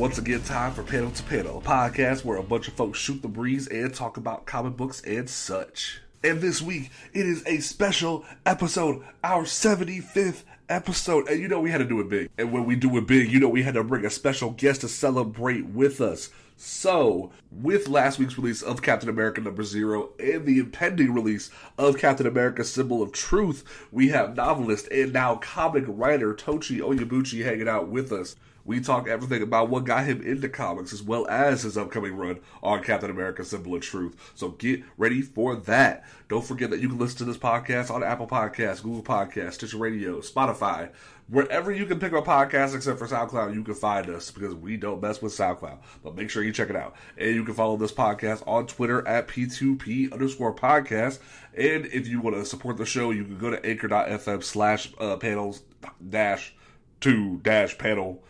Once 0.00 0.16
again 0.16 0.40
time 0.40 0.72
for 0.72 0.82
Panel 0.82 1.10
to 1.10 1.22
Panel, 1.24 1.58
a 1.58 1.60
podcast 1.60 2.24
where 2.24 2.38
a 2.38 2.42
bunch 2.42 2.68
of 2.68 2.72
folks 2.72 2.98
shoot 2.98 3.20
the 3.20 3.28
breeze 3.28 3.66
and 3.66 3.92
talk 3.92 4.16
about 4.16 4.46
comic 4.46 4.74
books 4.74 5.02
and 5.02 5.28
such. 5.28 6.00
And 6.24 6.40
this 6.40 6.62
week, 6.62 6.90
it 7.12 7.26
is 7.26 7.46
a 7.46 7.58
special 7.58 8.24
episode, 8.46 9.04
our 9.22 9.42
75th 9.42 10.44
episode. 10.70 11.28
And 11.28 11.38
you 11.38 11.48
know, 11.48 11.60
we 11.60 11.70
had 11.70 11.78
to 11.78 11.84
do 11.84 12.00
it 12.00 12.08
big. 12.08 12.30
And 12.38 12.50
when 12.50 12.64
we 12.64 12.76
do 12.76 12.96
it 12.96 13.06
big, 13.06 13.30
you 13.30 13.40
know, 13.40 13.50
we 13.50 13.62
had 13.62 13.74
to 13.74 13.84
bring 13.84 14.06
a 14.06 14.10
special 14.10 14.52
guest 14.52 14.80
to 14.80 14.88
celebrate 14.88 15.66
with 15.66 16.00
us. 16.00 16.30
So, 16.56 17.30
with 17.50 17.86
last 17.86 18.18
week's 18.18 18.38
release 18.38 18.62
of 18.62 18.80
Captain 18.80 19.10
America 19.10 19.42
number 19.42 19.64
zero 19.64 20.12
and 20.18 20.46
the 20.46 20.60
impending 20.60 21.12
release 21.12 21.50
of 21.76 21.98
Captain 21.98 22.26
America 22.26 22.64
Symbol 22.64 23.02
of 23.02 23.12
Truth, 23.12 23.64
we 23.92 24.08
have 24.08 24.34
novelist 24.34 24.88
and 24.90 25.12
now 25.12 25.34
comic 25.36 25.84
writer 25.86 26.32
Tochi 26.32 26.78
Onyebuchi 26.78 27.44
hanging 27.44 27.68
out 27.68 27.88
with 27.88 28.12
us. 28.12 28.36
We 28.64 28.80
talk 28.80 29.08
everything 29.08 29.42
about 29.42 29.68
what 29.68 29.84
got 29.84 30.04
him 30.04 30.22
into 30.22 30.48
comics 30.48 30.92
as 30.92 31.02
well 31.02 31.26
as 31.28 31.62
his 31.62 31.78
upcoming 31.78 32.16
run 32.16 32.40
on 32.62 32.82
Captain 32.82 33.10
America 33.10 33.44
Symbol 33.44 33.74
of 33.74 33.82
Truth. 33.82 34.32
So 34.34 34.50
get 34.50 34.82
ready 34.96 35.22
for 35.22 35.56
that. 35.56 36.04
Don't 36.28 36.44
forget 36.44 36.70
that 36.70 36.80
you 36.80 36.88
can 36.88 36.98
listen 36.98 37.18
to 37.18 37.24
this 37.24 37.38
podcast 37.38 37.90
on 37.90 38.02
Apple 38.02 38.26
Podcasts, 38.28 38.82
Google 38.82 39.02
Podcasts, 39.02 39.54
Stitcher 39.54 39.78
Radio, 39.78 40.20
Spotify, 40.20 40.90
wherever 41.30 41.70
you 41.70 41.86
can 41.86 41.98
pick 41.98 42.12
up 42.12 42.26
podcasts 42.26 42.74
except 42.74 42.98
for 42.98 43.06
SoundCloud, 43.06 43.54
you 43.54 43.62
can 43.62 43.74
find 43.74 44.10
us 44.10 44.30
because 44.30 44.54
we 44.54 44.76
don't 44.76 45.00
mess 45.00 45.22
with 45.22 45.32
SoundCloud. 45.32 45.78
But 46.02 46.16
make 46.16 46.28
sure 46.28 46.42
you 46.42 46.52
check 46.52 46.70
it 46.70 46.76
out. 46.76 46.94
And 47.16 47.34
you 47.34 47.44
can 47.44 47.54
follow 47.54 47.76
this 47.76 47.92
podcast 47.92 48.46
on 48.46 48.66
Twitter 48.66 49.06
at 49.06 49.28
P2P 49.28 50.12
underscore 50.12 50.54
podcast. 50.54 51.20
And 51.56 51.86
if 51.86 52.08
you 52.08 52.20
want 52.20 52.36
to 52.36 52.44
support 52.44 52.76
the 52.76 52.86
show, 52.86 53.10
you 53.10 53.24
can 53.24 53.38
go 53.38 53.50
to 53.50 53.64
anchor.fm 53.64 54.42
slash 54.42 54.92
uh, 54.98 55.16
panels 55.16 55.62
dash 56.06 56.54
two 57.00 57.38
dash 57.38 57.78
panel. 57.78 58.22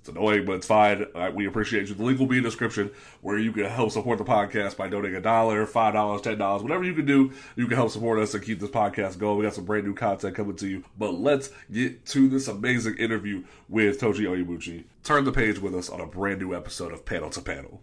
It's 0.00 0.08
annoying, 0.08 0.46
but 0.46 0.54
it's 0.54 0.66
fine. 0.66 1.04
Uh, 1.14 1.30
we 1.34 1.46
appreciate 1.46 1.88
you. 1.88 1.94
The 1.94 2.02
link 2.02 2.18
will 2.18 2.26
be 2.26 2.38
in 2.38 2.42
the 2.42 2.48
description 2.48 2.90
where 3.20 3.36
you 3.36 3.52
can 3.52 3.66
help 3.66 3.90
support 3.90 4.16
the 4.16 4.24
podcast 4.24 4.78
by 4.78 4.88
donating 4.88 5.16
a 5.16 5.20
dollar, 5.20 5.66
five 5.66 5.92
dollars, 5.92 6.22
ten 6.22 6.38
dollars, 6.38 6.62
whatever 6.62 6.84
you 6.84 6.94
can 6.94 7.04
do. 7.04 7.32
You 7.54 7.66
can 7.66 7.76
help 7.76 7.90
support 7.90 8.18
us 8.18 8.32
and 8.32 8.42
keep 8.42 8.60
this 8.60 8.70
podcast 8.70 9.18
going. 9.18 9.36
We 9.36 9.44
got 9.44 9.52
some 9.52 9.66
brand 9.66 9.86
new 9.86 9.94
content 9.94 10.34
coming 10.34 10.56
to 10.56 10.66
you. 10.66 10.84
But 10.98 11.12
let's 11.12 11.50
get 11.70 12.06
to 12.06 12.30
this 12.30 12.48
amazing 12.48 12.96
interview 12.96 13.44
with 13.68 14.00
Tochi 14.00 14.20
Onyebuchi. 14.20 14.84
Turn 15.04 15.24
the 15.24 15.32
page 15.32 15.58
with 15.58 15.74
us 15.74 15.90
on 15.90 16.00
a 16.00 16.06
brand 16.06 16.40
new 16.40 16.54
episode 16.54 16.92
of 16.92 17.04
Panel 17.04 17.28
to 17.28 17.42
Panel. 17.42 17.82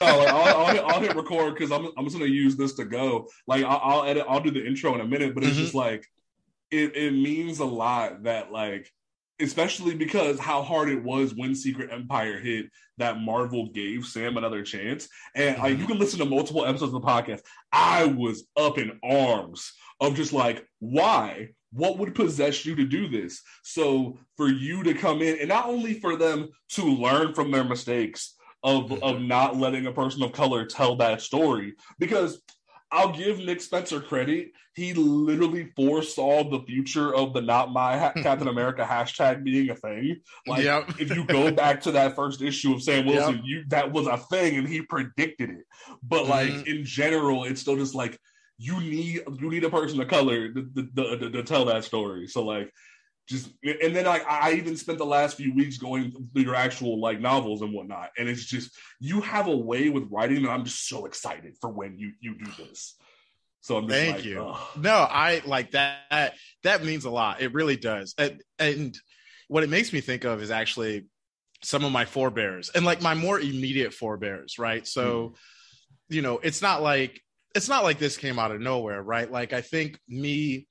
Oh, 0.00 0.18
like, 0.18 0.28
I'll, 0.28 0.44
I'll, 0.44 0.74
hit, 0.74 0.84
I'll, 0.84 1.00
hit, 1.00 1.16
record 1.16 1.54
because 1.54 1.72
I'm, 1.72 1.90
I'm 1.96 2.04
just 2.04 2.16
gonna 2.16 2.30
use 2.30 2.54
this 2.54 2.74
to 2.74 2.84
go. 2.84 3.28
Like 3.48 3.64
I'll, 3.64 3.80
I'll, 3.82 4.04
edit, 4.04 4.26
I'll 4.28 4.40
do 4.40 4.52
the 4.52 4.64
intro 4.64 4.94
in 4.94 5.00
a 5.00 5.06
minute, 5.06 5.34
but 5.34 5.42
it's 5.42 5.54
mm-hmm. 5.54 5.62
just 5.62 5.74
like 5.74 6.06
it, 6.70 6.94
it 6.94 7.12
means 7.12 7.58
a 7.58 7.64
lot 7.64 8.22
that 8.24 8.52
like 8.52 8.92
especially 9.40 9.94
because 9.94 10.38
how 10.38 10.62
hard 10.62 10.88
it 10.88 11.02
was 11.02 11.34
when 11.34 11.54
Secret 11.54 11.90
Empire 11.92 12.38
hit 12.38 12.66
that 12.98 13.20
Marvel 13.20 13.68
gave 13.68 14.06
Sam 14.06 14.36
another 14.36 14.62
chance. 14.62 15.08
And 15.34 15.58
like 15.58 15.72
mm-hmm. 15.72 15.80
you 15.82 15.86
can 15.86 15.98
listen 15.98 16.18
to 16.20 16.24
multiple 16.24 16.64
episodes 16.64 16.94
of 16.94 17.02
the 17.02 17.06
podcast. 17.06 17.40
I 17.72 18.06
was 18.06 18.46
up 18.56 18.78
in 18.78 18.98
arms 19.02 19.72
of 20.00 20.14
just 20.14 20.32
like, 20.32 20.66
why? 20.78 21.50
What 21.72 21.98
would 21.98 22.14
possess 22.14 22.64
you 22.64 22.74
to 22.76 22.86
do 22.86 23.08
this? 23.08 23.42
So 23.62 24.18
for 24.36 24.48
you 24.48 24.82
to 24.84 24.94
come 24.94 25.20
in 25.20 25.38
and 25.38 25.48
not 25.48 25.66
only 25.66 26.00
for 26.00 26.16
them 26.16 26.48
to 26.70 26.84
learn 26.84 27.34
from 27.34 27.50
their 27.50 27.64
mistakes 27.64 28.34
of, 28.62 28.84
mm-hmm. 28.84 29.02
of 29.02 29.20
not 29.20 29.56
letting 29.56 29.86
a 29.86 29.92
person 29.92 30.22
of 30.22 30.32
color 30.32 30.64
tell 30.64 30.96
that 30.96 31.20
story, 31.20 31.74
because 31.98 32.40
I'll 32.92 33.12
give 33.12 33.38
Nick 33.38 33.60
Spencer 33.60 34.00
credit. 34.00 34.52
He 34.74 34.94
literally 34.94 35.72
foresaw 35.74 36.48
the 36.48 36.60
future 36.60 37.14
of 37.14 37.32
the 37.32 37.40
not 37.40 37.72
my 37.72 37.98
ha- 37.98 38.12
Captain 38.22 38.48
America 38.48 38.86
hashtag 38.88 39.42
being 39.42 39.70
a 39.70 39.74
thing. 39.74 40.20
Like 40.46 40.64
yep. 40.64 40.88
if 40.98 41.14
you 41.14 41.24
go 41.24 41.50
back 41.50 41.80
to 41.82 41.92
that 41.92 42.14
first 42.14 42.42
issue 42.42 42.74
of 42.74 42.82
Sam 42.82 43.06
Wilson, 43.06 43.36
yep. 43.36 43.44
you 43.44 43.64
that 43.68 43.92
was 43.92 44.06
a 44.06 44.18
thing 44.18 44.56
and 44.56 44.68
he 44.68 44.82
predicted 44.82 45.50
it. 45.50 45.64
But 46.02 46.22
mm-hmm. 46.22 46.30
like 46.30 46.66
in 46.66 46.84
general, 46.84 47.44
it's 47.44 47.60
still 47.60 47.76
just 47.76 47.94
like 47.94 48.18
you 48.58 48.80
need 48.80 49.22
you 49.38 49.50
need 49.50 49.64
a 49.64 49.70
person 49.70 50.00
of 50.00 50.08
color 50.08 50.48
to, 50.48 50.62
to, 50.74 51.16
to, 51.18 51.30
to 51.30 51.42
tell 51.42 51.64
that 51.66 51.84
story. 51.84 52.28
So 52.28 52.44
like 52.44 52.72
just 53.28 53.50
and 53.62 53.94
then 53.94 54.04
like 54.04 54.24
I 54.26 54.52
even 54.52 54.76
spent 54.76 54.98
the 54.98 55.06
last 55.06 55.36
few 55.36 55.52
weeks 55.52 55.78
going 55.78 56.12
through 56.12 56.42
your 56.42 56.54
actual 56.54 57.00
like 57.00 57.20
novels 57.20 57.62
and 57.62 57.72
whatnot, 57.72 58.10
and 58.18 58.28
it's 58.28 58.44
just 58.44 58.70
you 59.00 59.20
have 59.20 59.48
a 59.48 59.56
way 59.56 59.88
with 59.88 60.08
writing 60.10 60.42
that 60.42 60.50
I'm 60.50 60.64
just 60.64 60.88
so 60.88 61.06
excited 61.06 61.56
for 61.60 61.70
when 61.70 61.98
you 61.98 62.12
you 62.20 62.36
do 62.38 62.50
this. 62.58 62.96
So 63.66 63.78
I'm 63.78 63.88
thank 63.88 64.18
like, 64.18 64.24
you. 64.24 64.54
No, 64.76 64.94
I 64.94 65.42
like 65.44 65.72
that. 65.72 66.34
That 66.62 66.84
means 66.84 67.04
a 67.04 67.10
lot. 67.10 67.42
It 67.42 67.52
really 67.52 67.76
does. 67.76 68.14
And, 68.16 68.40
and 68.60 68.96
what 69.48 69.64
it 69.64 69.70
makes 69.70 69.92
me 69.92 70.00
think 70.00 70.22
of 70.22 70.40
is 70.40 70.52
actually 70.52 71.06
some 71.64 71.84
of 71.84 71.90
my 71.90 72.04
forebears 72.04 72.70
and 72.70 72.84
like 72.84 73.02
my 73.02 73.14
more 73.14 73.40
immediate 73.40 73.92
forebears, 73.92 74.56
right? 74.60 74.86
So, 74.86 75.30
mm. 75.30 75.34
you 76.14 76.22
know, 76.22 76.38
it's 76.38 76.62
not 76.62 76.80
like 76.80 77.20
it's 77.56 77.68
not 77.68 77.82
like 77.82 77.98
this 77.98 78.16
came 78.16 78.38
out 78.38 78.52
of 78.52 78.60
nowhere, 78.60 79.02
right? 79.02 79.28
Like 79.28 79.52
I 79.52 79.62
think 79.62 79.98
me 80.06 80.68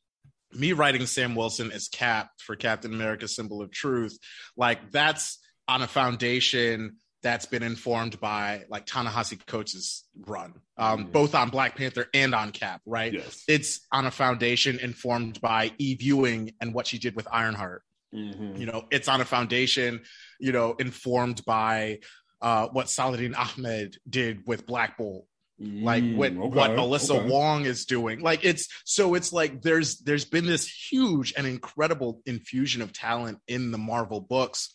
me 0.53 0.73
writing 0.73 1.05
Sam 1.05 1.35
Wilson 1.35 1.71
as 1.71 1.87
Cap 1.87 2.29
for 2.39 2.55
Captain 2.55 2.93
America 2.93 3.27
Symbol 3.27 3.61
of 3.61 3.71
Truth, 3.71 4.17
like 4.55 4.91
that's 4.91 5.39
on 5.67 5.81
a 5.81 5.87
foundation 5.87 6.97
that's 7.23 7.47
been 7.47 7.63
informed 7.63 8.19
by 8.19 8.65
like 8.69 8.85
Ta-Nehisi 8.85 9.43
Coates' 9.47 10.07
run, 10.27 10.53
um, 10.77 11.05
mm 11.05 11.11
both 11.11 11.33
on 11.33 11.49
Black 11.49 11.75
Panther 11.75 12.07
and 12.13 12.35
on 12.35 12.51
Cap, 12.51 12.81
right? 12.85 13.13
Yes. 13.13 13.43
It's 13.47 13.81
on 13.91 14.05
a 14.05 14.11
foundation 14.11 14.79
informed 14.79 15.41
by 15.41 15.71
Eve 15.79 16.03
Ewing 16.03 16.53
and 16.61 16.73
what 16.73 16.85
she 16.85 16.99
did 16.99 17.15
with 17.15 17.27
Ironheart. 17.31 17.81
Mm-hmm. 18.13 18.57
You 18.57 18.67
know, 18.67 18.85
it's 18.91 19.07
on 19.07 19.21
a 19.21 19.25
foundation, 19.25 20.01
you 20.39 20.51
know, 20.51 20.75
informed 20.77 21.43
by 21.45 21.99
uh, 22.41 22.67
what 22.67 22.89
Saladin 22.89 23.33
Ahmed 23.33 23.97
did 24.07 24.43
with 24.45 24.67
Black 24.67 24.97
Bolt 24.97 25.25
like 25.59 26.03
what 26.15 26.33
mm, 26.33 26.47
okay, 26.47 26.57
what 26.57 26.71
Alyssa 26.71 27.17
okay. 27.17 27.29
Wong 27.29 27.65
is 27.65 27.85
doing. 27.85 28.19
Like 28.19 28.43
it's 28.43 28.67
so 28.83 29.13
it's 29.13 29.31
like 29.31 29.61
there's 29.61 29.99
there's 29.99 30.25
been 30.25 30.45
this 30.45 30.67
huge 30.67 31.33
and 31.37 31.47
incredible 31.47 32.21
infusion 32.25 32.81
of 32.81 32.91
talent 32.91 33.39
in 33.47 33.71
the 33.71 33.77
Marvel 33.77 34.19
books. 34.19 34.73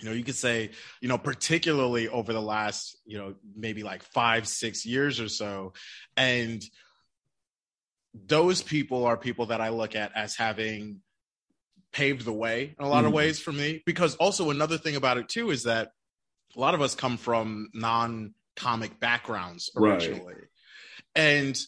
You 0.00 0.08
know, 0.08 0.14
you 0.14 0.24
could 0.24 0.36
say, 0.36 0.70
you 1.00 1.08
know, 1.08 1.18
particularly 1.18 2.08
over 2.08 2.32
the 2.32 2.42
last, 2.42 2.96
you 3.04 3.18
know, 3.18 3.34
maybe 3.56 3.82
like 3.82 4.02
five, 4.02 4.48
six 4.48 4.86
years 4.86 5.20
or 5.20 5.28
so. 5.28 5.74
And 6.16 6.62
those 8.14 8.62
people 8.62 9.04
are 9.04 9.16
people 9.16 9.46
that 9.46 9.60
I 9.60 9.68
look 9.68 9.94
at 9.94 10.12
as 10.16 10.34
having 10.34 11.00
paved 11.92 12.24
the 12.24 12.32
way 12.32 12.74
in 12.78 12.84
a 12.84 12.88
lot 12.88 13.04
mm. 13.04 13.08
of 13.08 13.12
ways 13.12 13.40
for 13.40 13.52
me. 13.52 13.82
Because 13.86 14.14
also 14.16 14.50
another 14.50 14.78
thing 14.78 14.96
about 14.96 15.18
it 15.18 15.28
too 15.28 15.50
is 15.50 15.64
that 15.64 15.90
a 16.56 16.60
lot 16.60 16.74
of 16.74 16.80
us 16.80 16.94
come 16.94 17.16
from 17.16 17.70
non-comic 18.60 19.00
backgrounds 19.00 19.70
originally. 19.76 20.34
Right. 20.34 20.44
And 21.14 21.58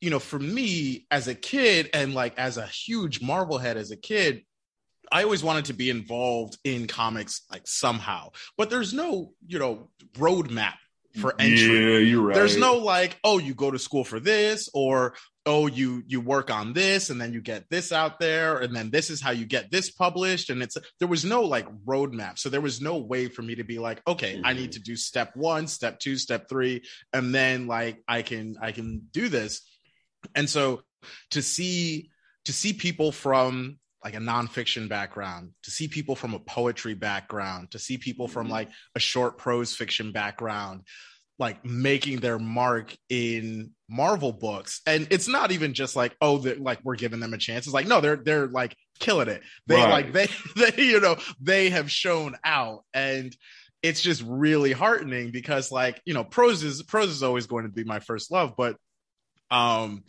you 0.00 0.10
know, 0.10 0.18
for 0.18 0.38
me 0.38 1.06
as 1.10 1.28
a 1.28 1.34
kid 1.34 1.88
and 1.94 2.14
like 2.14 2.38
as 2.38 2.58
a 2.58 2.66
huge 2.66 3.22
Marvel 3.22 3.56
head 3.56 3.78
as 3.78 3.90
a 3.90 3.96
kid, 3.96 4.42
I 5.10 5.22
always 5.22 5.42
wanted 5.42 5.66
to 5.66 5.72
be 5.72 5.88
involved 5.88 6.58
in 6.62 6.86
comics 6.86 7.42
like 7.50 7.66
somehow. 7.66 8.30
But 8.58 8.68
there's 8.68 8.92
no, 8.92 9.32
you 9.46 9.58
know, 9.58 9.88
roadmap 10.14 10.74
for 11.20 11.34
entry. 11.38 11.94
Yeah, 11.94 11.98
you're 11.98 12.22
right. 12.22 12.34
There's 12.34 12.56
no 12.58 12.74
like, 12.76 13.18
oh, 13.24 13.38
you 13.38 13.54
go 13.54 13.70
to 13.70 13.78
school 13.78 14.04
for 14.04 14.20
this, 14.20 14.68
or 14.74 15.14
oh, 15.46 15.66
you 15.66 16.02
you 16.06 16.20
work 16.20 16.50
on 16.50 16.72
this, 16.72 17.10
and 17.10 17.20
then 17.20 17.32
you 17.32 17.40
get 17.40 17.68
this 17.68 17.92
out 17.92 18.18
there, 18.18 18.58
and 18.58 18.74
then 18.74 18.90
this 18.90 19.10
is 19.10 19.20
how 19.20 19.30
you 19.30 19.44
get 19.44 19.70
this 19.70 19.90
published. 19.90 20.50
And 20.50 20.62
it's 20.62 20.76
there 20.98 21.08
was 21.08 21.24
no 21.24 21.42
like 21.42 21.66
roadmap, 21.84 22.38
so 22.38 22.48
there 22.48 22.60
was 22.60 22.80
no 22.80 22.98
way 22.98 23.28
for 23.28 23.42
me 23.42 23.54
to 23.56 23.64
be 23.64 23.78
like, 23.78 24.00
okay, 24.06 24.36
mm-hmm. 24.36 24.46
I 24.46 24.52
need 24.52 24.70
mm-hmm. 24.70 24.72
to 24.72 24.80
do 24.80 24.96
step 24.96 25.36
one, 25.36 25.66
step 25.66 25.98
two, 25.98 26.16
step 26.16 26.48
three, 26.48 26.82
and 27.12 27.34
then 27.34 27.66
like 27.66 28.02
I 28.08 28.22
can 28.22 28.56
I 28.60 28.72
can 28.72 29.08
do 29.12 29.28
this. 29.28 29.62
And 30.34 30.48
so 30.48 30.82
to 31.30 31.42
see 31.42 32.10
to 32.46 32.52
see 32.52 32.72
people 32.72 33.12
from 33.12 33.78
like 34.02 34.14
a 34.14 34.18
nonfiction 34.18 34.88
background, 34.88 35.52
to 35.62 35.70
see 35.70 35.88
people 35.88 36.14
from 36.14 36.34
a 36.34 36.38
poetry 36.38 36.94
background, 36.94 37.70
to 37.70 37.78
see 37.78 37.96
people 37.96 38.28
from 38.28 38.46
mm-hmm. 38.46 38.52
like 38.52 38.68
a 38.94 39.00
short 39.00 39.38
prose 39.38 39.74
fiction 39.74 40.12
background, 40.12 40.82
like 41.38 41.64
making 41.64 42.20
their 42.20 42.38
mark 42.38 42.94
in 43.08 43.70
Marvel 43.94 44.32
books. 44.32 44.80
And 44.86 45.06
it's 45.10 45.28
not 45.28 45.52
even 45.52 45.72
just 45.72 45.94
like, 45.94 46.16
oh, 46.20 46.38
that 46.38 46.60
like 46.60 46.80
we're 46.82 46.96
giving 46.96 47.20
them 47.20 47.32
a 47.32 47.38
chance. 47.38 47.66
It's 47.66 47.74
like, 47.74 47.86
no, 47.86 48.00
they're 48.00 48.16
they're 48.16 48.48
like 48.48 48.76
killing 48.98 49.28
it. 49.28 49.42
They 49.66 49.76
right. 49.76 49.90
like 49.90 50.12
they 50.12 50.28
they, 50.56 50.82
you 50.82 51.00
know, 51.00 51.16
they 51.40 51.70
have 51.70 51.90
shown 51.90 52.36
out. 52.44 52.84
And 52.92 53.34
it's 53.82 54.00
just 54.00 54.22
really 54.26 54.72
heartening 54.72 55.30
because 55.30 55.70
like, 55.70 56.00
you 56.04 56.14
know, 56.14 56.24
prose 56.24 56.62
is 56.62 56.82
prose 56.82 57.10
is 57.10 57.22
always 57.22 57.46
going 57.46 57.64
to 57.64 57.70
be 57.70 57.84
my 57.84 58.00
first 58.00 58.30
love, 58.32 58.54
but 58.56 58.76
um 59.50 60.02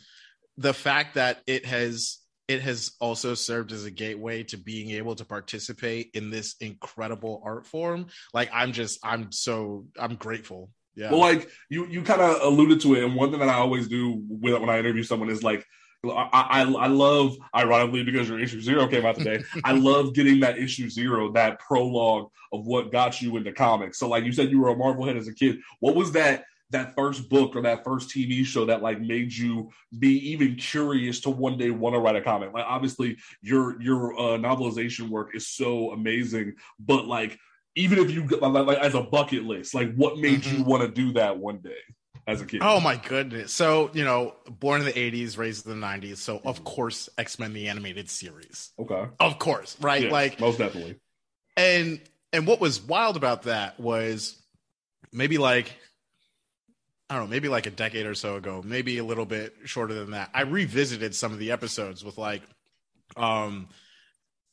the 0.58 0.74
fact 0.74 1.16
that 1.16 1.42
it 1.46 1.66
has 1.66 2.20
it 2.48 2.62
has 2.62 2.94
also 3.00 3.34
served 3.34 3.72
as 3.72 3.86
a 3.86 3.92
gateway 3.92 4.44
to 4.44 4.58
being 4.58 4.92
able 4.92 5.16
to 5.16 5.26
participate 5.26 6.12
in 6.14 6.30
this 6.30 6.56
incredible 6.60 7.42
art 7.44 7.66
form. 7.66 8.08
Like 8.34 8.50
I'm 8.54 8.72
just 8.72 9.00
I'm 9.04 9.32
so 9.32 9.88
I'm 9.98 10.16
grateful. 10.16 10.70
Yeah. 10.96 11.12
Well, 11.12 11.20
like 11.20 11.50
you 11.70 11.88
you 11.88 12.02
kind 12.04 12.22
of 12.22 12.42
alluded 12.42 12.82
to 12.82 12.96
it, 12.96 13.04
and 13.04 13.16
one 13.16 13.32
thing 13.32 13.40
that 13.40 13.50
I 13.50 13.56
always 13.56 13.88
do 13.88 14.24
when, 14.28 14.60
when 14.62 14.70
I 14.70 14.80
interview 14.80 15.04
someone 15.04 15.30
is 15.30 15.44
like 15.44 15.66
I, 16.12 16.30
I, 16.32 16.62
I 16.62 16.88
love, 16.88 17.36
ironically, 17.54 18.04
because 18.04 18.30
your 18.30 18.40
issue 18.40 18.62
zero 18.62 18.88
came 18.88 19.06
out 19.06 19.16
today. 19.16 19.44
I 19.64 19.74
love 19.74 20.14
getting 20.14 20.40
that 20.42 20.58
issue 20.58 20.90
zero, 20.90 21.32
that 21.34 21.60
prologue 21.60 22.30
of 22.52 22.66
what 22.66 22.92
got 22.92 23.22
you 23.22 23.38
into 23.38 23.52
comics. 23.52 24.00
So, 24.00 24.08
like 24.08 24.24
you 24.24 24.32
said, 24.32 24.52
you 24.52 24.60
were 24.60 24.70
a 24.70 24.76
Marvel 24.76 25.06
head 25.06 25.18
as 25.18 25.28
a 25.28 25.34
kid. 25.34 25.60
What 25.80 25.96
was 25.96 26.12
that 26.14 26.44
that 26.72 26.96
first 26.96 27.30
book 27.30 27.56
or 27.56 27.62
that 27.62 27.84
first 27.84 28.10
TV 28.10 28.44
show 28.44 28.66
that 28.66 28.82
like 28.82 29.00
made 29.00 29.32
you 29.32 29.70
be 29.98 30.32
even 30.32 30.56
curious 30.56 31.20
to 31.22 31.30
one 31.30 31.58
day 31.58 31.70
want 31.70 31.94
to 31.94 32.00
write 32.00 32.16
a 32.16 32.22
comic? 32.22 32.54
Like 32.54 32.66
obviously 32.68 33.18
your 33.42 33.82
your 33.82 34.14
uh, 34.14 34.38
novelization 34.38 35.10
work 35.10 35.36
is 35.36 35.48
so 35.48 35.92
amazing, 35.92 36.54
but 36.80 37.06
like 37.06 37.38
even 37.76 38.00
if 38.00 38.12
you 38.12 38.26
like, 38.26 38.66
like 38.66 38.78
as 38.80 38.96
a 38.96 39.02
bucket 39.02 39.44
list, 39.44 39.74
like 39.76 39.94
what 39.96 40.18
made 40.18 40.42
mm-hmm. 40.42 40.58
you 40.58 40.64
want 40.64 40.84
to 40.84 40.90
do 40.90 41.14
that 41.14 41.38
one 41.38 41.58
day? 41.60 41.78
As 42.28 42.42
a 42.42 42.46
kid. 42.46 42.62
Oh 42.64 42.80
my 42.80 42.96
goodness. 42.96 43.54
So, 43.54 43.92
you 43.94 44.04
know, 44.04 44.34
born 44.50 44.82
in 44.82 44.88
the 44.88 44.94
80s, 44.94 45.38
raised 45.38 45.68
in 45.68 45.80
the 45.80 45.86
90s. 45.86 46.18
So, 46.18 46.42
of 46.44 46.64
course, 46.64 47.08
X 47.20 47.38
Men 47.38 47.54
the 47.54 47.68
animated 47.68 48.10
series. 48.10 48.72
Okay. 48.80 49.06
Of 49.20 49.38
course, 49.38 49.78
right? 49.80 50.02
Yes, 50.04 50.12
like, 50.12 50.40
most 50.40 50.58
definitely. 50.58 50.96
And, 51.56 52.02
and 52.34 52.48
what 52.48 52.60
was 52.60 52.82
wild 52.82 53.16
about 53.16 53.44
that 53.44 53.80
was 53.80 54.42
maybe 55.12 55.38
like 55.38 55.72
I 57.10 57.16
don't 57.16 57.26
know, 57.26 57.30
maybe 57.30 57.50
like 57.50 57.68
a 57.68 57.72
decade 57.72 58.08
or 58.08 58.16
so 58.16 58.36
ago, 58.36 58.64
maybe 58.66 58.98
a 58.98 59.04
little 59.04 59.26
bit 59.26 59.54
shorter 59.66 59.94
than 59.94 60.12
that. 60.12 60.32
I 60.34 60.42
revisited 60.42 61.14
some 61.14 61.32
of 61.32 61.40
the 61.40 61.52
episodes 61.52 62.04
with 62.04 62.18
like 62.18 62.42
um 63.16 63.68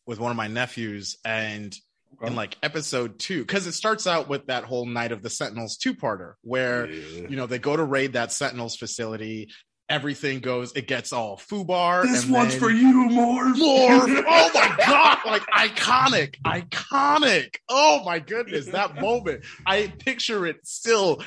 with 0.07 0.21
one 0.21 0.31
of 0.31 0.37
my 0.37 0.49
nephews 0.49 1.17
and 1.25 1.75
okay. 2.15 2.27
in 2.29 2.37
like 2.37 2.57
episode 2.63 3.19
2 3.19 3.45
cuz 3.45 3.67
it 3.67 3.73
starts 3.73 4.07
out 4.07 4.29
with 4.29 4.47
that 4.47 4.65
whole 4.65 4.87
night 4.87 5.13
of 5.13 5.23
the 5.23 5.31
Sentinels 5.31 5.77
two-parter 5.77 6.35
where 6.43 6.91
yeah. 6.91 7.29
you 7.29 7.37
know 7.37 7.47
they 7.47 7.59
go 7.59 7.77
to 7.77 7.85
raid 7.85 8.15
that 8.15 8.33
Sentinels 8.33 8.77
facility 8.77 9.51
everything 9.89 10.41
goes 10.41 10.73
it 10.75 10.87
gets 10.87 11.13
all 11.13 11.37
foobar 11.37 12.05
this 12.05 12.25
one's 12.25 12.55
for 12.55 12.71
you 12.71 13.11
more 13.11 13.49
more 13.51 13.55
oh 13.59 14.51
my 14.55 14.75
god 14.79 15.19
like 15.27 15.43
iconic 15.49 16.41
iconic 16.47 17.57
oh 17.69 18.03
my 18.05 18.19
goodness 18.19 18.67
that 18.67 18.99
moment 19.01 19.45
i 19.67 19.93
picture 19.99 20.47
it 20.47 20.67
still 20.67 21.21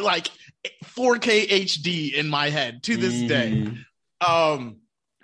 like 0.00 0.30
4K 0.84 1.48
HD 1.48 2.12
in 2.14 2.28
my 2.28 2.50
head 2.50 2.82
to 2.84 2.96
this 2.96 3.14
mm. 3.14 3.28
day. 3.28 3.68
Um, 4.26 4.78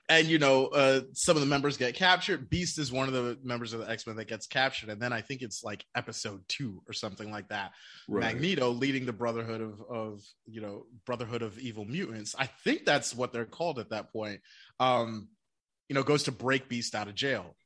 and 0.09 0.27
you 0.27 0.39
know, 0.39 0.67
uh, 0.67 1.01
some 1.15 1.37
of 1.37 1.41
the 1.41 1.47
members 1.47 1.77
get 1.77 1.95
captured. 1.95 2.51
Beast 2.51 2.79
is 2.79 2.93
one 2.93 3.09
of 3.09 3.15
the 3.15 3.39
members 3.43 3.73
of 3.73 3.81
the 3.81 3.91
X 3.91 4.07
Men 4.07 4.17
that 4.17 4.29
gets 4.29 4.47
captured, 4.47 4.91
and 4.91 5.01
then 5.01 5.13
I 5.13 5.23
think 5.23 5.41
it's 5.41 5.65
like 5.65 5.85
episode 5.95 6.43
two 6.47 6.83
or 6.87 6.93
something 6.93 7.31
like 7.31 7.49
that. 7.49 7.73
Right. 8.09 8.35
Magneto 8.35 8.71
leading 8.71 9.07
the 9.07 9.13
Brotherhood 9.13 9.63
of 9.63 9.81
of 9.89 10.23
you 10.47 10.61
know 10.61 10.85
Brotherhood 11.07 11.43
of 11.43 11.59
Evil 11.59 11.87
Mutants. 11.87 12.35
I 12.39 12.47
think 12.47 12.85
that's 12.85 13.15
what 13.15 13.33
they're 13.33 13.47
called 13.47 13.79
at 13.79 13.91
that 13.91 14.13
point. 14.13 14.41
Um, 14.79 15.29
you 15.89 15.95
know, 15.95 16.03
goes 16.03 16.25
to 16.25 16.33
break 16.33 16.69
Beast 16.69 16.95
out 16.95 17.09
of 17.09 17.15
jail, 17.15 17.57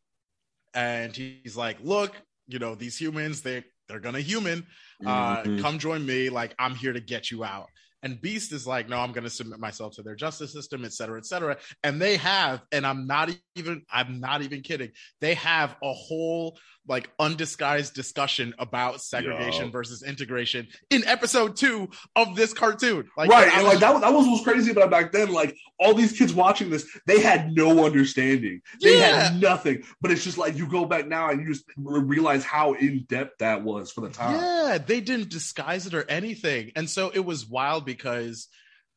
and 0.75 1.15
he's 1.15 1.57
like, 1.57 1.79
"Look, 1.83 2.15
you 2.47 2.61
know, 2.61 2.77
these 2.77 2.97
humans 2.97 3.43
they 3.43 3.65
they're 3.89 4.01
gonna 4.01 4.21
human. 4.21 4.67
Uh, 5.05 5.39
mm-hmm. 5.39 5.61
Come 5.61 5.79
join 5.79 6.07
me. 6.07 6.29
Like 6.29 6.55
I'm 6.59 6.77
here 6.77 6.93
to 6.93 7.01
get 7.01 7.31
you 7.33 7.43
out. 7.43 7.69
And 8.03 8.21
Beast 8.21 8.53
is 8.53 8.67
like, 8.67 8.89
no, 8.89 8.99
I'm 8.99 9.13
going 9.13 9.25
to 9.25 9.31
submit 9.31 9.59
myself 9.59 9.95
to 9.95 10.03
their 10.03 10.15
justice 10.15 10.53
system, 10.53 10.85
et 10.85 10.93
cetera, 10.93 11.19
et 11.19 11.27
cetera. 11.27 11.57
And 11.83 12.01
they 12.01 12.17
have, 12.19 12.63
and 12.71 12.87
I'm 12.87 13.07
not 13.07 13.31
even, 13.57 13.83
I'm 13.91 14.21
not 14.21 14.43
even 14.43 14.63
kidding. 14.63 14.93
They 15.21 15.35
have 15.35 15.75
a 15.83 15.93
whole 15.93 16.59
like 16.87 17.11
undisguised 17.19 17.93
discussion 17.93 18.55
about 18.59 19.03
segregation 19.03 19.67
Yo. 19.67 19.71
versus 19.71 20.03
integration 20.03 20.69
in 20.89 21.05
episode 21.07 21.55
two 21.55 21.91
of 22.17 22.35
this 22.35 22.55
cartoon. 22.55 23.07
Like, 23.15 23.29
right, 23.29 23.53
and 23.53 23.67
like 23.67 23.81
that, 23.81 23.93
was, 23.93 24.01
that 24.01 24.13
was 24.13 24.25
what 24.27 24.33
was 24.33 24.41
crazy 24.43 24.71
about 24.71 24.91
back 24.91 25.13
then. 25.13 25.31
Like 25.31 25.55
all 25.79 25.93
these 25.93 26.17
kids 26.17 26.33
watching 26.33 26.71
this, 26.71 26.89
they 27.07 27.21
had 27.21 27.53
no 27.53 27.85
understanding. 27.85 28.63
They 28.81 28.99
yeah. 28.99 29.29
had 29.29 29.41
nothing. 29.41 29.83
But 30.01 30.13
it's 30.13 30.25
just 30.25 30.39
like 30.39 30.57
you 30.57 30.67
go 30.67 30.87
back 30.87 31.07
now 31.07 31.29
and 31.31 31.43
you 31.43 31.53
just 31.53 31.65
realize 31.77 32.43
how 32.43 32.73
in 32.73 33.05
depth 33.07 33.39
that 33.41 33.63
was 33.63 33.93
for 33.93 34.01
the 34.01 34.09
time. 34.09 34.37
Yeah, 34.37 34.79
they 34.79 35.03
didn't 35.03 35.29
disguise 35.29 35.87
it 35.87 35.93
or 35.93 36.09
anything, 36.09 36.73
and 36.75 36.89
so 36.89 37.11
it 37.13 37.25
was 37.25 37.45
wild 37.45 37.85
because 37.95 38.49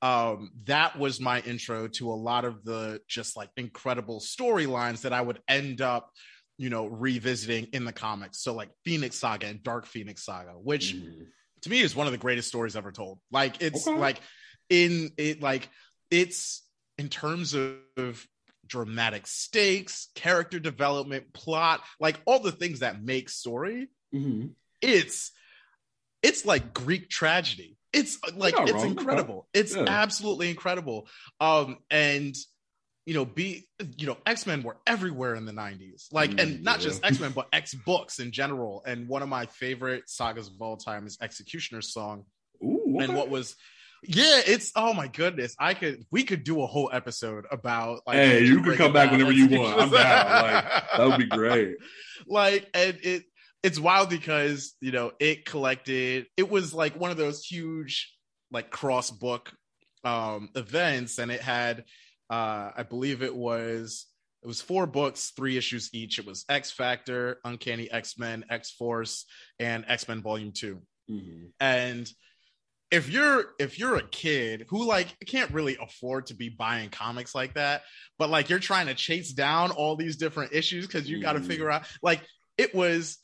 um, 0.03 0.51
that 0.65 0.97
was 0.97 1.19
my 1.19 1.39
intro 1.41 1.87
to 1.87 2.11
a 2.11 2.13
lot 2.13 2.45
of 2.45 2.63
the 2.63 3.01
just 3.07 3.35
like 3.35 3.49
incredible 3.57 4.19
storylines 4.19 5.01
that 5.01 5.13
I 5.13 5.21
would 5.21 5.39
end 5.47 5.81
up 5.81 6.11
you 6.61 6.69
know, 6.69 6.85
revisiting 6.85 7.69
in 7.73 7.85
the 7.85 7.91
comics. 7.91 8.39
So 8.43 8.53
like 8.53 8.69
Phoenix 8.85 9.15
Saga 9.15 9.47
and 9.47 9.63
Dark 9.63 9.87
Phoenix 9.87 10.23
Saga, 10.23 10.51
which 10.51 10.93
mm. 10.93 11.25
to 11.61 11.69
me 11.71 11.81
is 11.81 11.95
one 11.95 12.05
of 12.05 12.11
the 12.11 12.19
greatest 12.19 12.49
stories 12.49 12.75
ever 12.75 12.91
told. 12.91 13.17
Like 13.31 13.63
it's 13.63 13.87
okay. 13.87 13.97
like 13.97 14.21
in 14.69 15.09
it 15.17 15.41
like 15.41 15.67
it's 16.11 16.63
in 16.99 17.09
terms 17.09 17.55
of, 17.55 18.27
dramatic 18.67 19.27
stakes, 19.27 20.07
character 20.15 20.57
development, 20.57 21.33
plot, 21.33 21.81
like 21.99 22.21
all 22.25 22.39
the 22.39 22.53
things 22.53 22.79
that 22.79 23.03
make 23.03 23.27
story. 23.27 23.89
Mm-hmm. 24.13 24.47
It's 24.81 25.31
it's 26.21 26.45
like 26.45 26.73
Greek 26.73 27.09
tragedy. 27.09 27.75
It's 27.93 28.17
like 28.35 28.53
it's 28.57 28.71
wrong. 28.71 28.87
incredible. 28.87 29.47
It's 29.53 29.75
yeah. 29.75 29.85
absolutely 29.87 30.49
incredible. 30.49 31.07
Um 31.39 31.77
and 31.89 32.35
you 33.05 33.15
know, 33.15 33.25
be 33.25 33.67
you 33.97 34.07
know, 34.07 34.17
X 34.25 34.45
Men 34.45 34.61
were 34.61 34.77
everywhere 34.85 35.35
in 35.35 35.45
the 35.45 35.51
'90s, 35.51 36.07
like, 36.11 36.31
and 36.31 36.59
mm, 36.59 36.63
not 36.63 36.79
yeah. 36.79 36.83
just 36.83 37.03
X 37.03 37.19
Men, 37.19 37.31
but 37.31 37.47
X 37.51 37.73
books 37.73 38.19
in 38.19 38.31
general. 38.31 38.83
And 38.85 39.07
one 39.07 39.23
of 39.23 39.29
my 39.29 39.47
favorite 39.47 40.03
sagas 40.07 40.47
of 40.47 40.61
all 40.61 40.77
time 40.77 41.07
is 41.07 41.17
X-Cutioner's 41.19 41.91
Song. 41.91 42.25
Ooh, 42.63 42.95
okay. 42.95 43.05
And 43.05 43.15
what 43.15 43.29
was, 43.29 43.55
yeah, 44.03 44.41
it's 44.45 44.71
oh 44.75 44.93
my 44.93 45.07
goodness, 45.07 45.55
I 45.59 45.73
could 45.73 46.05
we 46.11 46.23
could 46.23 46.43
do 46.43 46.61
a 46.61 46.67
whole 46.67 46.91
episode 46.93 47.45
about. 47.51 48.01
Like, 48.05 48.17
hey, 48.17 48.43
you 48.43 48.61
can 48.61 48.75
come 48.75 48.93
back 48.93 49.11
whenever 49.11 49.31
you 49.31 49.47
want. 49.47 49.81
I'm 49.81 49.89
down. 49.89 50.43
Like 50.43 50.63
that 50.95 51.07
would 51.07 51.17
be 51.17 51.25
great. 51.37 51.77
like, 52.27 52.69
and 52.75 52.99
it 53.01 53.23
it's 53.63 53.79
wild 53.79 54.09
because 54.09 54.75
you 54.81 54.91
know 54.91 55.11
it 55.19 55.45
collected. 55.45 56.27
It 56.37 56.49
was 56.49 56.73
like 56.73 56.99
one 56.99 57.11
of 57.11 57.17
those 57.17 57.45
huge 57.45 58.15
like 58.51 58.69
cross 58.69 59.11
book 59.11 59.51
um 60.03 60.49
events, 60.55 61.19
and 61.19 61.31
it 61.31 61.41
had 61.41 61.85
uh, 62.29 62.71
I 62.75 62.83
believe 62.83 63.21
it 63.21 63.35
was 63.35 64.07
it 64.43 64.47
was 64.47 64.61
four 64.61 64.87
books, 64.87 65.33
three 65.35 65.57
issues 65.57 65.89
each. 65.93 66.17
It 66.17 66.25
was 66.25 66.45
X 66.49 66.71
Factor, 66.71 67.39
Uncanny 67.43 67.91
X 67.91 68.17
Men, 68.17 68.45
X 68.49 68.71
Force, 68.71 69.25
and 69.59 69.85
X 69.87 70.07
Men 70.07 70.21
Volume 70.21 70.51
2 70.51 70.81
mm-hmm. 71.11 71.45
And 71.59 72.09
if 72.89 73.09
you're 73.09 73.45
if 73.59 73.77
you're 73.77 73.97
a 73.97 74.07
kid 74.07 74.65
who 74.69 74.85
like 74.85 75.15
can't 75.27 75.51
really 75.51 75.77
afford 75.79 76.27
to 76.27 76.33
be 76.33 76.49
buying 76.49 76.89
comics 76.89 77.35
like 77.35 77.53
that, 77.53 77.83
but 78.17 78.29
like 78.29 78.49
you're 78.49 78.59
trying 78.59 78.87
to 78.87 78.95
chase 78.95 79.31
down 79.33 79.71
all 79.71 79.95
these 79.95 80.17
different 80.17 80.53
issues 80.53 80.87
because 80.87 81.09
you 81.09 81.21
got 81.21 81.33
to 81.33 81.39
mm-hmm. 81.39 81.47
figure 81.47 81.69
out 81.69 81.83
like 82.01 82.21
it 82.57 82.73
was 82.73 83.19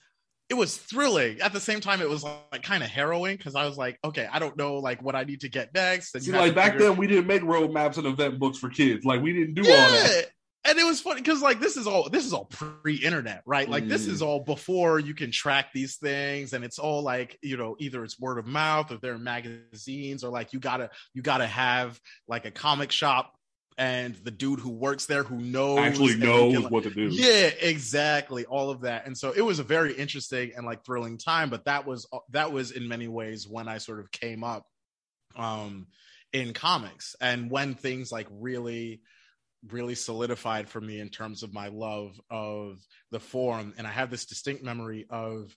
it 0.50 0.54
was 0.56 0.77
thrilling. 0.77 1.42
At 1.42 1.51
the 1.51 1.60
same 1.60 1.82
time, 1.82 2.01
it 2.01 2.10
was 2.10 2.24
like 2.24 2.63
kind 2.63 2.84
of 2.84 2.89
harrowing 2.89 3.36
because 3.36 3.56
I 3.56 3.66
was 3.66 3.77
like, 3.77 4.00
okay, 4.04 4.27
I 4.32 4.39
don't 4.39 4.56
know 4.58 4.75
like 4.75 5.01
what 5.01 5.16
I 5.16 5.24
need 5.24 5.42
to 5.42 5.50
get 5.50 5.74
next. 5.74 6.16
And 6.16 6.24
See, 6.24 6.32
like 6.32 6.56
back 6.56 6.74
figure... 6.74 6.89
then, 6.89 6.98
we 6.98 7.08
didn't 7.08 7.27
make 7.27 7.42
roadmaps 7.42 7.98
and 7.98 8.08
event 8.08 8.39
books 8.39 8.58
for 8.58 8.70
kids. 8.70 9.06
Like 9.06 9.22
we 9.22 9.34
didn't 9.34 9.56
do 9.56 9.63
yeah. 9.63 9.75
all 9.75 9.92
that. 9.92 10.25
And 10.66 10.77
it 10.77 10.86
was 10.86 11.00
funny 11.00 11.22
because 11.22 11.42
like 11.42 11.62
this 11.62 11.77
is 11.77 11.88
all 11.88 12.10
this 12.10 12.25
is 12.25 12.34
all 12.34 12.46
pre-internet, 12.46 13.42
right? 13.46 13.70
Like 13.70 13.86
mm. 13.86 13.89
this 13.89 14.06
is 14.06 14.22
mm. 14.22 14.25
all 14.25 14.42
before 14.42 15.00
you 15.00 15.13
can 15.13 15.32
track 15.32 15.68
these 15.74 15.96
things, 15.96 16.51
and 16.51 16.66
it's 16.66 16.77
all 16.77 17.04
like 17.04 17.38
you 17.42 17.56
know 17.56 17.77
either 17.80 18.04
it's 18.04 18.20
word 18.20 18.38
of 18.38 18.48
mouth 18.48 18.92
or 18.92 18.98
they're 18.98 19.16
in 19.16 19.24
magazines 19.24 20.25
or 20.25 20.30
like 20.30 20.51
you 20.51 20.60
gotta 20.60 20.89
you 21.13 21.22
gotta 21.22 21.48
have 21.48 21.98
like 22.27 22.46
a 22.46 22.51
comic 22.51 22.92
shop 22.92 23.34
and 23.77 24.15
the 24.15 24.31
dude 24.31 24.60
who 24.60 24.72
works 24.72 25.05
there 25.05 25.24
who 25.24 25.38
knows 25.38 25.79
actually 25.79 26.15
knows 26.15 26.53
can, 26.53 26.63
like, 26.63 26.72
what 26.72 26.84
to 26.84 26.89
do. 26.89 27.10
Yeah, 27.12 27.51
exactly. 27.62 28.46
All 28.46 28.72
of 28.72 28.81
that. 28.81 29.05
And 29.05 29.15
so 29.17 29.31
it 29.31 29.41
was 29.41 29.60
a 29.60 29.63
very 29.63 29.93
interesting 29.93 30.53
and 30.55 30.65
like 30.65 30.84
thrilling 30.84 31.17
time, 31.17 31.50
but 31.50 31.65
that 31.65 31.86
was 31.86 32.07
that 32.31 32.51
was 32.51 32.72
in 32.72 32.88
many 32.88 33.07
ways 33.07 33.48
when 33.48 33.67
I 33.67 33.77
sort 33.77 34.00
of 34.00 34.12
came 34.12 34.43
up 34.43 34.65
um 35.36 35.88
in 36.34 36.53
comics 36.53 37.15
and 37.22 37.51
when 37.51 37.75
things 37.75 38.12
like 38.12 38.27
really 38.31 39.01
really 39.69 39.96
solidified 39.96 40.69
for 40.69 40.81
me 40.81 41.00
in 41.00 41.10
terms 41.10 41.43
of 41.43 41.53
my 41.53 41.67
love 41.67 42.19
of 42.29 42.79
the 43.12 43.19
form 43.19 43.74
and 43.77 43.86
I 43.86 43.91
have 43.91 44.10
this 44.10 44.25
distinct 44.25 44.63
memory 44.63 45.05
of 45.10 45.55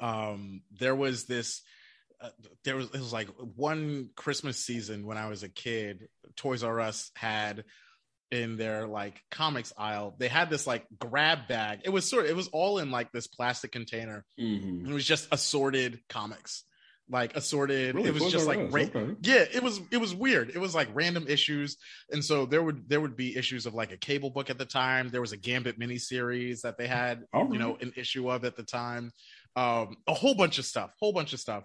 um 0.00 0.62
there 0.78 0.94
was 0.94 1.24
this 1.24 1.62
uh, 2.20 2.30
there 2.64 2.76
was 2.76 2.86
it 2.86 2.98
was 2.98 3.12
like 3.12 3.28
one 3.56 4.10
Christmas 4.16 4.58
season 4.58 5.06
when 5.06 5.16
I 5.16 5.28
was 5.28 5.42
a 5.42 5.48
kid. 5.48 6.08
Toys 6.36 6.62
R 6.62 6.80
Us 6.80 7.10
had 7.14 7.64
in 8.30 8.56
their 8.56 8.86
like 8.86 9.22
comics 9.30 9.72
aisle 9.78 10.14
they 10.18 10.28
had 10.28 10.50
this 10.50 10.66
like 10.66 10.84
grab 10.98 11.48
bag 11.48 11.80
it 11.84 11.90
was 11.90 12.06
sort 12.06 12.24
of 12.24 12.30
it 12.30 12.36
was 12.36 12.48
all 12.48 12.78
in 12.78 12.90
like 12.90 13.10
this 13.10 13.26
plastic 13.26 13.72
container 13.72 14.24
mm-hmm. 14.38 14.86
it 14.86 14.92
was 14.92 15.04
just 15.04 15.26
assorted 15.32 15.98
comics 16.10 16.64
like 17.10 17.34
assorted 17.36 17.94
really? 17.94 18.08
it 18.08 18.14
was 18.14 18.30
just 18.30 18.46
like 18.46 18.58
ra- 18.70 18.82
okay. 18.82 19.14
yeah 19.22 19.44
it 19.50 19.62
was 19.62 19.80
it 19.90 19.96
was 19.96 20.14
weird 20.14 20.50
it 20.50 20.58
was 20.58 20.74
like 20.74 20.88
random 20.92 21.24
issues 21.26 21.78
and 22.12 22.22
so 22.22 22.44
there 22.44 22.62
would 22.62 22.86
there 22.88 23.00
would 23.00 23.16
be 23.16 23.34
issues 23.34 23.64
of 23.64 23.74
like 23.74 23.92
a 23.92 23.96
cable 23.96 24.28
book 24.28 24.50
at 24.50 24.58
the 24.58 24.66
time 24.66 25.08
there 25.08 25.22
was 25.22 25.32
a 25.32 25.36
gambit 25.36 25.78
miniseries 25.78 26.60
that 26.60 26.76
they 26.76 26.86
had 26.86 27.24
right. 27.32 27.50
you 27.50 27.58
know 27.58 27.78
an 27.80 27.94
issue 27.96 28.30
of 28.30 28.44
at 28.44 28.56
the 28.56 28.62
time 28.62 29.10
um 29.56 29.96
a 30.06 30.12
whole 30.12 30.34
bunch 30.34 30.58
of 30.58 30.66
stuff 30.66 30.90
whole 31.00 31.14
bunch 31.14 31.32
of 31.32 31.40
stuff 31.40 31.64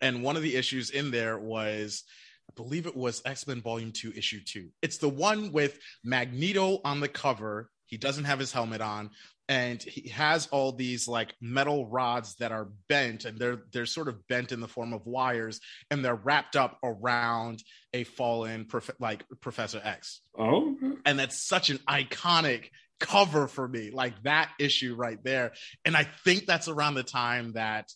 and 0.00 0.22
one 0.22 0.36
of 0.36 0.42
the 0.42 0.56
issues 0.56 0.90
in 0.90 1.10
there 1.10 1.38
was 1.38 2.04
I 2.50 2.52
believe 2.56 2.86
it 2.86 2.96
was 2.96 3.22
X 3.24 3.46
Men 3.46 3.60
Volume 3.60 3.92
2, 3.92 4.12
Issue 4.14 4.40
2. 4.44 4.68
It's 4.82 4.98
the 4.98 5.08
one 5.08 5.52
with 5.52 5.78
Magneto 6.04 6.80
on 6.84 7.00
the 7.00 7.08
cover. 7.08 7.70
He 7.86 7.96
doesn't 7.96 8.24
have 8.24 8.38
his 8.38 8.52
helmet 8.52 8.80
on, 8.80 9.10
and 9.48 9.82
he 9.82 10.08
has 10.08 10.46
all 10.48 10.72
these 10.72 11.06
like 11.06 11.34
metal 11.40 11.86
rods 11.86 12.34
that 12.36 12.52
are 12.52 12.68
bent, 12.88 13.24
and 13.24 13.38
they're 13.38 13.62
they're 13.72 13.86
sort 13.86 14.08
of 14.08 14.26
bent 14.26 14.52
in 14.52 14.60
the 14.60 14.68
form 14.68 14.92
of 14.92 15.06
wires, 15.06 15.60
and 15.90 16.04
they're 16.04 16.14
wrapped 16.14 16.56
up 16.56 16.78
around 16.82 17.62
a 17.92 18.04
fallen 18.04 18.64
prof- 18.64 18.90
like 19.00 19.24
Professor 19.40 19.80
X. 19.84 20.20
Oh, 20.38 20.76
and 21.04 21.18
that's 21.18 21.46
such 21.46 21.70
an 21.70 21.78
iconic 21.88 22.70
cover 23.00 23.48
for 23.48 23.66
me, 23.66 23.90
like 23.90 24.22
that 24.22 24.50
issue 24.58 24.94
right 24.94 25.22
there. 25.22 25.52
And 25.84 25.96
I 25.96 26.04
think 26.24 26.46
that's 26.46 26.68
around 26.68 26.94
the 26.94 27.02
time 27.02 27.52
that 27.52 27.90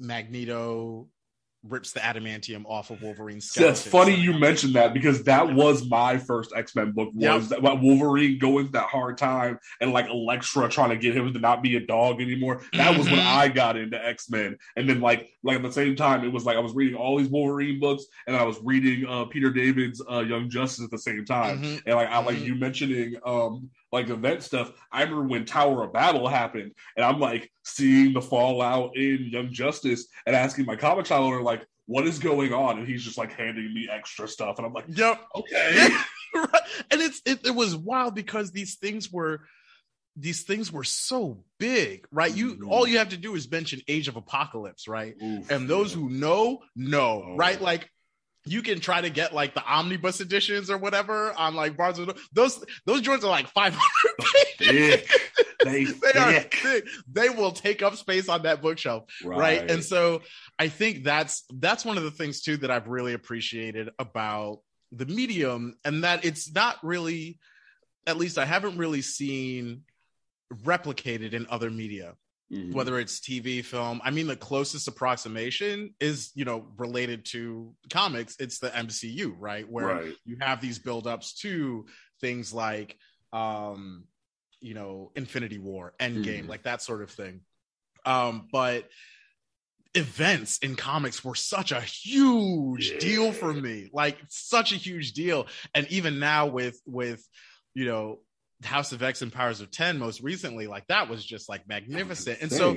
Magneto 0.00 1.08
rips 1.62 1.92
the 1.92 2.00
adamantium 2.00 2.64
off 2.66 2.90
of 2.90 3.02
Wolverine's 3.02 3.50
skeleton. 3.50 3.74
That's 3.74 3.86
funny 3.86 4.14
you 4.14 4.38
mentioned 4.38 4.74
that 4.74 4.94
because 4.94 5.24
that 5.24 5.52
was 5.52 5.86
my 5.88 6.16
first 6.16 6.52
X 6.56 6.74
Men 6.74 6.92
book. 6.92 7.10
Was 7.14 7.50
yep. 7.50 7.62
that 7.62 7.80
Wolverine 7.80 8.38
going 8.38 8.66
through 8.66 8.80
that 8.80 8.88
hard 8.88 9.18
time 9.18 9.58
and 9.80 9.92
like 9.92 10.08
Elektra 10.08 10.68
trying 10.68 10.90
to 10.90 10.96
get 10.96 11.16
him 11.16 11.32
to 11.32 11.38
not 11.38 11.62
be 11.62 11.76
a 11.76 11.80
dog 11.80 12.20
anymore. 12.20 12.62
That 12.72 12.96
was 12.96 13.06
when 13.06 13.18
mm-hmm. 13.18 13.38
I 13.38 13.48
got 13.48 13.76
into 13.76 14.02
X 14.02 14.30
Men, 14.30 14.56
and 14.76 14.88
then 14.88 15.00
like 15.00 15.28
like 15.42 15.56
at 15.56 15.62
the 15.62 15.72
same 15.72 15.96
time, 15.96 16.24
it 16.24 16.32
was 16.32 16.44
like 16.44 16.56
I 16.56 16.60
was 16.60 16.72
reading 16.72 16.96
all 16.96 17.18
these 17.18 17.28
Wolverine 17.28 17.78
books 17.78 18.04
and 18.26 18.36
I 18.36 18.44
was 18.44 18.58
reading 18.62 19.06
uh, 19.06 19.26
Peter 19.26 19.50
David's 19.50 20.02
uh, 20.10 20.20
Young 20.20 20.48
Justice 20.48 20.84
at 20.84 20.90
the 20.90 20.98
same 20.98 21.24
time. 21.24 21.62
Mm-hmm. 21.62 21.76
And 21.86 21.94
like 21.94 22.08
I 22.08 22.22
like 22.22 22.36
mm-hmm. 22.36 22.46
you 22.46 22.54
mentioning 22.54 23.16
um 23.24 23.70
like 23.92 24.08
event 24.08 24.42
stuff. 24.42 24.72
I 24.92 25.02
remember 25.02 25.24
when 25.24 25.44
Tower 25.44 25.84
of 25.84 25.92
Babel 25.92 26.28
happened, 26.28 26.72
and 26.96 27.04
I'm 27.04 27.18
like 27.18 27.50
seeing 27.64 28.12
the 28.12 28.22
fallout 28.22 28.96
in 28.96 29.28
Young 29.30 29.52
Justice 29.52 30.06
and 30.26 30.36
asking 30.36 30.66
my 30.66 30.76
comic 30.76 31.06
shop 31.06 31.20
owner, 31.20 31.42
like, 31.42 31.66
what 31.86 32.06
is 32.06 32.18
going 32.20 32.52
on? 32.52 32.78
And 32.78 32.86
he's 32.86 33.02
just 33.02 33.18
like 33.18 33.32
handing 33.32 33.74
me 33.74 33.88
extra 33.90 34.28
stuff. 34.28 34.58
And 34.58 34.66
I'm 34.66 34.72
like, 34.72 34.84
Yep, 34.88 35.20
okay. 35.34 35.88
right. 36.34 36.62
And 36.90 37.00
it's 37.00 37.20
it, 37.26 37.44
it 37.44 37.54
was 37.54 37.74
wild 37.74 38.14
because 38.14 38.52
these 38.52 38.76
things 38.76 39.10
were 39.10 39.40
these 40.16 40.42
things 40.42 40.72
were 40.72 40.84
so 40.84 41.42
big, 41.58 42.06
right? 42.12 42.34
You 42.34 42.56
mm. 42.56 42.70
all 42.70 42.86
you 42.86 42.98
have 42.98 43.08
to 43.10 43.16
do 43.16 43.34
is 43.34 43.50
mention 43.50 43.80
Age 43.88 44.06
of 44.06 44.16
Apocalypse, 44.16 44.86
right? 44.86 45.14
Oof, 45.22 45.50
and 45.50 45.68
those 45.68 45.92
who 45.92 46.08
know, 46.08 46.60
know, 46.76 47.24
oh. 47.26 47.36
right? 47.36 47.60
Like 47.60 47.90
you 48.46 48.62
can 48.62 48.80
try 48.80 49.00
to 49.00 49.10
get 49.10 49.34
like 49.34 49.54
the 49.54 49.64
omnibus 49.64 50.20
editions 50.20 50.70
or 50.70 50.78
whatever 50.78 51.32
on 51.32 51.54
like 51.54 51.76
Barnes 51.76 51.98
and 51.98 52.12
those 52.32 52.64
those 52.86 53.02
joints 53.02 53.24
are 53.24 53.30
like 53.30 53.48
500 53.48 53.80
pages. 54.58 55.08
They, 55.62 55.84
they 55.84 56.18
are 56.18 56.32
thick. 56.40 56.86
They 57.10 57.28
will 57.28 57.52
take 57.52 57.82
up 57.82 57.96
space 57.96 58.28
on 58.28 58.42
that 58.42 58.62
bookshelf, 58.62 59.04
right. 59.24 59.38
right? 59.38 59.70
And 59.70 59.84
so 59.84 60.22
I 60.58 60.68
think 60.68 61.04
that's 61.04 61.44
that's 61.52 61.84
one 61.84 61.98
of 61.98 62.04
the 62.04 62.10
things 62.10 62.40
too 62.40 62.56
that 62.58 62.70
I've 62.70 62.88
really 62.88 63.12
appreciated 63.12 63.90
about 63.98 64.60
the 64.92 65.06
medium, 65.06 65.76
and 65.84 66.04
that 66.04 66.24
it's 66.24 66.52
not 66.52 66.76
really, 66.82 67.38
at 68.06 68.16
least 68.16 68.38
I 68.38 68.44
haven't 68.44 68.78
really 68.78 69.02
seen 69.02 69.82
replicated 70.52 71.32
in 71.32 71.46
other 71.48 71.70
media 71.70 72.14
mm-hmm. 72.52 72.72
whether 72.72 72.98
it's 72.98 73.20
TV, 73.20 73.64
film. 73.64 74.00
I 74.04 74.10
mean, 74.10 74.26
the 74.26 74.36
closest 74.36 74.88
approximation 74.88 75.94
is, 76.00 76.30
you 76.34 76.44
know, 76.44 76.66
related 76.76 77.24
to 77.26 77.74
comics. 77.90 78.36
It's 78.38 78.58
the 78.58 78.70
MCU, 78.70 79.34
right? 79.38 79.70
Where 79.70 79.86
right. 79.86 80.14
you 80.24 80.36
have 80.40 80.60
these 80.60 80.78
buildups 80.78 81.38
to 81.40 81.86
things 82.20 82.52
like, 82.52 82.96
um, 83.32 84.04
you 84.60 84.74
know, 84.74 85.12
Infinity 85.16 85.58
War, 85.58 85.94
Endgame, 86.00 86.40
mm-hmm. 86.40 86.48
like 86.48 86.64
that 86.64 86.82
sort 86.82 87.02
of 87.02 87.10
thing. 87.10 87.40
Um, 88.04 88.48
but 88.50 88.88
events 89.94 90.58
in 90.58 90.76
comics 90.76 91.24
were 91.24 91.34
such 91.34 91.72
a 91.72 91.80
huge 91.80 92.92
yeah. 92.92 92.98
deal 93.00 93.32
for 93.32 93.52
me 93.52 93.90
like 93.92 94.16
such 94.28 94.72
a 94.72 94.76
huge 94.76 95.14
deal 95.14 95.48
and 95.74 95.84
even 95.88 96.20
now 96.20 96.46
with 96.46 96.80
with 96.86 97.26
you 97.74 97.84
know 97.84 98.20
House 98.62 98.92
of 98.92 99.02
X 99.02 99.22
and 99.22 99.32
Powers 99.32 99.60
of 99.60 99.68
X 99.76 99.98
most 99.98 100.20
recently, 100.20 100.66
like 100.66 100.86
that 100.88 101.08
was 101.08 101.24
just 101.24 101.48
like 101.48 101.68
magnificent. 101.68 102.40
And 102.40 102.52
so 102.52 102.76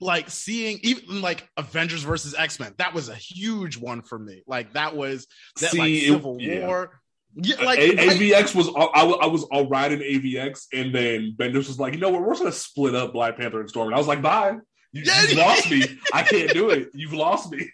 like 0.00 0.30
seeing 0.30 0.80
even 0.82 1.22
like 1.22 1.48
Avengers 1.56 2.02
versus 2.02 2.34
X-Men, 2.34 2.74
that 2.78 2.94
was 2.94 3.08
a 3.08 3.14
huge 3.14 3.78
one 3.78 4.02
for 4.02 4.18
me. 4.18 4.42
Like 4.46 4.72
that 4.74 4.96
was 4.96 5.26
that 5.60 5.70
See, 5.70 5.78
like 5.78 6.02
Civil 6.02 6.36
it, 6.36 6.42
yeah. 6.42 6.66
War. 6.66 7.00
Yeah, 7.34 7.64
like 7.64 7.78
a- 7.78 7.96
AVX 7.96 8.54
was 8.54 8.68
I, 8.68 9.04
I 9.04 9.26
was 9.26 9.44
all 9.44 9.66
right 9.66 9.90
in 9.90 10.00
AVX, 10.00 10.66
and 10.74 10.94
then 10.94 11.34
Bendis 11.38 11.68
was 11.68 11.78
like, 11.78 11.94
you 11.94 12.00
know 12.00 12.10
what, 12.10 12.20
we're 12.22 12.34
gonna 12.34 12.52
split 12.52 12.94
up 12.94 13.12
Black 13.14 13.38
Panther 13.38 13.60
and 13.60 13.70
Storm. 13.70 13.88
And 13.88 13.94
I 13.94 13.98
was 13.98 14.08
like, 14.08 14.20
bye. 14.20 14.58
You, 14.92 15.04
yeah, 15.06 15.22
you 15.26 15.36
lost 15.36 15.70
me. 15.70 15.82
I 16.12 16.22
can't 16.30 16.52
do 16.52 16.68
it. 16.68 16.90
You've 16.92 17.14
lost 17.14 17.50
me. 17.50 17.70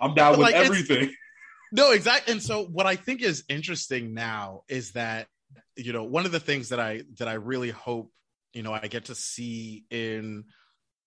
I'm 0.00 0.14
down 0.14 0.32
with 0.32 0.40
like, 0.40 0.56
everything. 0.56 1.14
No, 1.70 1.92
exactly. 1.92 2.32
And 2.32 2.42
so 2.42 2.64
what 2.64 2.86
I 2.86 2.96
think 2.96 3.22
is 3.22 3.44
interesting 3.48 4.14
now 4.14 4.62
is 4.68 4.92
that 4.92 5.28
you 5.78 5.92
know 5.92 6.02
one 6.02 6.26
of 6.26 6.32
the 6.32 6.40
things 6.40 6.70
that 6.70 6.80
i 6.80 7.02
that 7.18 7.28
i 7.28 7.34
really 7.34 7.70
hope 7.70 8.12
you 8.52 8.62
know 8.62 8.72
i 8.72 8.86
get 8.88 9.06
to 9.06 9.14
see 9.14 9.84
in 9.90 10.44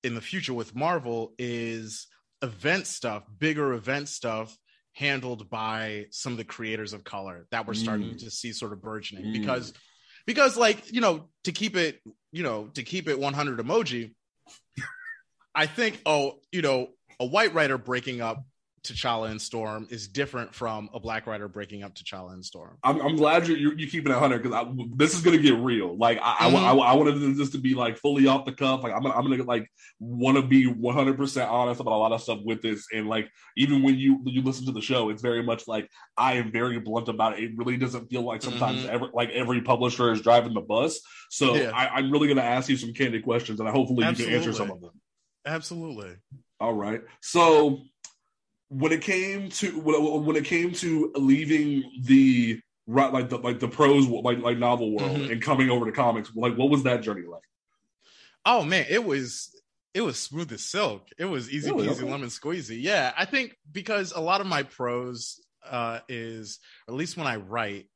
in 0.04 0.16
the 0.16 0.22
future 0.22 0.54
with 0.54 0.75
marvel 0.75 1.34
is 1.38 2.08
event 2.42 2.88
stuff 2.88 3.24
bigger 3.38 3.74
event 3.74 4.08
stuff 4.08 4.58
handled 4.94 5.50
by 5.50 6.06
some 6.10 6.32
of 6.32 6.38
the 6.38 6.44
creators 6.44 6.94
of 6.94 7.04
color 7.04 7.46
that 7.51 7.68
we're 7.68 7.74
starting 7.74 8.12
mm. 8.12 8.20
to 8.20 8.32
see 8.32 8.51
sort 8.51 8.74
of 8.74 8.82
burgeoning 8.82 9.25
mm. 9.25 9.34
because 9.34 9.74
because 10.25 10.58
like 10.58 10.92
you 10.92 11.01
know 11.01 11.30
to 11.44 11.51
keep 11.51 11.75
it 11.75 12.00
you 12.32 12.44
know 12.44 12.68
to 12.74 12.84
keep 12.84 13.08
it 13.08 13.20
100 13.20 13.60
emoji 13.60 14.13
i 15.54 15.66
think 15.66 16.01
oh 16.06 16.40
you 16.51 16.62
know 16.62 16.88
a 17.20 17.25
white 17.25 17.54
writer 17.54 17.78
breaking 17.78 18.22
up 18.22 18.44
T'Challa 18.83 19.29
and 19.29 19.39
Storm 19.39 19.88
is 19.91 20.07
different 20.07 20.55
from 20.55 20.89
a 20.93 21.00
Black 21.00 21.27
writer 21.27 21.47
breaking 21.47 21.83
up 21.83 21.93
T'Challa 21.93 22.33
and 22.33 22.43
Storm. 22.43 22.77
I'm, 22.83 23.00
I'm 23.00 23.15
glad 23.15 23.47
you're, 23.47 23.57
you're, 23.57 23.77
you're 23.77 23.89
keeping 23.89 24.11
it 24.11 24.17
hundred 24.17 24.41
because 24.41 24.67
this 24.95 25.13
is 25.13 25.21
gonna 25.21 25.38
get 25.38 25.55
real. 25.57 25.95
Like 25.97 26.19
I, 26.21 26.47
mm-hmm. 26.47 26.55
I, 26.55 26.71
I, 26.71 26.91
I, 26.91 26.93
wanted 26.95 27.38
this 27.38 27.51
to 27.51 27.59
be 27.59 27.75
like 27.75 27.97
fully 27.97 28.25
off 28.25 28.45
the 28.45 28.53
cuff. 28.53 28.83
Like 28.83 28.93
I'm 28.93 29.03
gonna, 29.03 29.13
I'm 29.13 29.29
gonna 29.29 29.43
like 29.43 29.69
want 30.00 30.38
to 30.38 30.43
be 30.43 30.65
100 30.65 31.15
percent 31.15 31.50
honest 31.50 31.79
about 31.79 31.93
a 31.93 31.97
lot 31.97 32.11
of 32.11 32.21
stuff 32.21 32.39
with 32.43 32.63
this. 32.63 32.88
And 32.91 33.07
like 33.07 33.29
even 33.55 33.83
when 33.83 33.97
you 33.97 34.19
you 34.25 34.41
listen 34.41 34.65
to 34.65 34.71
the 34.71 34.81
show, 34.81 35.09
it's 35.09 35.21
very 35.21 35.43
much 35.43 35.67
like 35.67 35.88
I 36.17 36.33
am 36.33 36.51
very 36.51 36.79
blunt 36.79 37.07
about 37.07 37.38
it. 37.38 37.43
It 37.43 37.51
really 37.57 37.77
doesn't 37.77 38.07
feel 38.09 38.23
like 38.23 38.41
sometimes 38.41 38.79
mm-hmm. 38.79 38.95
every, 38.95 39.09
like 39.13 39.29
every 39.29 39.61
publisher 39.61 40.11
is 40.11 40.21
driving 40.21 40.55
the 40.55 40.61
bus. 40.61 41.00
So 41.29 41.55
yeah. 41.55 41.69
I, 41.71 42.00
am 42.00 42.11
really 42.11 42.27
gonna 42.27 42.41
ask 42.41 42.67
you 42.67 42.77
some 42.77 42.93
candid 42.93 43.23
questions, 43.23 43.59
and 43.59 43.69
I 43.69 43.71
hopefully 43.71 44.05
Absolutely. 44.05 44.33
you 44.33 44.39
can 44.39 44.50
answer 44.50 44.57
some 44.57 44.71
of 44.71 44.81
them. 44.81 44.91
Absolutely. 45.45 46.15
All 46.59 46.73
right. 46.73 47.01
So 47.21 47.81
when 48.72 48.94
it 48.94 49.01
came 49.01 49.50
to 49.50 49.68
when 49.82 50.36
it 50.38 50.46
came 50.46 50.72
to 50.72 51.12
leaving 51.16 51.84
the 52.04 52.62
like 52.88 53.30
the 53.30 53.38
like 53.38 53.60
the 53.60 53.68
prose 53.68 54.08
like 54.08 54.40
like 54.40 54.58
novel 54.58 54.96
world 54.96 55.12
mm-hmm. 55.12 55.32
and 55.32 55.42
coming 55.42 55.70
over 55.70 55.86
to 55.86 55.92
comics, 55.92 56.32
like 56.34 56.56
what 56.56 56.70
was 56.70 56.84
that 56.84 57.01
journey 57.01 57.28
like? 57.28 57.44
Oh 58.46 58.63
man, 58.63 58.86
it 58.90 59.04
was 59.04 59.54
it 59.94 60.01
was 60.01 60.18
smooth 60.18 60.54
as 60.54 60.63
silk. 60.63 61.10
It 61.18 61.25
was 61.25 61.51
easy 61.51 61.70
really? 61.70 61.88
peasy 61.88 62.04
okay. 62.04 62.12
lemon 62.12 62.30
squeezy. 62.30 62.82
Yeah, 62.82 63.12
I 63.18 63.25
think 63.25 63.58
because 63.70 64.13
a 64.13 64.22
lot 64.22 64.40
of 64.40 64.48
my 64.48 64.63
prose 64.63 65.42
uh, 65.70 66.00
is, 66.08 66.60
at 66.88 66.94
least 66.94 67.18
when 67.18 67.28
I 67.28 67.36
write, 67.36 67.88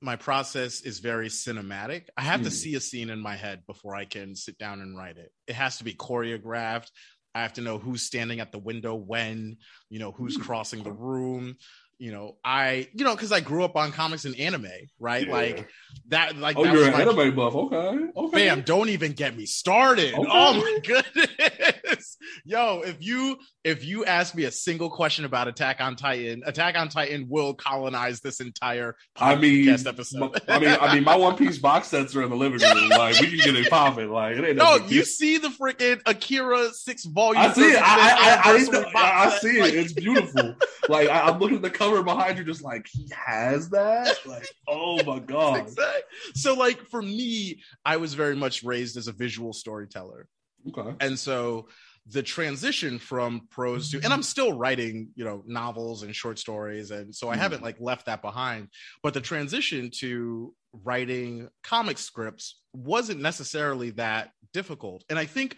my 0.00 0.16
process 0.16 0.80
is 0.80 0.98
very 0.98 1.28
cinematic. 1.28 2.06
I 2.16 2.22
have 2.22 2.40
mm. 2.40 2.44
to 2.44 2.48
hmm. 2.50 2.54
see 2.54 2.74
a 2.74 2.80
scene 2.80 3.10
in 3.10 3.20
my 3.20 3.36
head 3.36 3.62
before 3.66 3.94
I 3.94 4.06
can 4.06 4.34
sit 4.34 4.58
down 4.58 4.80
and 4.80 4.96
write 4.96 5.18
it. 5.18 5.30
It 5.46 5.54
has 5.54 5.78
to 5.78 5.84
be 5.84 5.94
choreographed. 5.94 6.90
I 7.34 7.42
have 7.42 7.52
to 7.54 7.60
know 7.60 7.78
who's 7.78 8.02
standing 8.02 8.40
at 8.40 8.52
the 8.52 8.58
window 8.58 8.94
when, 8.94 9.58
you 9.88 9.98
know, 9.98 10.12
who's 10.12 10.36
mm. 10.36 10.42
crossing 10.42 10.82
the 10.82 10.92
room 10.92 11.56
you 12.00 12.12
know, 12.12 12.36
I, 12.42 12.88
you 12.94 13.04
know, 13.04 13.14
because 13.14 13.30
I 13.30 13.40
grew 13.40 13.62
up 13.62 13.76
on 13.76 13.92
comics 13.92 14.24
and 14.24 14.34
anime, 14.40 14.70
right? 14.98 15.26
Yeah. 15.26 15.32
Like 15.32 15.68
that, 16.08 16.34
like 16.34 16.56
oh, 16.56 16.64
you're 16.64 16.88
an 16.88 16.94
anime 16.94 17.36
buff, 17.36 17.54
okay? 17.54 17.98
Okay, 18.16 18.48
bam! 18.48 18.62
Don't 18.62 18.88
even 18.88 19.12
get 19.12 19.36
me 19.36 19.44
started. 19.44 20.14
Okay. 20.14 20.26
Oh 20.28 20.54
my 20.54 20.78
goodness, 20.82 22.16
yo! 22.46 22.80
If 22.80 23.04
you 23.04 23.36
if 23.64 23.84
you 23.84 24.06
ask 24.06 24.34
me 24.34 24.44
a 24.44 24.50
single 24.50 24.88
question 24.88 25.26
about 25.26 25.46
Attack 25.46 25.82
on 25.82 25.94
Titan, 25.94 26.42
Attack 26.46 26.78
on 26.78 26.88
Titan 26.88 27.26
will 27.28 27.52
colonize 27.52 28.20
this 28.20 28.40
entire 28.40 28.96
podcast 29.14 29.22
I 29.22 29.34
mean, 29.34 29.68
episode. 29.68 30.40
I 30.48 30.58
mean, 30.58 30.76
I 30.80 30.94
mean, 30.94 31.04
my 31.04 31.16
One 31.16 31.36
Piece 31.36 31.58
box 31.58 31.88
sets 31.88 32.16
are 32.16 32.22
in 32.22 32.30
the 32.30 32.36
living 32.36 32.60
room. 32.60 32.90
Like 33.00 33.20
we 33.20 33.28
can 33.28 33.38
get 33.38 33.56
it 33.56 33.70
popping. 33.70 34.10
Like 34.10 34.36
it 34.36 34.44
ain't 34.44 34.56
no, 34.56 34.76
you 34.76 35.04
see 35.04 35.38
the 35.38 35.48
freaking 35.48 36.00
Akira 36.06 36.70
six 36.72 37.04
volume. 37.04 37.42
I 37.42 37.52
see 37.52 37.62
it. 37.62 37.80
I, 37.80 38.40
I, 38.44 38.52
I, 38.52 38.90
I, 38.94 39.26
I 39.26 39.38
see 39.38 39.58
it. 39.58 39.74
It's 39.74 39.92
beautiful. 39.92 40.54
like 40.88 41.08
I, 41.08 41.28
am 41.30 41.38
looking 41.38 41.56
at 41.56 41.62
the 41.62 41.70
cover 41.70 41.89
behind 42.02 42.38
you, 42.38 42.44
just 42.44 42.62
like 42.62 42.86
he 42.90 43.08
has 43.14 43.70
that. 43.70 44.16
Like, 44.26 44.46
oh 44.68 45.02
my 45.04 45.18
god. 45.18 45.60
Exactly. 45.60 46.02
So, 46.34 46.54
like 46.54 46.86
for 46.88 47.02
me, 47.02 47.62
I 47.84 47.96
was 47.96 48.14
very 48.14 48.36
much 48.36 48.62
raised 48.62 48.96
as 48.96 49.08
a 49.08 49.12
visual 49.12 49.52
storyteller. 49.52 50.28
Okay. 50.68 50.94
And 51.00 51.18
so 51.18 51.68
the 52.06 52.22
transition 52.22 52.98
from 52.98 53.46
prose 53.50 53.90
to 53.90 54.00
and 54.02 54.12
i'm 54.12 54.22
still 54.22 54.52
writing 54.52 55.08
you 55.14 55.24
know 55.24 55.42
novels 55.46 56.02
and 56.02 56.14
short 56.14 56.38
stories 56.38 56.90
and 56.90 57.14
so 57.14 57.28
i 57.28 57.36
mm 57.36 57.40
haven't 57.40 57.62
like 57.62 57.80
left 57.80 58.04
that 58.04 58.20
behind 58.20 58.68
but 59.02 59.14
the 59.14 59.20
transition 59.20 59.90
to 59.90 60.54
writing 60.84 61.48
comic 61.62 61.96
scripts 61.96 62.60
wasn't 62.74 63.18
necessarily 63.18 63.88
that 63.88 64.30
difficult 64.52 65.02
and 65.08 65.18
i 65.18 65.24
think 65.24 65.56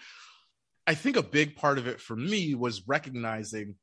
i 0.87 0.95
think 0.95 1.17
a 1.17 1.23
big 1.23 1.57
part 1.57 1.77
of 1.77 1.89
it 1.89 2.01
for 2.01 2.15
me 2.15 2.55
was 2.55 2.87
recognizing 2.87 3.75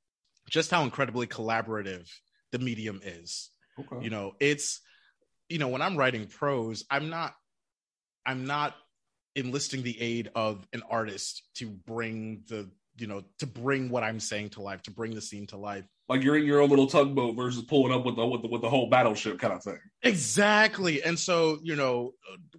just 0.50 0.72
how 0.72 0.84
incredibly 0.84 1.28
collaborative 1.28 2.10
the 2.52 2.60
medium 2.60 3.02
is. 3.04 3.50
Okay. 3.80 4.04
You 4.04 4.10
know, 4.10 4.36
it's 4.40 4.82
you 5.50 5.58
know, 5.58 5.70
when 5.70 5.82
I'm 5.82 5.98
writing 5.98 6.28
prose, 6.28 6.86
I'm 6.90 7.10
not 7.10 7.34
I'm 8.26 8.46
not 8.46 8.76
enlisting 9.36 9.84
the 9.84 10.00
aid 10.02 10.30
of 10.36 10.68
an 10.74 10.84
artist 10.90 11.44
to 11.56 11.70
bring 11.70 12.44
the 12.48 12.70
you 12.98 13.08
know 13.08 13.24
to 13.40 13.48
bring 13.48 13.90
what 13.90 14.04
I'm 14.04 14.20
saying 14.20 14.52
to 14.52 14.62
life, 14.62 14.84
to 14.84 14.92
bring 14.92 15.16
the 15.16 15.22
scene 15.22 15.48
to 15.48 15.58
life 15.58 15.86
like 16.10 16.24
you're 16.24 16.36
in 16.36 16.46
your 16.46 16.60
own 16.60 16.70
little 16.70 16.88
tugboat 16.88 17.36
versus 17.36 17.64
pulling 17.64 17.94
up 17.94 18.04
with 18.04 18.16
the 18.16 18.26
with 18.26 18.42
the, 18.42 18.48
with 18.48 18.62
the 18.62 18.70
whole 18.70 18.90
battleship 18.90 19.38
kind 19.40 19.54
of 19.54 19.64
thing. 19.64 19.78
Exactly, 20.02 21.04
and 21.04 21.18
so 21.18 21.60
you 21.62 21.76
know 21.76 22.14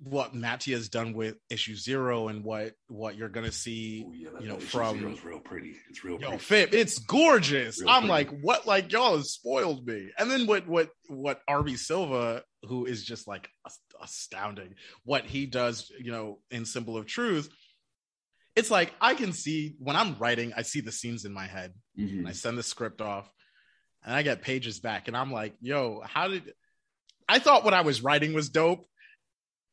what 0.04 0.34
Mattia 0.34 0.70
has 0.70 0.88
done 0.88 1.12
with 1.12 1.36
issue 1.50 1.74
zero, 1.74 2.28
and 2.28 2.44
what 2.44 2.74
what 2.86 3.16
you're 3.16 3.28
gonna 3.28 3.50
see, 3.50 4.06
Ooh, 4.08 4.14
yeah, 4.14 4.28
you 4.40 4.48
know, 4.48 4.58
from 4.60 5.04
it's 5.08 5.24
real 5.24 5.40
pretty. 5.40 5.74
It's 5.90 6.04
real. 6.04 6.20
Yo, 6.20 6.28
pretty. 6.28 6.44
Fib, 6.44 6.74
it's 6.74 7.00
gorgeous. 7.00 7.80
Real 7.80 7.90
I'm 7.90 8.02
pretty. 8.02 8.10
like, 8.10 8.40
what? 8.40 8.66
Like 8.66 8.92
y'all 8.92 9.16
have 9.16 9.26
spoiled 9.26 9.84
me. 9.84 10.10
And 10.16 10.30
then 10.30 10.46
what? 10.46 10.68
What? 10.68 10.90
What? 11.08 11.40
R.B. 11.48 11.74
Silva, 11.76 12.44
who 12.66 12.86
is 12.86 13.04
just 13.04 13.26
like 13.26 13.48
astounding, 14.00 14.76
what 15.04 15.26
he 15.26 15.46
does, 15.46 15.90
you 15.98 16.12
know, 16.12 16.38
in 16.52 16.64
Symbol 16.64 16.96
of 16.96 17.06
Truth 17.06 17.50
it's 18.56 18.70
like 18.70 18.92
I 19.00 19.14
can 19.14 19.32
see 19.32 19.76
when 19.78 19.94
I'm 19.94 20.16
writing, 20.18 20.52
I 20.56 20.62
see 20.62 20.80
the 20.80 20.90
scenes 20.90 21.24
in 21.24 21.32
my 21.32 21.46
head. 21.46 21.72
Mm-hmm. 21.98 22.18
And 22.18 22.28
I 22.28 22.32
send 22.32 22.58
the 22.58 22.64
script 22.64 23.00
off 23.00 23.32
and 24.04 24.14
I 24.14 24.22
get 24.22 24.42
pages 24.42 24.80
back, 24.80 25.08
and 25.08 25.16
I'm 25.16 25.32
like, 25.32 25.54
yo, 25.60 26.02
how 26.04 26.28
did 26.28 26.52
I 27.28 27.38
thought 27.38 27.64
what 27.64 27.74
I 27.74 27.82
was 27.82 28.02
writing 28.02 28.32
was 28.32 28.48
dope, 28.48 28.86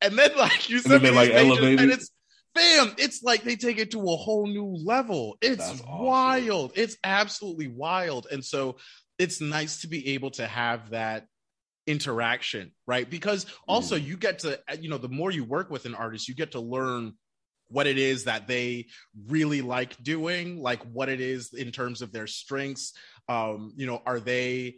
and 0.00 0.18
then 0.18 0.30
like 0.38 0.70
you 0.70 0.78
said, 0.78 1.02
like 1.02 1.32
pages, 1.32 1.80
and 1.80 1.90
it's 1.90 2.10
bam, 2.54 2.94
it's 2.98 3.22
like 3.22 3.42
they 3.42 3.56
take 3.56 3.78
it 3.78 3.92
to 3.92 4.00
a 4.00 4.16
whole 4.16 4.46
new 4.46 4.76
level. 4.84 5.36
It's 5.40 5.62
awesome. 5.62 5.86
wild. 5.86 6.72
It's 6.74 6.96
absolutely 7.04 7.68
wild, 7.68 8.26
and 8.30 8.44
so 8.44 8.76
it's 9.18 9.40
nice 9.40 9.80
to 9.82 9.88
be 9.88 10.14
able 10.14 10.30
to 10.32 10.46
have 10.46 10.90
that 10.90 11.26
interaction, 11.86 12.70
right? 12.86 13.08
Because 13.08 13.46
also 13.66 13.98
mm. 13.98 14.04
you 14.04 14.16
get 14.16 14.40
to, 14.40 14.60
you 14.80 14.88
know, 14.88 14.98
the 14.98 15.08
more 15.08 15.30
you 15.30 15.42
work 15.42 15.70
with 15.70 15.86
an 15.86 15.94
artist, 15.94 16.28
you 16.28 16.34
get 16.34 16.52
to 16.52 16.60
learn 16.60 17.14
what 17.68 17.86
it 17.86 17.98
is 17.98 18.24
that 18.24 18.46
they 18.46 18.86
really 19.26 19.62
like 19.62 20.02
doing, 20.02 20.60
like 20.60 20.82
what 20.84 21.08
it 21.08 21.20
is 21.20 21.52
in 21.52 21.70
terms 21.70 22.02
of 22.02 22.12
their 22.12 22.26
strengths. 22.26 22.92
Um, 23.28 23.72
you 23.76 23.86
know, 23.86 24.02
are 24.06 24.20
they, 24.20 24.76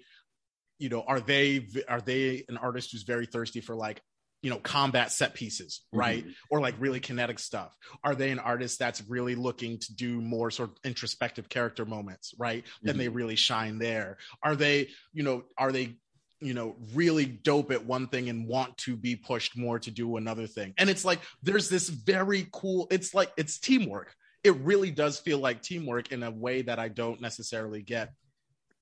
you 0.78 0.88
know, 0.88 1.02
are 1.02 1.20
they 1.20 1.66
are 1.88 2.00
they 2.00 2.44
an 2.48 2.56
artist 2.56 2.92
who's 2.92 3.02
very 3.02 3.26
thirsty 3.26 3.60
for 3.60 3.74
like 3.74 4.02
you 4.42 4.50
know 4.50 4.56
combat 4.56 5.12
set 5.12 5.34
pieces 5.34 5.82
right 5.92 6.22
mm-hmm. 6.22 6.30
or 6.48 6.60
like 6.60 6.74
really 6.78 7.00
kinetic 7.00 7.38
stuff 7.38 7.76
are 8.02 8.14
they 8.14 8.30
an 8.30 8.38
artist 8.38 8.78
that's 8.78 9.02
really 9.08 9.34
looking 9.34 9.78
to 9.78 9.94
do 9.94 10.20
more 10.20 10.50
sort 10.50 10.70
of 10.70 10.76
introspective 10.84 11.48
character 11.48 11.84
moments 11.84 12.34
right 12.38 12.64
mm-hmm. 12.64 12.86
then 12.86 12.96
they 12.96 13.08
really 13.08 13.36
shine 13.36 13.78
there 13.78 14.16
are 14.42 14.56
they 14.56 14.88
you 15.12 15.22
know 15.22 15.42
are 15.58 15.72
they 15.72 15.94
you 16.40 16.54
know 16.54 16.76
really 16.94 17.26
dope 17.26 17.70
at 17.70 17.84
one 17.84 18.06
thing 18.08 18.28
and 18.28 18.46
want 18.46 18.76
to 18.78 18.96
be 18.96 19.16
pushed 19.16 19.56
more 19.56 19.78
to 19.78 19.90
do 19.90 20.16
another 20.16 20.46
thing. 20.46 20.74
And 20.78 20.88
it's 20.88 21.04
like 21.04 21.20
there's 21.42 21.68
this 21.68 21.88
very 21.88 22.48
cool 22.52 22.86
it's 22.90 23.14
like 23.14 23.32
it's 23.36 23.58
teamwork. 23.58 24.14
It 24.42 24.56
really 24.56 24.90
does 24.90 25.18
feel 25.18 25.38
like 25.38 25.62
teamwork 25.62 26.12
in 26.12 26.22
a 26.22 26.30
way 26.30 26.62
that 26.62 26.78
i 26.78 26.88
don't 26.88 27.20
necessarily 27.20 27.82
get 27.82 28.12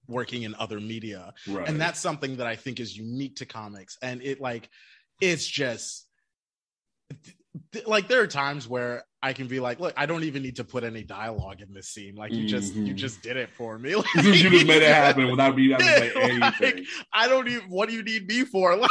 working 0.06 0.44
in 0.44 0.54
other 0.54 0.80
media. 0.80 1.34
Right. 1.48 1.68
and 1.68 1.80
that's 1.80 2.00
something 2.00 2.36
that 2.36 2.46
i 2.46 2.56
think 2.56 2.80
is 2.80 2.96
unique 2.96 3.36
to 3.36 3.46
comics. 3.46 3.98
And 4.02 4.22
it 4.22 4.40
like 4.40 4.68
it's 5.20 5.46
just 5.46 6.06
like 7.86 8.08
there 8.08 8.20
are 8.20 8.26
times 8.26 8.68
where 8.68 9.04
I 9.20 9.32
can 9.32 9.48
be 9.48 9.58
like, 9.58 9.80
look, 9.80 9.94
I 9.96 10.06
don't 10.06 10.22
even 10.22 10.42
need 10.42 10.56
to 10.56 10.64
put 10.64 10.84
any 10.84 11.02
dialogue 11.02 11.60
in 11.60 11.72
this 11.72 11.88
scene. 11.88 12.14
Like 12.14 12.32
you 12.32 12.46
just 12.46 12.72
mm-hmm. 12.72 12.86
you 12.86 12.94
just 12.94 13.20
did 13.20 13.36
it 13.36 13.50
for 13.50 13.78
me. 13.78 13.94
Like, 13.98 14.24
you 14.24 14.50
just 14.50 14.66
made 14.66 14.82
it 14.82 14.94
happen 14.94 15.26
without 15.30 15.56
me 15.56 15.70
having 15.70 15.86
to 15.86 15.92
say 15.92 16.12
anything. 16.14 16.76
Like, 16.76 16.84
I 17.12 17.26
don't 17.26 17.48
even. 17.48 17.68
What 17.68 17.88
do 17.88 17.96
you 17.96 18.02
need 18.02 18.28
me 18.28 18.44
for? 18.44 18.76
Like, 18.88 18.90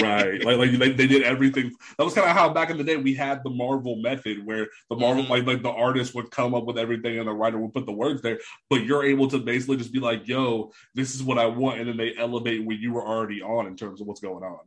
right? 0.00 0.44
Like 0.44 0.58
like 0.58 0.78
they, 0.78 0.92
they 0.92 1.06
did 1.06 1.22
everything. 1.22 1.72
That 1.98 2.04
was 2.04 2.14
kind 2.14 2.28
of 2.28 2.36
how 2.36 2.52
back 2.52 2.70
in 2.70 2.78
the 2.78 2.84
day 2.84 2.96
we 2.96 3.14
had 3.14 3.42
the 3.42 3.50
Marvel 3.50 3.96
method, 3.96 4.44
where 4.44 4.68
the 4.90 4.96
Marvel 4.96 5.22
mm-hmm. 5.22 5.32
like 5.32 5.46
like 5.46 5.62
the 5.62 5.70
artist 5.70 6.14
would 6.14 6.30
come 6.30 6.54
up 6.54 6.64
with 6.64 6.78
everything 6.78 7.18
and 7.18 7.26
the 7.26 7.32
writer 7.32 7.58
would 7.58 7.72
put 7.72 7.86
the 7.86 7.92
words 7.92 8.22
there. 8.22 8.38
But 8.70 8.84
you're 8.84 9.04
able 9.04 9.28
to 9.28 9.38
basically 9.38 9.76
just 9.76 9.92
be 9.92 10.00
like, 10.00 10.26
yo, 10.28 10.72
this 10.94 11.14
is 11.14 11.22
what 11.22 11.38
I 11.38 11.46
want, 11.46 11.80
and 11.80 11.88
then 11.88 11.96
they 11.96 12.14
elevate 12.16 12.64
what 12.64 12.78
you 12.78 12.92
were 12.92 13.06
already 13.06 13.42
on 13.42 13.66
in 13.66 13.76
terms 13.76 14.00
of 14.00 14.06
what's 14.06 14.20
going 14.20 14.44
on. 14.44 14.60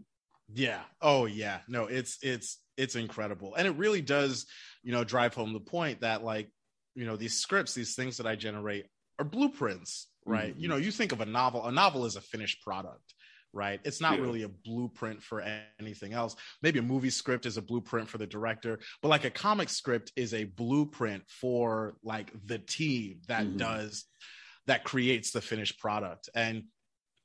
Yeah. 0.54 0.82
Oh 1.02 1.26
yeah. 1.26 1.60
No, 1.68 1.86
it's 1.86 2.18
it's 2.22 2.60
it's 2.78 2.96
incredible. 2.96 3.56
And 3.56 3.68
it 3.68 3.76
really 3.76 4.02
does, 4.02 4.46
you 4.84 4.92
know, 4.92 5.04
drive 5.04 5.34
home 5.34 5.54
the 5.54 5.60
point 5.60 6.02
that 6.02 6.24
like, 6.24 6.50
you 6.96 7.06
know, 7.06 7.16
these 7.16 7.40
scripts, 7.40 7.74
these 7.74 7.96
things 7.96 8.18
that 8.18 8.28
I 8.28 8.36
generate 8.36 8.86
are 9.20 9.26
blueprints, 9.26 10.08
right? 10.26 10.52
Mm-hmm. 10.52 10.62
You 10.62 10.68
know, 10.68 10.78
you 10.78 10.92
think 10.92 11.12
of 11.12 11.22
a 11.22 11.26
novel, 11.26 11.66
a 11.66 11.72
novel 11.72 12.06
is 12.06 12.16
a 12.16 12.22
finished 12.22 12.64
product, 12.64 13.14
right? 13.54 13.80
It's 13.84 14.02
not 14.02 14.18
yeah. 14.18 14.24
really 14.24 14.44
a 14.44 14.50
blueprint 14.50 15.22
for 15.22 15.44
anything 15.80 16.14
else. 16.14 16.36
Maybe 16.62 16.80
a 16.80 16.84
movie 16.84 17.10
script 17.10 17.46
is 17.46 17.58
a 17.58 17.62
blueprint 17.62 18.10
for 18.10 18.18
the 18.18 18.28
director, 18.28 18.80
but 19.02 19.10
like 19.10 19.26
a 19.26 19.32
comic 19.32 19.70
script 19.70 20.12
is 20.16 20.34
a 20.34 20.46
blueprint 20.46 21.24
for 21.28 21.98
like 22.04 22.32
the 22.46 22.60
team 22.60 23.22
that 23.28 23.46
mm-hmm. 23.46 23.58
does 23.58 24.06
that 24.68 24.84
creates 24.84 25.32
the 25.32 25.42
finished 25.42 25.80
product. 25.80 26.30
And 26.36 26.64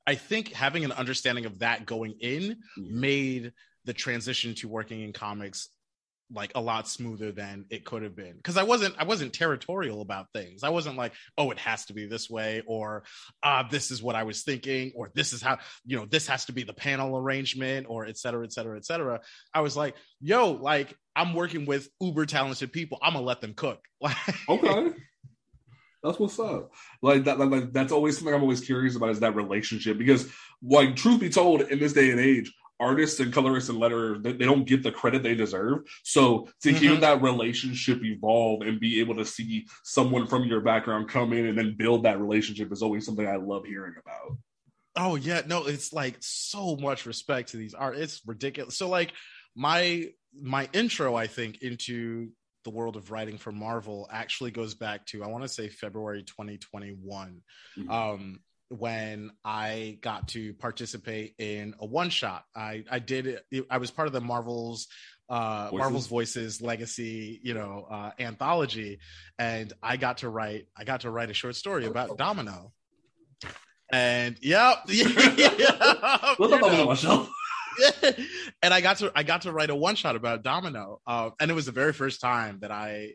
I 0.05 0.15
think 0.15 0.51
having 0.53 0.83
an 0.83 0.91
understanding 0.91 1.45
of 1.45 1.59
that 1.59 1.85
going 1.85 2.15
in 2.19 2.57
made 2.77 3.53
the 3.85 3.93
transition 3.93 4.55
to 4.55 4.67
working 4.67 5.01
in 5.01 5.13
comics 5.13 5.69
like 6.33 6.51
a 6.55 6.61
lot 6.61 6.87
smoother 6.87 7.31
than 7.31 7.65
it 7.69 7.85
could 7.85 8.01
have 8.01 8.15
been. 8.15 8.35
Because 8.37 8.57
i 8.57 8.63
wasn't 8.63 8.95
i 8.97 9.03
wasn't 9.03 9.33
territorial 9.33 10.01
about 10.01 10.27
things. 10.33 10.63
I 10.63 10.69
wasn't 10.69 10.97
like 10.97 11.13
oh 11.37 11.51
it 11.51 11.59
has 11.59 11.85
to 11.85 11.93
be 11.93 12.07
this 12.07 12.29
way 12.29 12.63
or 12.65 13.03
uh 13.43 13.63
this 13.69 13.91
is 13.91 14.01
what 14.01 14.15
i 14.15 14.23
was 14.23 14.41
thinking 14.41 14.93
or 14.95 15.11
this 15.13 15.33
is 15.33 15.41
how 15.41 15.59
you 15.85 15.97
know 15.97 16.05
this 16.05 16.27
has 16.27 16.45
to 16.45 16.53
be 16.53 16.63
the 16.63 16.73
panel 16.73 17.17
arrangement 17.17 17.87
or 17.89 18.05
et 18.05 18.17
cetera 18.17 18.45
et 18.45 18.53
cetera 18.53 18.77
et 18.77 18.85
cetera. 18.85 19.21
I 19.53 19.61
was 19.61 19.75
like 19.77 19.95
yo 20.21 20.51
like 20.51 20.95
i'm 21.15 21.33
working 21.33 21.65
with 21.65 21.89
uber 22.01 22.25
talented 22.25 22.71
people. 22.71 22.97
I'm 23.01 23.13
gonna 23.13 23.25
let 23.25 23.41
them 23.41 23.53
cook. 23.53 23.79
Okay. 24.49 24.93
That's 26.03 26.19
what's 26.19 26.37
up. 26.37 26.73
Like 27.01 27.23
that, 27.23 27.39
like, 27.39 27.71
that's 27.71 27.93
always 27.93 28.17
something 28.17 28.33
I'm 28.33 28.41
always 28.41 28.59
curious 28.59 28.97
about 28.97 29.11
is 29.11 29.21
that 29.21 29.35
relationship 29.35 29.97
because, 29.97 30.29
like, 30.61 30.97
truth 30.97 31.21
be 31.21 31.29
told, 31.29 31.61
in 31.61 31.79
this 31.79 31.93
day 31.93 32.11
and 32.11 32.19
age, 32.19 32.53
artists 32.79 33.19
and 33.19 33.33
colorists 33.33 33.69
and 33.69 33.79
letterers 33.79 34.21
they, 34.23 34.33
they, 34.33 34.45
don't 34.45 34.65
get 34.65 34.83
the 34.83 34.91
credit 34.91 35.23
they 35.23 35.35
deserve. 35.35 35.79
So 36.03 36.47
to 36.61 36.69
mm-hmm. 36.69 36.77
hear 36.77 36.95
that 36.97 37.21
relationship 37.21 38.03
evolve 38.03 38.61
and 38.61 38.79
be 38.79 38.99
able 38.99 39.15
to 39.15 39.25
see 39.25 39.67
someone 39.83 40.27
from 40.27 40.43
your 40.45 40.61
background 40.61 41.09
come 41.09 41.33
in 41.33 41.47
and 41.47 41.57
then 41.57 41.75
build 41.77 42.03
that 42.03 42.19
relationship 42.19 42.71
is 42.71 42.81
always 42.81 43.05
something 43.05 43.27
i 43.27 43.35
love 43.35 43.65
hearing 43.65 43.95
about. 43.99 44.37
Oh 44.95 45.15
yeah. 45.15 45.41
No 45.45 45.65
it's 45.65 45.93
like 45.93 46.17
so 46.19 46.75
much 46.75 47.05
respect 47.05 47.49
to 47.49 47.57
these 47.57 47.73
art 47.73 47.97
it's 47.97 48.21
ridiculous. 48.25 48.77
So 48.77 48.89
like 48.89 49.13
my 49.55 50.07
my 50.41 50.67
intro 50.73 51.15
i 51.15 51.27
think 51.27 51.61
into 51.61 52.29
the 52.63 52.69
world 52.69 52.95
of 52.95 53.11
writing 53.11 53.37
for 53.37 53.51
Marvel 53.51 54.07
actually 54.11 54.51
goes 54.51 54.73
back 54.73 55.05
to 55.07 55.23
I 55.23 55.27
want 55.27 55.43
to 55.43 55.49
say 55.49 55.69
February 55.69 56.23
2021, 56.23 57.41
mm-hmm. 57.77 57.91
um, 57.91 58.39
when 58.77 59.31
I 59.43 59.99
got 60.01 60.29
to 60.29 60.53
participate 60.53 61.35
in 61.37 61.75
a 61.79 61.85
one 61.85 62.09
shot. 62.09 62.43
I 62.55 62.83
I 62.89 62.99
did 62.99 63.39
I 63.69 63.77
was 63.77 63.91
part 63.91 64.07
of 64.07 64.13
the 64.13 64.21
Marvel's 64.21 64.87
uh, 65.29 65.69
Voices? 65.69 65.79
Marvel's 65.79 66.07
Voices 66.07 66.61
Legacy, 66.61 67.39
you 67.43 67.53
know, 67.53 67.87
uh, 67.89 68.11
anthology, 68.19 68.99
and 69.39 69.71
I 69.81 69.97
got 69.97 70.19
to 70.19 70.29
write 70.29 70.67
I 70.75 70.83
got 70.83 71.01
to 71.01 71.11
write 71.11 71.29
a 71.29 71.33
short 71.33 71.55
story 71.55 71.85
about 71.85 72.17
Domino. 72.17 72.73
And 73.91 74.37
yep, 74.41 74.79
yeah 74.87 75.15
and 78.61 78.73
I 78.73 78.81
got 78.81 78.97
to 78.97 79.11
I 79.15 79.23
got 79.23 79.43
to 79.43 79.51
write 79.51 79.69
a 79.69 79.75
one 79.75 79.95
shot 79.95 80.15
about 80.15 80.43
Domino, 80.43 80.99
uh, 81.07 81.31
and 81.39 81.49
it 81.49 81.53
was 81.53 81.65
the 81.65 81.71
very 81.71 81.93
first 81.93 82.21
time 82.21 82.59
that 82.61 82.71
I 82.71 83.13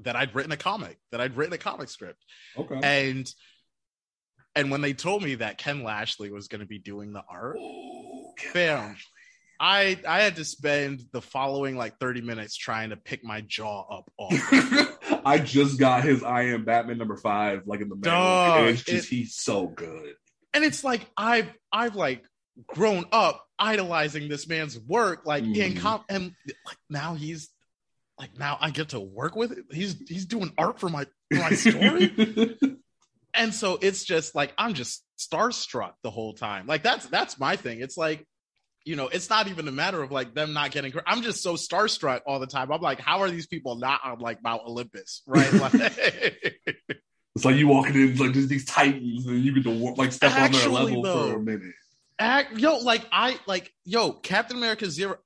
that 0.00 0.16
I'd 0.16 0.34
written 0.34 0.52
a 0.52 0.56
comic, 0.56 0.98
that 1.12 1.20
I'd 1.20 1.36
written 1.36 1.52
a 1.52 1.58
comic 1.58 1.88
script. 1.88 2.24
Okay. 2.56 2.80
And 2.82 3.30
and 4.54 4.70
when 4.70 4.80
they 4.80 4.92
told 4.92 5.22
me 5.22 5.36
that 5.36 5.58
Ken 5.58 5.82
Lashley 5.82 6.30
was 6.30 6.48
going 6.48 6.60
to 6.60 6.66
be 6.66 6.78
doing 6.78 7.12
the 7.12 7.22
art, 7.28 7.56
Ooh, 7.56 8.32
bam, 8.52 8.96
I 9.60 9.98
I 10.08 10.22
had 10.22 10.36
to 10.36 10.44
spend 10.44 11.02
the 11.12 11.20
following 11.20 11.76
like 11.76 11.98
30 11.98 12.22
minutes 12.22 12.56
trying 12.56 12.90
to 12.90 12.96
pick 12.96 13.22
my 13.22 13.42
jaw 13.42 13.98
up 13.98 14.10
off. 14.16 15.02
I 15.24 15.38
just 15.38 15.78
got 15.78 16.02
his 16.02 16.22
I 16.22 16.44
am 16.44 16.64
Batman 16.64 16.98
number 16.98 17.16
five, 17.16 17.62
like 17.66 17.80
in 17.80 17.88
the 17.90 17.96
mail. 17.96 18.12
and 18.12 18.68
it's 18.68 18.82
just 18.82 19.12
it, 19.12 19.14
he's 19.14 19.36
so 19.36 19.66
good. 19.66 20.14
And 20.54 20.64
it's 20.64 20.82
like 20.82 21.06
I've 21.16 21.52
I've 21.70 21.94
like 21.94 22.24
grown 22.66 23.04
up 23.12 23.44
idolizing 23.58 24.28
this 24.28 24.48
man's 24.48 24.78
work, 24.78 25.26
like 25.26 25.44
mm. 25.44 25.56
in 25.56 25.76
com- 25.76 26.04
and 26.08 26.34
like 26.66 26.78
now 26.88 27.14
he's 27.14 27.50
like 28.18 28.38
now 28.38 28.56
I 28.60 28.70
get 28.70 28.90
to 28.90 29.00
work 29.00 29.36
with 29.36 29.52
it. 29.52 29.64
He's 29.70 29.96
he's 30.08 30.26
doing 30.26 30.52
art 30.56 30.80
for 30.80 30.88
my 30.88 31.04
for 31.30 31.38
my 31.38 31.50
story. 31.54 32.56
and 33.34 33.54
so 33.54 33.78
it's 33.80 34.04
just 34.04 34.34
like 34.34 34.52
I'm 34.58 34.74
just 34.74 35.04
starstruck 35.18 35.92
the 36.02 36.10
whole 36.10 36.34
time. 36.34 36.66
Like 36.66 36.82
that's 36.82 37.06
that's 37.06 37.38
my 37.38 37.56
thing. 37.56 37.80
It's 37.80 37.96
like 37.96 38.26
you 38.84 38.96
know, 38.96 39.08
it's 39.08 39.28
not 39.28 39.46
even 39.48 39.68
a 39.68 39.72
matter 39.72 40.02
of 40.02 40.10
like 40.10 40.34
them 40.34 40.54
not 40.54 40.70
getting. 40.70 40.92
I'm 41.06 41.22
just 41.22 41.42
so 41.42 41.54
starstruck 41.54 42.22
all 42.26 42.40
the 42.40 42.46
time. 42.46 42.72
I'm 42.72 42.80
like, 42.80 42.98
how 42.98 43.20
are 43.20 43.30
these 43.30 43.46
people 43.46 43.76
not 43.76 44.00
on 44.04 44.20
like 44.20 44.42
Mount 44.42 44.62
Olympus, 44.66 45.22
right? 45.26 45.52
Like, 45.60 45.74
it's 47.36 47.44
like 47.44 47.56
you 47.56 47.68
walking 47.68 47.94
in 47.94 48.16
like 48.16 48.32
just 48.32 48.48
these 48.48 48.64
titans, 48.64 49.26
and 49.26 49.44
you 49.44 49.54
get 49.54 49.64
to 49.64 49.70
like 49.70 50.12
step 50.12 50.32
Actually, 50.32 50.64
on 50.64 50.72
their 50.72 50.84
level 50.84 51.02
though, 51.02 51.30
for 51.30 51.36
a 51.36 51.40
minute 51.40 51.74
act 52.20 52.58
yo 52.58 52.76
like 52.78 53.04
i 53.10 53.38
like 53.46 53.72
yo 53.84 54.12
captain 54.12 54.58
america 54.58 54.88
zero 54.88 55.16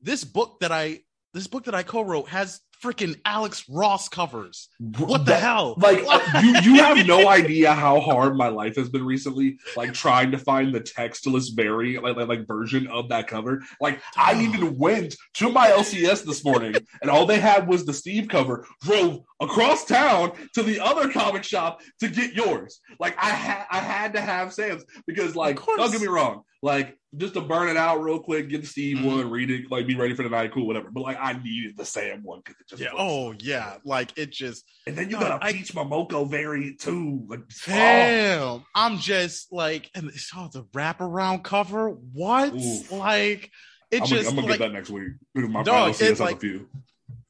this 0.00 0.24
book 0.24 0.60
that 0.60 0.70
i 0.70 1.00
this 1.34 1.48
book 1.48 1.64
that 1.64 1.74
i 1.74 1.82
co-wrote 1.82 2.28
has 2.28 2.60
freaking 2.84 3.18
Alex 3.24 3.64
Ross 3.68 4.10
covers. 4.10 4.68
What 4.98 5.24
the 5.24 5.36
hell? 5.36 5.74
Like 5.78 6.04
uh, 6.06 6.40
you, 6.42 6.72
you 6.72 6.82
have 6.82 7.06
no 7.06 7.28
idea 7.28 7.72
how 7.72 7.98
hard 8.00 8.36
my 8.36 8.48
life 8.48 8.76
has 8.76 8.90
been 8.90 9.04
recently. 9.04 9.58
Like 9.74 9.94
trying 9.94 10.30
to 10.32 10.38
find 10.38 10.74
the 10.74 10.82
textless 10.82 11.54
very 11.54 11.98
like, 11.98 12.16
like, 12.16 12.28
like 12.28 12.46
version 12.46 12.86
of 12.88 13.08
that 13.08 13.26
cover. 13.26 13.62
Like 13.80 14.02
I 14.16 14.40
even 14.42 14.76
went 14.76 15.16
to 15.34 15.48
my 15.48 15.68
LCS 15.68 16.24
this 16.24 16.44
morning, 16.44 16.74
and 17.00 17.10
all 17.10 17.24
they 17.24 17.40
had 17.40 17.66
was 17.66 17.86
the 17.86 17.94
Steve 17.94 18.28
cover. 18.28 18.66
Drove 18.82 19.20
across 19.40 19.84
town 19.86 20.32
to 20.54 20.62
the 20.62 20.80
other 20.80 21.10
comic 21.10 21.44
shop 21.44 21.80
to 22.00 22.08
get 22.08 22.34
yours. 22.34 22.80
Like 23.00 23.16
I 23.18 23.30
had 23.30 23.64
I 23.70 23.78
had 23.78 24.12
to 24.14 24.20
have 24.20 24.52
Sam's 24.52 24.84
because 25.06 25.34
like 25.34 25.64
don't 25.64 25.90
get 25.90 26.02
me 26.02 26.08
wrong, 26.08 26.42
like 26.64 26.96
just 27.18 27.34
to 27.34 27.42
burn 27.42 27.68
it 27.68 27.76
out 27.76 28.00
real 28.00 28.18
quick, 28.18 28.48
get 28.48 28.62
the 28.62 28.66
Steve 28.66 28.96
mm-hmm. 28.96 29.06
one, 29.06 29.30
read 29.30 29.50
it, 29.50 29.70
like 29.70 29.86
be 29.86 29.96
ready 29.96 30.14
for 30.14 30.22
the 30.22 30.30
night, 30.30 30.50
cool, 30.50 30.66
whatever. 30.66 30.90
But 30.90 31.02
like 31.02 31.18
I 31.20 31.34
needed 31.34 31.76
the 31.76 31.84
Sam 31.84 32.22
one 32.22 32.40
because 32.42 32.58
it 32.58 32.68
just 32.70 32.82
yeah. 32.82 32.88
Oh 32.96 33.32
so 33.32 33.38
yeah, 33.40 33.76
like 33.84 34.16
it 34.16 34.30
just. 34.30 34.64
And 34.86 34.96
then 34.96 35.10
you 35.10 35.20
got 35.20 35.42
a 35.42 35.52
Peach 35.52 35.74
Momoko 35.74 36.26
variant 36.28 36.80
too. 36.80 37.26
Like 37.28 37.40
damn, 37.66 38.40
oh. 38.40 38.64
I'm 38.74 38.96
just 38.96 39.52
like, 39.52 39.90
and 39.94 40.10
oh, 40.34 40.48
the 40.50 40.64
wraparound 40.74 41.44
cover. 41.44 41.90
What? 41.90 42.54
Oof. 42.54 42.90
Like 42.90 43.50
it 43.90 44.00
I'm 44.00 44.06
just. 44.06 44.24
Gonna, 44.24 44.28
I'm 44.28 44.34
gonna 44.36 44.46
like, 44.46 44.58
get 44.58 44.64
that 44.64 44.72
next 44.72 44.88
week. 44.88 45.12
My 45.34 45.62
dog, 45.62 45.94
it's 46.00 46.18
like, 46.18 46.36
a 46.36 46.40
few. 46.40 46.68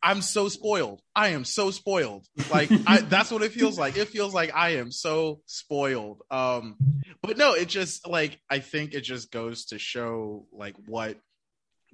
I'm 0.05 0.21
so 0.21 0.49
spoiled. 0.51 1.01
I 1.17 1.29
am 1.29 1.47
so 1.47 1.71
spoiled. 1.71 2.27
Like 2.51 2.71
I, 2.87 3.01
that's 3.09 3.31
what 3.31 3.43
it 3.43 3.53
feels 3.53 3.79
like. 3.79 3.97
It 3.97 4.09
feels 4.09 4.35
like 4.35 4.55
I 4.55 4.77
am 4.77 4.93
so 4.93 5.41
spoiled. 5.47 6.23
Um, 6.31 6.77
but 7.23 7.39
no, 7.39 7.55
it 7.55 7.69
just 7.69 8.07
like 8.07 8.39
I 8.51 8.59
think 8.59 8.93
it 8.93 9.01
just 9.01 9.33
goes 9.33 9.65
to 9.67 9.79
show 9.79 10.47
like 10.53 10.77
what 10.87 11.17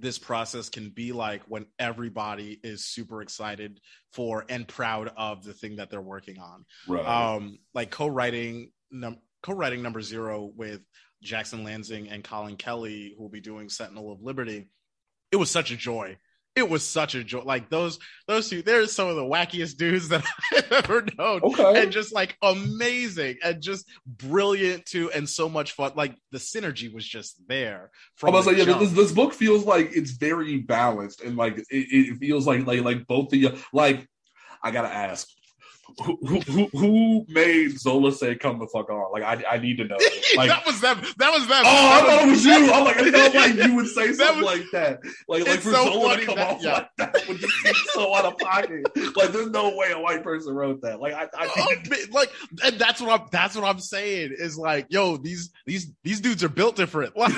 this 0.01 0.18
process 0.18 0.68
can 0.68 0.90
be 0.90 1.12
like 1.12 1.42
when 1.46 1.66
everybody 1.79 2.59
is 2.64 2.85
super 2.85 3.23
excited 3.23 3.79
for 4.12 4.44
and 4.49 4.66
proud 4.66 5.12
of 5.16 5.44
the 5.44 5.53
thing 5.53 5.77
that 5.77 5.90
they're 5.90 6.01
working 6.01 6.40
on. 6.40 6.64
Right. 6.88 7.07
Um, 7.07 7.59
like 7.75 7.90
co-writing, 7.90 8.73
num- 8.90 9.20
co-writing 9.42 9.83
number 9.83 10.01
zero 10.01 10.51
with 10.57 10.81
Jackson 11.23 11.64
Lanzing 11.64 12.12
and 12.12 12.25
Collin 12.25 12.57
Kelly, 12.57 13.14
who 13.16 13.23
will 13.23 13.31
be 13.31 13.42
doing 13.42 13.68
Sentinel 13.68 14.11
of 14.11 14.23
Liberty. 14.23 14.68
It 15.31 15.37
was 15.37 15.51
such 15.51 15.70
a 15.70 15.77
joy 15.77 16.16
it 16.57 16.69
was 16.69 16.85
such 16.85 17.15
a 17.15 17.23
joy. 17.23 17.43
Like 17.43 17.71
those 17.71 17.99
those 18.27 18.49
two, 18.49 18.63
they're 18.63 18.87
some 18.87 19.09
of 19.09 19.17
the 19.17 19.23
wackiest 19.23 19.77
dudes 19.77 20.09
that 20.09 20.25
I've 20.53 20.73
ever 20.73 21.07
known. 21.17 21.41
Okay. 21.43 21.83
And 21.83 21.93
just 21.93 22.13
like 22.13 22.37
amazing 22.43 23.37
and 23.43 23.63
just 23.63 23.87
brilliant 24.07 24.87
too, 24.87 25.11
and 25.13 25.29
so 25.29 25.49
much 25.49 25.73
fun. 25.73 25.93
Like 25.95 26.15
the 26.33 26.39
synergy 26.39 26.93
was 26.93 27.07
just 27.07 27.37
there. 27.47 27.91
From 28.17 28.31
I 28.31 28.33
was 28.33 28.47
like, 28.47 28.57
yeah, 28.57 28.65
this, 28.65 28.93
this 28.93 29.13
book 29.13 29.33
feels 29.33 29.65
like 29.65 29.91
it's 29.95 30.13
very 30.13 30.59
balanced 30.59 31.23
and 31.23 31.37
like 31.37 31.59
it, 31.59 31.67
it 31.71 32.19
feels 32.19 32.47
like 32.47 32.67
like 32.67 32.83
like 32.83 33.07
both 33.07 33.31
the 33.31 33.57
like 33.73 34.07
I 34.63 34.71
gotta 34.71 34.93
ask, 34.93 35.29
who, 35.98 36.40
who, 36.40 36.66
who 36.72 37.26
made 37.29 37.79
Zola 37.79 38.12
say 38.12 38.35
"come 38.35 38.59
the 38.59 38.66
fuck 38.66 38.90
on"? 38.90 39.12
Like, 39.12 39.22
I, 39.22 39.55
I 39.55 39.59
need 39.59 39.79
to 39.79 39.85
know. 39.85 39.96
Like, 40.37 40.48
that 40.48 40.64
was 40.64 40.81
them. 40.81 41.03
That 41.18 41.33
was 41.33 41.48
them. 41.48 41.62
Oh, 41.66 41.90
I 41.92 42.00
thought 42.03 42.22
it 42.22 42.31
was 42.31 42.44
you. 42.44 42.72
I'm 42.72 42.85
like, 42.85 42.96
I 42.98 43.11
felt 43.11 43.35
like 43.35 43.55
you 43.55 43.74
would 43.74 43.88
say 43.88 44.12
something 44.12 44.44
was, 44.44 44.61
like 44.61 44.70
that. 44.70 45.00
Like, 45.29 45.44
like 45.44 45.61
for 45.61 45.72
so 45.72 45.85
Zola 45.87 46.16
to 46.16 46.24
come 46.24 46.37
that, 46.37 46.50
off 46.50 46.62
yeah. 46.62 46.72
like 46.72 46.88
that 46.98 47.29
would 47.29 47.38
just 47.38 47.53
seem 47.55 47.74
so 47.92 48.14
out 48.14 48.26
of 48.26 48.38
pocket. 48.38 48.87
Like, 49.16 49.33
there's 49.33 49.50
no 49.50 49.76
way 49.76 49.90
a 49.90 49.98
white 49.98 50.22
person 50.22 50.55
wrote 50.55 50.83
that. 50.83 51.00
Like, 51.00 51.14
I, 51.14 51.24
I 51.35 51.50
oh, 51.57 51.74
like, 52.12 52.31
and 52.64 52.79
that's 52.79 53.00
what 53.00 53.20
I'm. 53.20 53.26
That's 53.33 53.57
what 53.57 53.64
I'm 53.64 53.81
saying. 53.81 54.35
Is 54.38 54.57
like, 54.57 54.87
yo, 54.88 55.16
these 55.16 55.50
these 55.66 55.90
these 56.05 56.20
dudes 56.20 56.44
are 56.44 56.48
built 56.48 56.76
different. 56.76 57.14
Like, 57.20 57.35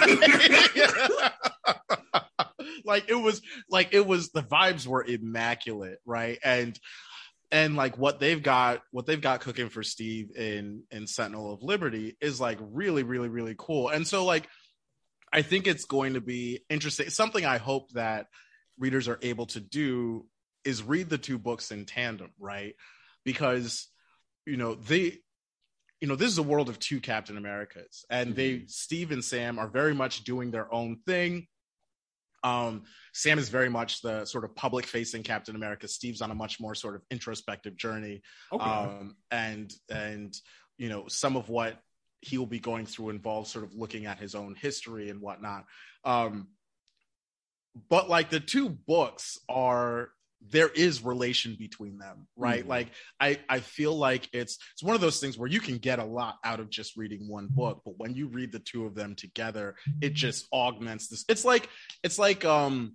like 2.85 3.05
it 3.09 3.15
was 3.15 3.43
like 3.69 3.89
it 3.93 4.07
was 4.07 4.31
the 4.31 4.43
vibes 4.43 4.87
were 4.87 5.05
immaculate, 5.05 5.99
right? 6.05 6.39
And 6.45 6.79
and 7.53 7.77
like 7.77 7.99
what 7.99 8.19
they've 8.19 8.43
got 8.43 8.83
what 8.91 9.07
they've 9.07 9.21
got 9.21 9.41
cooking 9.41 9.69
for 9.69 9.83
steve 9.83 10.35
in 10.35 10.83
in 10.91 11.07
sentinel 11.07 11.53
of 11.53 11.63
liberty 11.63 12.17
is 12.21 12.41
like 12.41 12.59
really 12.61 13.03
really 13.03 13.29
really 13.29 13.55
cool. 13.57 13.89
And 13.91 14.07
so 14.07 14.25
like 14.25 14.49
i 15.33 15.43
think 15.43 15.67
it's 15.67 15.85
going 15.85 16.15
to 16.15 16.21
be 16.21 16.65
interesting. 16.69 17.11
Something 17.11 17.45
i 17.45 17.59
hope 17.59 17.93
that 17.93 18.27
readers 18.79 19.07
are 19.07 19.19
able 19.23 19.47
to 19.47 19.61
do 19.61 20.27
is 20.65 20.83
read 20.83 21.11
the 21.11 21.19
two 21.19 21.39
books 21.39 21.71
in 21.71 21.85
tandem 21.85 22.31
right? 22.41 22.75
Because 23.25 23.87
you 24.47 24.57
know 24.57 24.75
they 24.75 25.19
you 26.01 26.09
know 26.09 26.17
this 26.17 26.31
is 26.31 26.39
a 26.39 26.43
world 26.43 26.69
of 26.69 26.79
two 26.81 27.01
captain 27.01 27.37
americas 27.37 28.05
and 28.11 28.31
mm-hmm. 28.31 28.37
they 28.37 28.65
steve 28.67 29.13
and 29.13 29.25
sam 29.25 29.59
are 29.59 29.69
very 29.69 29.95
much 29.95 30.25
doing 30.25 30.51
their 30.51 30.73
own 30.75 30.99
thing 31.07 31.47
um, 32.43 32.83
Sam 33.13 33.39
is 33.39 33.49
very 33.49 33.69
much 33.69 34.03
the 34.03 34.25
sort 34.25 34.45
of 34.45 34.55
public 34.55 34.87
facing 34.87 35.23
Captain 35.23 35.55
America. 35.55 35.87
Steve's 35.89 36.21
on 36.21 36.31
a 36.31 36.35
much 36.35 36.61
more 36.61 36.75
sort 36.75 36.95
of 36.95 37.03
introspective 37.11 37.77
journey. 37.77 38.23
Okay. 38.53 38.65
Um, 38.65 39.17
and, 39.31 39.73
and, 39.91 40.35
you 40.79 40.89
know, 40.89 41.07
some 41.09 41.37
of 41.37 41.49
what 41.49 41.79
he 42.21 42.39
will 42.39 42.47
be 42.47 42.61
going 42.61 42.87
through 42.87 43.11
involves 43.11 43.51
sort 43.51 43.65
of 43.65 43.75
looking 43.75 44.07
at 44.07 44.19
his 44.19 44.35
own 44.35 44.55
history 44.55 45.11
and 45.11 45.21
whatnot. 45.21 45.65
Um, 46.05 46.49
but 47.89 48.09
like 48.09 48.31
the 48.31 48.41
two 48.41 48.69
books 48.69 49.39
are 49.49 50.11
there 50.51 50.69
is 50.69 51.03
relation 51.03 51.57
between 51.59 51.99
them 51.99 52.27
right? 52.37 52.61
Mm-hmm. 52.61 52.71
like 52.71 52.89
i 53.21 53.39
i 53.49 53.61
feel 53.61 53.97
like 53.97 54.29
it's 54.33 54.59
it's 54.73 54.83
one 54.83 54.95
of 54.95 55.01
those 55.01 55.21
things 55.21 55.39
where 55.39 55.49
you 55.49 55.61
can 55.61 55.79
get 55.79 55.99
a 55.99 56.05
lot 56.05 56.37
out 56.45 56.61
of 56.61 56.71
just 56.71 56.97
reading 56.97 57.29
one 57.29 57.49
book 57.49 57.83
but 57.85 57.99
when 57.99 58.15
you 58.15 58.29
read 58.29 58.53
the 58.53 58.59
two 58.59 58.87
of 58.87 58.95
them 58.95 59.15
together 59.15 59.77
it 60.01 60.15
just 60.15 60.47
augments 60.53 61.09
this 61.09 61.25
it's 61.29 61.45
like 61.45 61.69
it's 62.03 62.19
like 62.19 62.45
um 62.45 62.95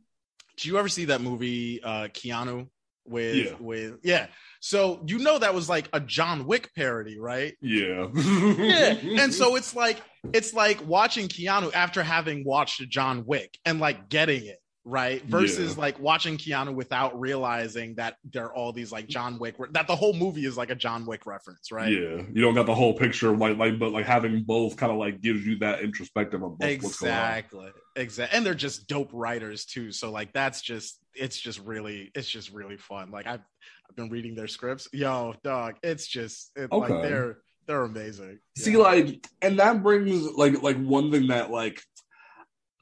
do 0.58 0.70
you 0.70 0.78
ever 0.78 0.90
see 0.90 1.06
that 1.06 1.22
movie 1.22 1.82
uh 1.84 2.08
keanu 2.08 2.68
with 3.08 3.36
yeah. 3.36 3.54
with 3.60 4.00
yeah. 4.04 4.28
So 4.60 5.04
you 5.08 5.20
know 5.20 5.40
that 5.40 5.54
was 5.54 5.70
like 5.70 5.88
a 5.94 6.00
john 6.00 6.46
wick 6.46 6.72
parody 6.76 7.20
right? 7.20 7.56
Yeah. 7.62 8.08
Yeah. 8.14 9.24
And 9.24 9.34
so 9.34 9.56
it's 9.56 9.76
like 9.76 10.02
it's 10.34 10.54
like 10.54 10.86
watching 10.86 11.28
keanu 11.28 11.74
after 11.74 12.04
having 12.04 12.44
watched 12.44 12.88
john 12.90 13.26
wick 13.26 13.58
and 13.66 13.80
like 13.80 14.10
getting 14.10 14.46
it 14.46 14.60
right? 14.88 15.22
Versus 15.26 15.76
yeah. 15.76 15.82
like 15.82 16.00
watching 16.00 16.38
Keanu 16.38 16.74
without 16.74 17.20
realizing 17.20 17.96
that 17.96 18.16
there 18.32 18.46
are 18.46 18.54
all 18.54 18.72
these 18.72 18.92
like 18.92 19.08
John 19.08 19.38
Wick 19.38 19.56
that 19.72 19.86
the 19.86 19.96
whole 19.96 20.14
movie 20.14 20.46
is 20.46 20.58
like 20.58 20.70
a 20.70 20.76
John 20.76 21.06
Wick 21.06 21.26
reference, 21.26 21.72
right? 21.72 21.92
Yeah, 21.92 22.22
you 22.32 22.42
don't 22.42 22.56
got 22.56 22.66
the 22.66 22.74
whole 22.74 22.94
picture, 22.94 23.36
like 23.36 23.58
like 23.58 23.78
but 23.78 23.92
like 23.92 24.06
having 24.06 24.44
both 24.44 24.78
kind 24.78 24.92
of 24.92 24.98
like 24.98 25.22
gives 25.22 25.46
you 25.46 25.60
that 25.60 25.82
introspective 25.82 26.42
of 26.42 26.58
both 26.58 26.70
exactly, 26.70 27.70
exactly, 27.96 28.36
and 28.36 28.46
they're 28.46 28.56
just 28.56 28.88
dope 28.88 29.10
writers 29.12 29.66
too. 29.66 29.92
So 29.92 30.10
like 30.10 30.32
that's 30.32 30.62
just 30.62 31.00
it's 31.14 31.40
just 31.40 31.60
really 31.60 32.12
it's 32.16 32.30
just 32.30 32.52
really 32.52 32.78
fun. 32.78 33.12
Like 33.12 33.28
I've 33.28 33.42
I've 33.90 33.96
been 33.96 34.10
reading 34.10 34.36
their 34.36 34.48
scripts, 34.48 34.88
yo, 34.94 35.36
dog, 35.44 35.76
it's 35.84 36.08
just 36.08 36.52
it's 36.56 36.72
okay. 36.72 36.94
like 36.94 37.04
they're 37.04 37.38
they're 37.68 37.84
amazing. 37.84 38.40
See, 38.58 38.72
yeah. 38.72 38.78
like, 38.78 39.28
and 39.42 39.60
that 39.60 39.84
brings 39.84 40.24
like 40.38 40.64
like 40.64 40.78
one 40.78 41.12
thing 41.12 41.28
that 41.28 41.52
like 41.52 41.82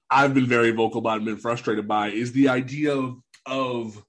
I've 0.09 0.33
been 0.33 0.45
very 0.45 0.71
vocal 0.71 0.99
about 0.99 1.17
and 1.17 1.25
been 1.25 1.37
frustrated 1.37 1.87
by 1.87 2.09
is 2.09 2.31
the 2.31 2.49
idea 2.49 2.93
of 2.93 3.21
of, 3.45 4.03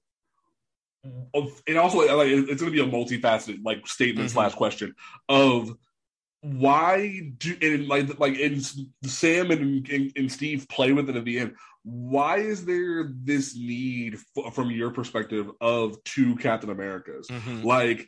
of 1.33 1.61
and 1.67 1.77
also 1.77 1.99
like 1.99 2.29
it's 2.29 2.61
going 2.61 2.71
to 2.71 2.71
be 2.71 2.81
a 2.81 2.85
multifaceted 2.85 3.63
like 3.63 3.87
statement 3.87 4.29
mm-hmm. 4.29 4.35
slash 4.35 4.53
question 4.53 4.93
of 5.29 5.75
why 6.41 7.31
do 7.37 7.55
and 7.61 7.87
like 7.87 8.19
like 8.19 8.39
and 8.39 8.63
Sam 9.03 9.51
and, 9.51 9.87
and, 9.89 10.11
and 10.15 10.31
Steve 10.31 10.67
play 10.69 10.93
with 10.93 11.09
it 11.09 11.15
at 11.15 11.25
the 11.25 11.39
end. 11.39 11.55
Why 11.83 12.37
is 12.37 12.65
there 12.65 13.11
this 13.23 13.55
need 13.55 14.17
f- 14.37 14.53
from 14.53 14.69
your 14.71 14.91
perspective 14.91 15.49
of 15.61 16.03
two 16.03 16.35
Captain 16.35 16.69
Americas? 16.69 17.27
Mm-hmm. 17.27 17.63
Like 17.63 18.07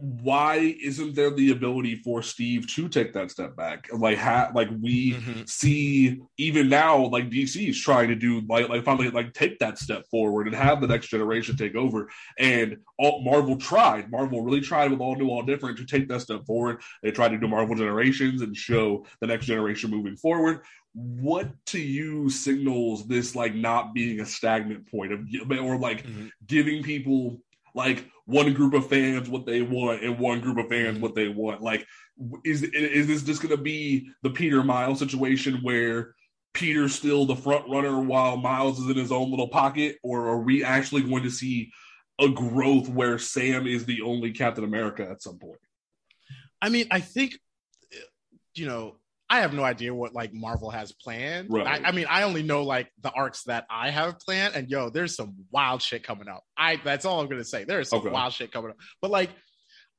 why 0.00 0.76
isn't 0.82 1.14
there 1.14 1.30
the 1.30 1.50
ability 1.50 1.96
for 1.96 2.22
Steve 2.22 2.66
to 2.68 2.88
take 2.88 3.12
that 3.12 3.30
step 3.30 3.54
back? 3.54 3.88
Like, 3.92 4.18
ha- 4.18 4.50
like 4.54 4.68
we 4.80 5.12
mm-hmm. 5.12 5.42
see 5.46 6.20
even 6.38 6.68
now, 6.68 7.06
like 7.06 7.30
DC 7.30 7.68
is 7.68 7.80
trying 7.80 8.08
to 8.08 8.14
do, 8.14 8.42
like, 8.48 8.68
like 8.68 8.84
finally, 8.84 9.10
like 9.10 9.34
take 9.34 9.58
that 9.58 9.78
step 9.78 10.04
forward 10.10 10.46
and 10.46 10.56
have 10.56 10.80
the 10.80 10.86
next 10.86 11.08
generation 11.08 11.56
take 11.56 11.76
over. 11.76 12.08
And 12.38 12.78
all, 12.98 13.22
Marvel 13.22 13.56
tried, 13.56 14.10
Marvel 14.10 14.42
really 14.42 14.60
tried 14.60 14.90
with 14.90 15.00
all 15.00 15.16
new, 15.16 15.28
all 15.28 15.42
different 15.42 15.76
to 15.78 15.84
take 15.84 16.08
that 16.08 16.22
step 16.22 16.44
forward. 16.46 16.80
They 17.02 17.10
tried 17.10 17.30
to 17.30 17.38
do 17.38 17.48
Marvel 17.48 17.76
Generations 17.76 18.42
and 18.42 18.56
show 18.56 19.06
the 19.20 19.26
next 19.26 19.46
generation 19.46 19.90
moving 19.90 20.16
forward. 20.16 20.62
What 20.92 21.50
to 21.66 21.78
you 21.78 22.30
signals 22.30 23.06
this 23.06 23.36
like 23.36 23.54
not 23.54 23.94
being 23.94 24.20
a 24.20 24.26
stagnant 24.26 24.90
point 24.90 25.12
of, 25.12 25.20
or 25.60 25.78
like 25.78 26.04
mm-hmm. 26.04 26.28
giving 26.46 26.82
people 26.82 27.40
like 27.74 28.08
one 28.26 28.52
group 28.52 28.74
of 28.74 28.88
fans 28.88 29.28
what 29.28 29.46
they 29.46 29.62
want 29.62 30.02
and 30.02 30.18
one 30.18 30.40
group 30.40 30.58
of 30.58 30.68
fans 30.68 30.98
what 30.98 31.14
they 31.14 31.28
want. 31.28 31.60
Like, 31.62 31.86
is 32.44 32.62
is 32.62 33.06
this 33.06 33.22
just 33.22 33.42
going 33.42 33.56
to 33.56 33.62
be 33.62 34.10
the 34.22 34.30
Peter 34.30 34.62
Miles 34.62 34.98
situation 34.98 35.60
where 35.62 36.14
Peter's 36.52 36.94
still 36.94 37.26
the 37.26 37.36
front 37.36 37.68
runner 37.68 38.00
while 38.00 38.36
Miles 38.36 38.78
is 38.78 38.90
in 38.90 38.96
his 38.96 39.12
own 39.12 39.30
little 39.30 39.48
pocket, 39.48 39.96
or 40.02 40.28
are 40.28 40.42
we 40.42 40.64
actually 40.64 41.02
going 41.02 41.22
to 41.22 41.30
see 41.30 41.70
a 42.20 42.28
growth 42.28 42.88
where 42.88 43.18
Sam 43.18 43.66
is 43.66 43.84
the 43.84 44.02
only 44.02 44.32
Captain 44.32 44.64
America 44.64 45.08
at 45.08 45.22
some 45.22 45.38
point? 45.38 45.60
I 46.60 46.68
mean, 46.68 46.86
I 46.90 47.00
think 47.00 47.38
you 48.54 48.66
know 48.66 48.99
I 49.30 49.40
have 49.40 49.54
no 49.54 49.62
idea 49.62 49.94
what 49.94 50.12
like 50.12 50.34
Marvel 50.34 50.70
has 50.70 50.90
planned. 50.90 51.50
Right. 51.50 51.64
I, 51.64 51.88
I, 51.88 51.92
mean, 51.92 52.06
I 52.10 52.24
only 52.24 52.42
know 52.42 52.64
like 52.64 52.90
the 53.00 53.12
arcs 53.12 53.44
that 53.44 53.64
I 53.70 53.90
have 53.90 54.18
planned, 54.18 54.56
and 54.56 54.68
yo, 54.68 54.90
there's 54.90 55.14
some 55.14 55.36
wild 55.52 55.82
shit 55.82 56.02
coming 56.02 56.28
up. 56.28 56.42
I 56.56 56.80
that's 56.82 57.04
all 57.04 57.20
I'm 57.20 57.28
gonna 57.28 57.44
say. 57.44 57.62
There's 57.62 57.88
some 57.88 58.00
okay. 58.00 58.10
wild 58.10 58.32
shit 58.32 58.50
coming 58.50 58.72
up. 58.72 58.76
But 59.00 59.12
like, 59.12 59.30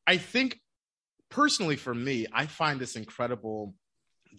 I 0.06 0.17
think 0.17 0.60
personally 1.30 1.78
for 1.78 1.94
me, 1.94 2.28
I 2.34 2.46
find 2.46 2.78
this 2.78 2.98
incredible 2.98 3.74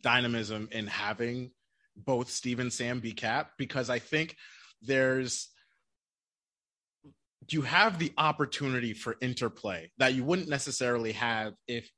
dynamism 0.03 0.69
in 0.71 0.87
having 0.87 1.53
both 1.97 2.31
Steve 2.31 2.61
and 2.61 2.73
Sam 2.73 3.01
be 3.01 3.13
Cap 3.13 3.53
because 3.57 3.89
I 3.89 3.99
think 3.99 4.37
there's 4.83 5.49
you 7.49 7.63
have 7.63 7.99
the 7.99 8.13
opportunity 8.19 8.93
for 8.93 9.17
interplay 9.21 9.91
that 9.99 10.15
you 10.15 10.23
wouldn't 10.23 10.49
necessarily 10.49 11.13
have 11.13 11.55
if 11.67 11.91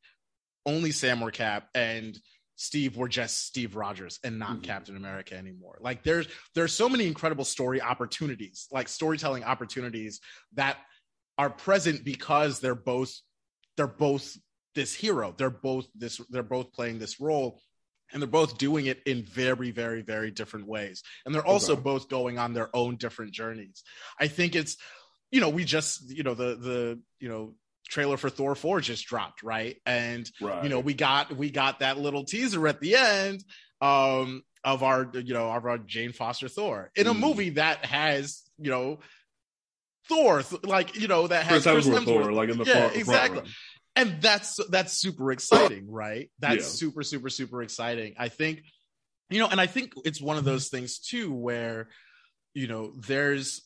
only 0.64 0.92
Sam 0.92 1.20
were 1.20 1.30
Cap 1.30 1.68
and 1.74 2.16
Steve 2.57 2.97
were 2.97 3.09
just 3.09 3.47
Steve 3.47 3.77
Rogers 3.77 4.19
and 4.23 4.38
not 4.38 4.53
mm-hmm. 4.53 4.62
Captain 4.62 4.97
America 4.97 5.37
anymore. 5.37 5.79
Like 5.81 6.03
there's 6.03 6.27
there's 6.55 6.73
so 6.73 6.88
many 6.88 7.07
incredible 7.07 7.45
story 7.45 7.81
opportunities, 7.81 8.69
like 8.71 8.88
storytelling 8.88 9.45
opportunities 9.45 10.21
that 10.55 10.77
are 11.37 11.51
present 11.51 12.05
because 12.05 12.61
they're 12.61 12.75
both 12.75 13.12
they're 13.77 13.87
both 13.87 14.37
this 14.75 14.95
hero. 14.95 15.35
They're 15.37 15.51
both 15.51 15.87
this 15.95 16.21
they're 16.31 16.43
both 16.43 16.73
playing 16.73 16.99
this 16.99 17.21
role 17.21 17.61
and 18.12 18.23
they're 18.23 18.29
both 18.29 18.59
doing 18.59 18.87
it 18.87 19.03
in 19.05 19.25
very 19.25 19.73
very 19.73 20.03
very 20.03 20.31
different 20.31 20.67
ways. 20.67 21.03
And 21.27 21.35
they're 21.35 21.47
also 21.47 21.73
okay. 21.73 21.83
both 21.83 22.09
going 22.09 22.38
on 22.38 22.55
their 22.55 22.75
own 22.75 22.97
different 22.97 23.33
journeys. 23.33 23.83
I 24.21 24.29
think 24.29 24.55
it's 24.55 24.77
you 25.35 25.40
know, 25.40 25.49
we 25.49 25.64
just, 25.64 26.09
you 26.11 26.23
know, 26.23 26.35
the 26.35 26.55
the, 26.55 27.01
you 27.19 27.29
know, 27.29 27.55
trailer 27.88 28.16
for 28.16 28.31
Thor 28.31 28.55
4 28.55 28.81
just 28.81 29.07
dropped, 29.07 29.42
right? 29.42 29.77
And 29.87 30.31
right. 30.40 30.62
you 30.62 30.70
know, 30.70 30.81
we 30.81 30.94
got 30.94 31.37
we 31.37 31.51
got 31.51 31.81
that 31.81 31.99
little 31.99 32.25
teaser 32.25 32.66
at 32.66 32.81
the 32.81 32.97
end 32.97 33.44
um 33.81 34.42
of 34.64 34.83
our 34.83 35.11
you 35.12 35.35
know 35.35 35.51
of 35.51 35.66
our 35.66 35.79
Jane 35.79 36.12
Foster 36.12 36.49
Thor 36.49 36.90
in 36.97 37.07
a 37.07 37.14
mm. 37.14 37.20
movie 37.20 37.51
that 37.51 37.85
has, 37.85 38.42
you 38.59 38.70
know, 38.70 39.01
Thor 40.09 40.42
like, 40.62 40.97
you 40.97 41.09
know, 41.09 41.27
that 41.27 41.44
has 41.44 41.64
Chris 41.64 41.87
Hemsworth, 41.87 42.05
Thor 42.05 42.33
like 42.33 42.51
in 42.51 42.59
the 42.59 42.64
yeah, 42.64 42.88
front, 42.88 42.97
exactly. 42.97 43.40
Front 43.40 43.55
and 43.97 44.20
that's 44.20 44.59
that's 44.70 44.92
super 44.92 45.31
exciting, 45.33 45.90
right? 45.90 46.31
That's 46.38 46.57
yeah. 46.57 46.88
super 46.88 47.03
super 47.03 47.31
super 47.31 47.62
exciting. 47.62 48.14
I 48.18 48.29
think 48.29 48.62
you 49.31 49.38
know, 49.38 49.49
and 49.49 49.61
I 49.61 49.66
think 49.66 49.92
it's 50.05 50.20
one 50.20 50.37
of 50.37 50.44
those 50.44 50.68
things 50.68 50.99
too 50.99 51.33
where 51.33 51.88
you 52.55 52.68
know, 52.68 52.92
there's 52.97 53.62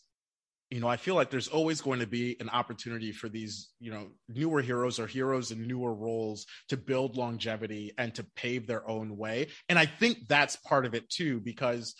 you 0.70 0.80
know, 0.80 0.88
I 0.88 0.98
feel 0.98 1.14
like 1.14 1.30
there's 1.30 1.48
always 1.48 1.80
going 1.80 2.00
to 2.00 2.06
be 2.06 2.36
an 2.40 2.50
opportunity 2.50 3.10
for 3.12 3.28
these, 3.28 3.70
you 3.80 3.90
know, 3.90 4.08
newer 4.28 4.60
heroes 4.60 4.98
or 4.98 5.06
heroes 5.06 5.50
in 5.50 5.66
newer 5.66 5.94
roles 5.94 6.46
to 6.68 6.76
build 6.76 7.16
longevity 7.16 7.92
and 7.96 8.14
to 8.16 8.26
pave 8.36 8.66
their 8.66 8.88
own 8.88 9.16
way. 9.16 9.48
And 9.68 9.78
I 9.78 9.86
think 9.86 10.28
that's 10.28 10.56
part 10.56 10.84
of 10.84 10.94
it 10.94 11.08
too, 11.08 11.40
because 11.40 11.94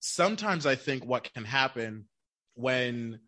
sometimes 0.00 0.66
I 0.66 0.74
think 0.74 1.04
what 1.04 1.32
can 1.34 1.44
happen 1.44 2.06
when, 2.54 3.20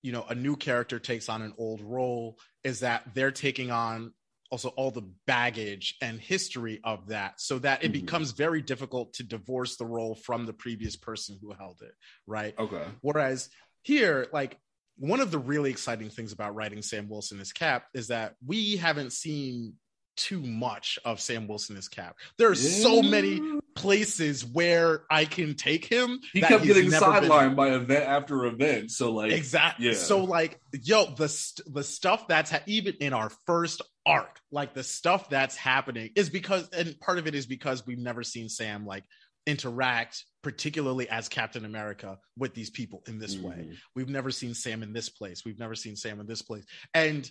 you 0.00 0.12
know, 0.12 0.24
a 0.28 0.34
new 0.34 0.56
character 0.56 0.98
takes 0.98 1.28
on 1.28 1.42
an 1.42 1.52
old 1.58 1.82
role 1.82 2.38
is 2.64 2.80
that 2.80 3.02
they're 3.14 3.30
taking 3.30 3.70
on 3.70 4.14
also 4.52 4.68
all 4.70 4.90
the 4.90 5.08
baggage 5.26 5.96
and 6.02 6.20
history 6.20 6.78
of 6.84 7.08
that 7.08 7.40
so 7.40 7.58
that 7.58 7.82
it 7.82 7.86
mm-hmm. 7.86 8.04
becomes 8.04 8.32
very 8.32 8.60
difficult 8.60 9.12
to 9.14 9.22
divorce 9.22 9.76
the 9.76 9.84
role 9.84 10.14
from 10.14 10.44
the 10.44 10.52
previous 10.52 10.94
person 10.94 11.38
who 11.40 11.52
held 11.52 11.80
it 11.80 11.94
right 12.26 12.54
okay 12.58 12.84
whereas 13.00 13.48
here 13.80 14.28
like 14.32 14.58
one 14.98 15.20
of 15.20 15.30
the 15.30 15.38
really 15.38 15.70
exciting 15.70 16.10
things 16.10 16.32
about 16.32 16.54
writing 16.54 16.82
sam 16.82 17.08
wilson 17.08 17.40
as 17.40 17.52
cap 17.52 17.86
is 17.94 18.08
that 18.08 18.34
we 18.46 18.76
haven't 18.76 19.12
seen 19.12 19.72
too 20.16 20.40
much 20.40 20.98
of 21.06 21.20
Sam 21.20 21.48
Wilson 21.48 21.76
as 21.76 21.88
Cap. 21.88 22.16
There 22.36 22.48
are 22.48 22.54
yeah. 22.54 22.82
so 22.82 23.02
many 23.02 23.40
places 23.74 24.44
where 24.44 25.02
I 25.10 25.24
can 25.24 25.54
take 25.54 25.84
him. 25.84 26.20
He 26.32 26.40
kept 26.40 26.64
getting 26.64 26.90
sidelined 26.90 27.50
been... 27.50 27.54
by 27.54 27.70
event 27.70 28.08
after 28.08 28.44
event. 28.46 28.90
So 28.90 29.12
like 29.12 29.32
exactly. 29.32 29.86
Yeah. 29.88 29.94
So 29.94 30.24
like 30.24 30.60
yo, 30.72 31.14
the 31.14 31.28
st- 31.28 31.72
the 31.72 31.84
stuff 31.84 32.28
that's 32.28 32.50
ha- 32.50 32.62
even 32.66 32.94
in 33.00 33.12
our 33.12 33.30
first 33.46 33.82
arc, 34.06 34.38
like 34.50 34.74
the 34.74 34.82
stuff 34.84 35.28
that's 35.30 35.56
happening 35.56 36.10
is 36.16 36.30
because, 36.30 36.68
and 36.70 36.98
part 37.00 37.18
of 37.18 37.26
it 37.26 37.34
is 37.34 37.46
because 37.46 37.86
we've 37.86 37.98
never 37.98 38.22
seen 38.22 38.48
Sam 38.48 38.86
like 38.86 39.04
interact 39.44 40.24
particularly 40.44 41.08
as 41.08 41.28
captain 41.28 41.64
america 41.64 42.16
with 42.38 42.54
these 42.54 42.70
people 42.70 43.02
in 43.08 43.18
this 43.18 43.34
mm. 43.34 43.42
way 43.42 43.56
mm-hmm. 43.56 43.72
we've 43.96 44.08
never 44.08 44.30
seen 44.30 44.54
sam 44.54 44.84
in 44.84 44.92
this 44.92 45.08
place 45.08 45.44
we've 45.44 45.58
never 45.58 45.74
seen 45.74 45.96
sam 45.96 46.20
in 46.20 46.28
this 46.28 46.42
place 46.42 46.64
and 46.94 47.28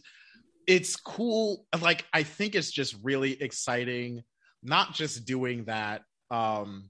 it's 0.68 0.96
cool. 0.96 1.66
Like 1.80 2.06
I 2.14 2.24
think 2.24 2.56
it's 2.56 2.72
just 2.72 2.96
really 3.04 3.42
exciting, 3.42 4.24
not 4.64 4.94
just 4.94 5.26
doing 5.26 5.66
that, 5.66 6.04
um, 6.32 6.90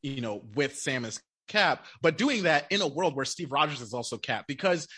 you 0.00 0.20
know, 0.20 0.42
with 0.54 0.76
Sam 0.76 1.04
as 1.04 1.20
Cap, 1.48 1.84
but 2.00 2.16
doing 2.16 2.44
that 2.44 2.66
in 2.70 2.80
a 2.80 2.86
world 2.86 3.14
where 3.14 3.24
Steve 3.24 3.52
Rogers 3.52 3.80
is 3.80 3.92
also 3.92 4.16
Cap, 4.16 4.46
because 4.48 4.88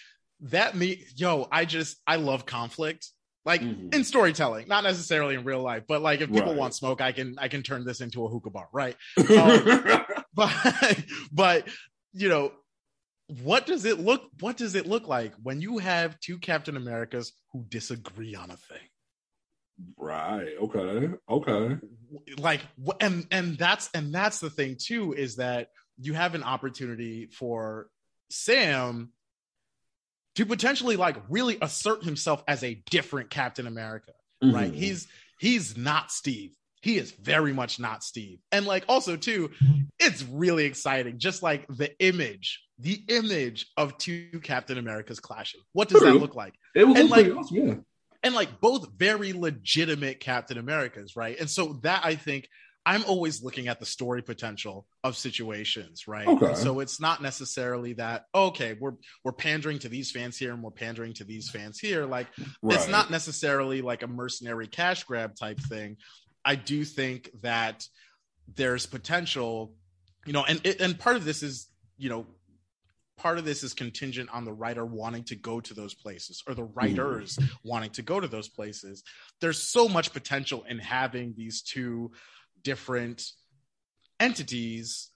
that 0.41 0.77
me, 0.77 1.05
yo, 1.17 1.49
I 1.51 1.65
just 1.65 1.97
I 2.07 2.17
love 2.17 2.47
conflict 2.47 3.09
like 3.45 3.61
mm-hmm. 3.61 3.89
in 3.93 4.05
storytelling 4.05 4.67
not 4.69 4.85
necessarily 4.85 5.35
in 5.35 5.45
real 5.45 5.63
life 5.63 5.83
but 5.87 6.03
like 6.03 6.21
if 6.21 6.31
people 6.31 6.49
right. 6.49 6.57
want 6.57 6.75
smoke 6.75 7.01
i 7.01 7.13
can 7.13 7.35
i 7.39 7.49
can 7.49 7.63
turn 7.63 7.85
this 7.85 8.01
into 8.01 8.25
a 8.25 8.29
hookah 8.29 8.51
bar 8.51 8.69
right 8.73 8.97
um, 9.39 10.05
but 10.35 11.05
but 11.33 11.69
you 12.13 12.29
know 12.29 12.53
what 13.43 13.67
does 13.67 13.85
it 13.85 13.99
look 14.01 14.23
what 14.41 14.57
does 14.57 14.75
it 14.75 14.87
look 14.87 15.09
like 15.09 15.33
when 15.43 15.61
you 15.61 15.79
have 15.79 16.19
two 16.21 16.39
captain 16.39 16.77
americas 16.77 17.33
who 17.53 17.65
disagree 17.69 18.35
on 18.35 18.51
a 18.51 18.57
thing 18.57 18.87
right 19.97 20.53
okay 20.61 21.11
okay 21.29 21.77
like 22.39 22.61
and 23.01 23.27
and 23.31 23.59
that's 23.59 23.91
and 23.95 24.15
that's 24.15 24.39
the 24.39 24.51
thing 24.51 24.77
too 24.79 25.13
is 25.13 25.37
that 25.37 25.71
you 25.99 26.13
have 26.13 26.35
an 26.35 26.43
opportunity 26.43 27.27
for 27.27 27.89
sam 28.31 29.11
to 30.37 30.47
potentially 30.47 30.97
like 30.97 31.17
really 31.29 31.59
assert 31.61 32.05
himself 32.05 32.43
as 32.47 32.63
a 32.63 32.75
different 32.91 33.31
captain 33.31 33.67
america 33.67 34.13
mm-hmm. 34.43 34.55
right 34.55 34.73
he's 34.73 35.09
he's 35.41 35.77
not 35.77 36.13
steve 36.13 36.53
he 36.85 36.99
is 36.99 37.13
very 37.13 37.55
much 37.55 37.81
not 37.81 38.05
Steve. 38.05 38.41
And 38.53 38.67
like 38.67 38.85
also 38.91 39.17
too, 39.17 39.51
it's 39.99 40.23
really 40.23 40.67
exciting. 40.67 41.19
Just 41.19 41.43
like 41.43 41.67
the 41.69 41.99
image, 41.99 42.63
the 42.79 43.03
image 43.09 43.67
of 43.79 43.97
two 43.97 44.39
Captain 44.43 44.77
Americas 44.77 45.19
clashing. 45.19 45.63
What 45.73 45.89
does 45.89 46.03
True. 46.03 46.13
that 46.13 46.19
look 46.19 46.35
like? 46.35 46.53
It 46.75 46.87
was 46.87 47.09
like, 47.09 47.35
awesome, 47.35 47.57
yeah. 47.57 47.75
And 48.25 48.35
like 48.35 48.61
both 48.61 48.89
very 48.97 49.33
legitimate 49.33 50.19
Captain 50.19 50.59
Americas, 50.59 51.15
right? 51.15 51.39
And 51.39 51.49
so 51.49 51.79
that 51.83 52.01
I 52.05 52.17
think 52.17 52.49
I'm 52.87 53.05
always 53.05 53.43
looking 53.43 53.69
at 53.69 53.81
the 53.81 53.87
story 53.87 54.23
potential 54.23 54.87
of 55.03 55.17
situations, 55.17 56.07
right? 56.07 56.27
Okay. 56.27 56.55
So 56.55 56.81
it's 56.81 57.01
not 57.01 57.23
necessarily 57.23 57.95
that 57.95 58.25
okay, 58.35 58.77
we're 58.79 58.95
we're 59.25 59.33
pandering 59.33 59.79
to 59.81 59.89
these 59.89 60.11
fans 60.11 60.37
here 60.37 60.53
and 60.53 60.63
we're 60.63 60.71
pandering 60.71 61.15
to 61.15 61.25
these 61.25 61.49
fans 61.49 61.79
here. 61.79 62.05
Like 62.05 62.27
right. 62.63 62.77
it's 62.77 62.89
not 62.89 63.11
necessarily 63.11 63.81
like 63.81 64.03
a 64.03 64.07
mercenary 64.07 64.67
cash 64.67 65.05
grab 65.05 65.35
type 65.35 65.61
thing. 65.61 65.97
I 66.45 66.57
do 66.57 66.85
think 66.85 67.31
that 67.43 67.87
there's 68.55 68.85
potential, 68.85 69.73
you 70.27 70.35
know, 70.35 70.45
and 70.45 70.65
and 70.79 70.99
part 70.99 71.17
of 71.17 71.25
this 71.25 71.43
is, 71.43 71.69
you 71.97 72.11
know, 72.11 72.27
part 73.17 73.39
of 73.39 73.45
this 73.45 73.63
is 73.63 73.75
contingent 73.75 74.29
on 74.33 74.45
the 74.45 74.53
writer 74.53 74.85
wanting 74.85 75.25
to 75.25 75.37
go 75.37 75.61
to 75.61 75.75
those 75.75 75.95
places 75.95 76.43
or 76.47 76.55
the 76.55 76.65
writers 76.65 77.37
mm. 77.37 77.49
wanting 77.63 77.91
to 77.91 78.03
go 78.03 78.21
to 78.21 78.29
those 78.29 78.49
places. 78.49 79.03
There's 79.41 79.63
so 79.63 79.89
much 79.89 80.13
potential 80.13 80.65
in 80.69 80.79
having 80.79 81.35
these 81.37 81.63
two 81.63 82.13
different 82.63 83.23
entities 84.21 85.11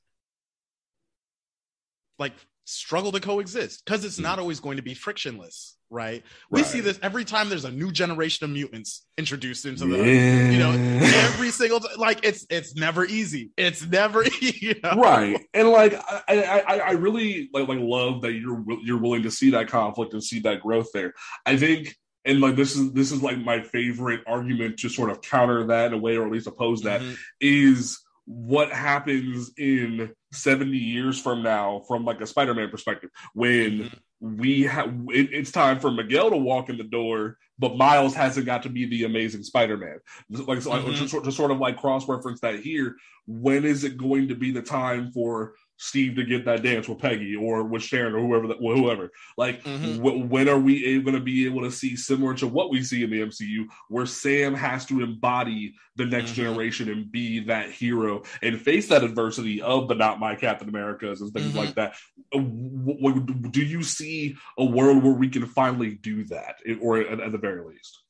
like 2.18 2.32
struggle 2.68 3.12
to 3.12 3.20
coexist 3.20 3.85
because 3.85 4.04
it's 4.04 4.18
not 4.18 4.38
always 4.38 4.61
going 4.61 4.76
to 4.76 4.83
be 4.83 4.94
frictionless 4.94 5.78
right? 5.90 6.22
We 6.50 6.62
see 6.62 6.81
this 6.81 6.98
every 7.02 7.24
time 7.24 7.48
there's 7.48 7.64
a 7.64 7.70
new 7.70 7.90
generation 7.90 8.44
of 8.44 8.50
mutants 8.50 9.07
introduced 9.16 9.64
into 9.64 9.87
the, 9.87 9.96
yeah. 9.96 10.50
you 10.50 10.59
know, 10.59 10.72
every 10.72 11.50
single 11.50 11.81
like 11.96 12.24
it's 12.24 12.46
it's 12.50 12.74
never 12.74 13.04
easy. 13.04 13.50
It's 13.57 13.87
never 13.87 14.24
you 14.40 14.74
know? 14.83 14.94
right. 14.96 15.40
And 15.54 15.68
like 15.70 15.94
I, 16.28 16.62
I 16.66 16.78
I 16.78 16.90
really 16.92 17.48
like 17.52 17.68
like 17.68 17.78
love 17.81 18.22
that 18.22 18.33
you're 18.33 18.64
you're 18.83 18.98
willing 18.98 19.22
to 19.22 19.31
see 19.31 19.50
that 19.50 19.68
conflict 19.68 20.12
and 20.12 20.22
see 20.22 20.40
that 20.40 20.61
growth 20.61 20.88
there. 20.92 21.14
I 21.46 21.57
think. 21.57 21.96
And 22.24 22.40
like 22.40 22.57
this 22.57 22.76
is 22.76 22.92
this 22.92 23.11
is 23.11 23.22
like 23.22 23.38
my 23.38 23.62
favorite 23.62 24.20
argument 24.26 24.81
to 24.81 24.90
sort 24.90 25.09
of 25.09 25.22
counter 25.22 25.68
that 25.68 25.87
in 25.87 25.92
a 25.94 25.98
way, 25.98 26.16
or 26.16 26.26
at 26.26 26.33
least 26.33 26.46
oppose 26.46 26.83
that, 26.83 27.00
mm-hmm. 27.00 27.14
is 27.40 27.98
what 28.30 28.70
happens 28.70 29.52
in 29.56 30.10
70 30.32 30.76
years 30.76 31.18
from 31.18 31.42
now 31.42 31.82
from 31.88 32.04
like 32.04 32.20
a 32.20 32.26
spider-man 32.26 32.68
perspective 32.68 33.08
when 33.32 33.70
mm-hmm 33.70 33.96
we 34.20 34.62
have 34.62 34.88
it, 35.10 35.32
it's 35.32 35.52
time 35.52 35.78
for 35.78 35.90
Miguel 35.90 36.30
to 36.30 36.36
walk 36.36 36.68
in 36.68 36.76
the 36.76 36.84
door, 36.84 37.38
but 37.58 37.76
Miles 37.76 38.14
hasn't 38.14 38.46
got 38.46 38.62
to 38.64 38.68
be 38.68 38.86
the 38.86 39.04
amazing 39.04 39.42
Spider-Man. 39.42 39.98
Like, 40.30 40.60
so 40.62 40.72
mm-hmm. 40.72 41.06
to, 41.06 41.20
to 41.22 41.32
sort 41.32 41.50
of 41.50 41.58
like 41.58 41.78
cross-reference 41.78 42.40
that 42.40 42.60
here, 42.60 42.96
when 43.26 43.64
is 43.64 43.84
it 43.84 43.96
going 43.96 44.28
to 44.28 44.34
be 44.34 44.50
the 44.50 44.62
time 44.62 45.12
for 45.12 45.54
Steve 45.78 46.16
to 46.16 46.24
get 46.24 46.44
that 46.44 46.62
dance 46.62 46.88
with 46.88 46.98
Peggy 46.98 47.36
or 47.36 47.62
with 47.62 47.82
Sharon 47.82 48.14
or 48.14 48.20
whoever, 48.20 48.48
that, 48.48 48.58
whoever. 48.58 49.12
Like, 49.36 49.62
mm-hmm. 49.62 50.02
w- 50.02 50.26
when 50.26 50.48
are 50.48 50.58
we 50.58 51.00
going 51.00 51.14
to 51.14 51.20
be 51.20 51.46
able 51.46 51.62
to 51.62 51.70
see 51.70 51.94
similar 51.94 52.34
to 52.34 52.48
what 52.48 52.70
we 52.70 52.82
see 52.82 53.04
in 53.04 53.10
the 53.10 53.20
MCU, 53.20 53.66
where 53.88 54.04
Sam 54.04 54.54
has 54.54 54.84
to 54.86 55.02
embody 55.02 55.74
the 55.94 56.04
next 56.04 56.32
mm-hmm. 56.32 56.42
generation 56.42 56.90
and 56.90 57.10
be 57.10 57.40
that 57.44 57.70
hero 57.70 58.24
and 58.42 58.60
face 58.60 58.88
that 58.88 59.04
adversity 59.04 59.62
of 59.62 59.86
the 59.86 59.94
not 59.94 60.18
my 60.18 60.34
Captain 60.34 60.68
Americas 60.68 61.20
and 61.20 61.32
things 61.32 61.48
mm-hmm. 61.48 61.58
like 61.58 61.74
that? 61.76 61.94
W- 62.32 62.96
w- 62.96 63.50
do 63.50 63.64
you 63.64 63.84
see 63.84 64.36
a 64.58 64.64
world 64.64 65.04
where 65.04 65.14
we 65.14 65.28
can 65.28 65.46
finally 65.46 65.94
do 65.94 66.24
that, 66.24 66.56
or 66.80 66.98
at, 66.98 67.20
at 67.20 67.32
the 67.32 67.38
very 67.38 67.64
least? 67.64 68.02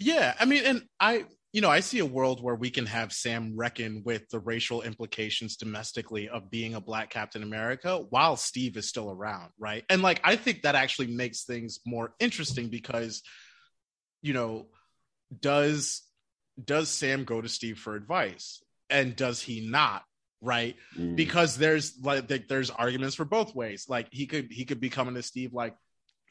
Yeah, 0.00 0.34
I 0.40 0.46
mean, 0.46 0.64
and 0.64 0.82
I 0.98 1.26
you 1.54 1.60
know, 1.60 1.70
I 1.70 1.78
see 1.78 2.00
a 2.00 2.04
world 2.04 2.42
where 2.42 2.56
we 2.56 2.68
can 2.68 2.84
have 2.86 3.12
Sam 3.12 3.52
reckon 3.54 4.02
with 4.04 4.28
the 4.28 4.40
racial 4.40 4.82
implications 4.82 5.56
domestically 5.56 6.28
of 6.28 6.50
being 6.50 6.74
a 6.74 6.80
black 6.80 7.10
Captain 7.10 7.44
America 7.44 7.98
while 8.10 8.34
Steve 8.34 8.76
is 8.76 8.88
still 8.88 9.08
around, 9.08 9.50
right? 9.56 9.84
And 9.88 10.02
like, 10.02 10.20
I 10.24 10.34
think 10.34 10.62
that 10.62 10.74
actually 10.74 11.14
makes 11.14 11.44
things 11.44 11.78
more 11.86 12.12
interesting 12.18 12.70
because, 12.70 13.22
you 14.20 14.32
know, 14.32 14.66
does 15.40 16.02
does 16.62 16.88
Sam 16.88 17.22
go 17.22 17.40
to 17.40 17.48
Steve 17.48 17.78
for 17.78 17.94
advice, 17.94 18.60
and 18.90 19.14
does 19.14 19.40
he 19.40 19.68
not? 19.68 20.02
Right, 20.42 20.74
mm. 20.98 21.14
because 21.14 21.56
there's 21.56 21.96
like 22.02 22.48
there's 22.48 22.70
arguments 22.70 23.14
for 23.14 23.24
both 23.24 23.54
ways. 23.54 23.86
Like 23.88 24.08
he 24.10 24.26
could 24.26 24.48
he 24.50 24.64
could 24.64 24.80
be 24.80 24.90
coming 24.90 25.14
to 25.14 25.22
Steve 25.22 25.52
like, 25.52 25.76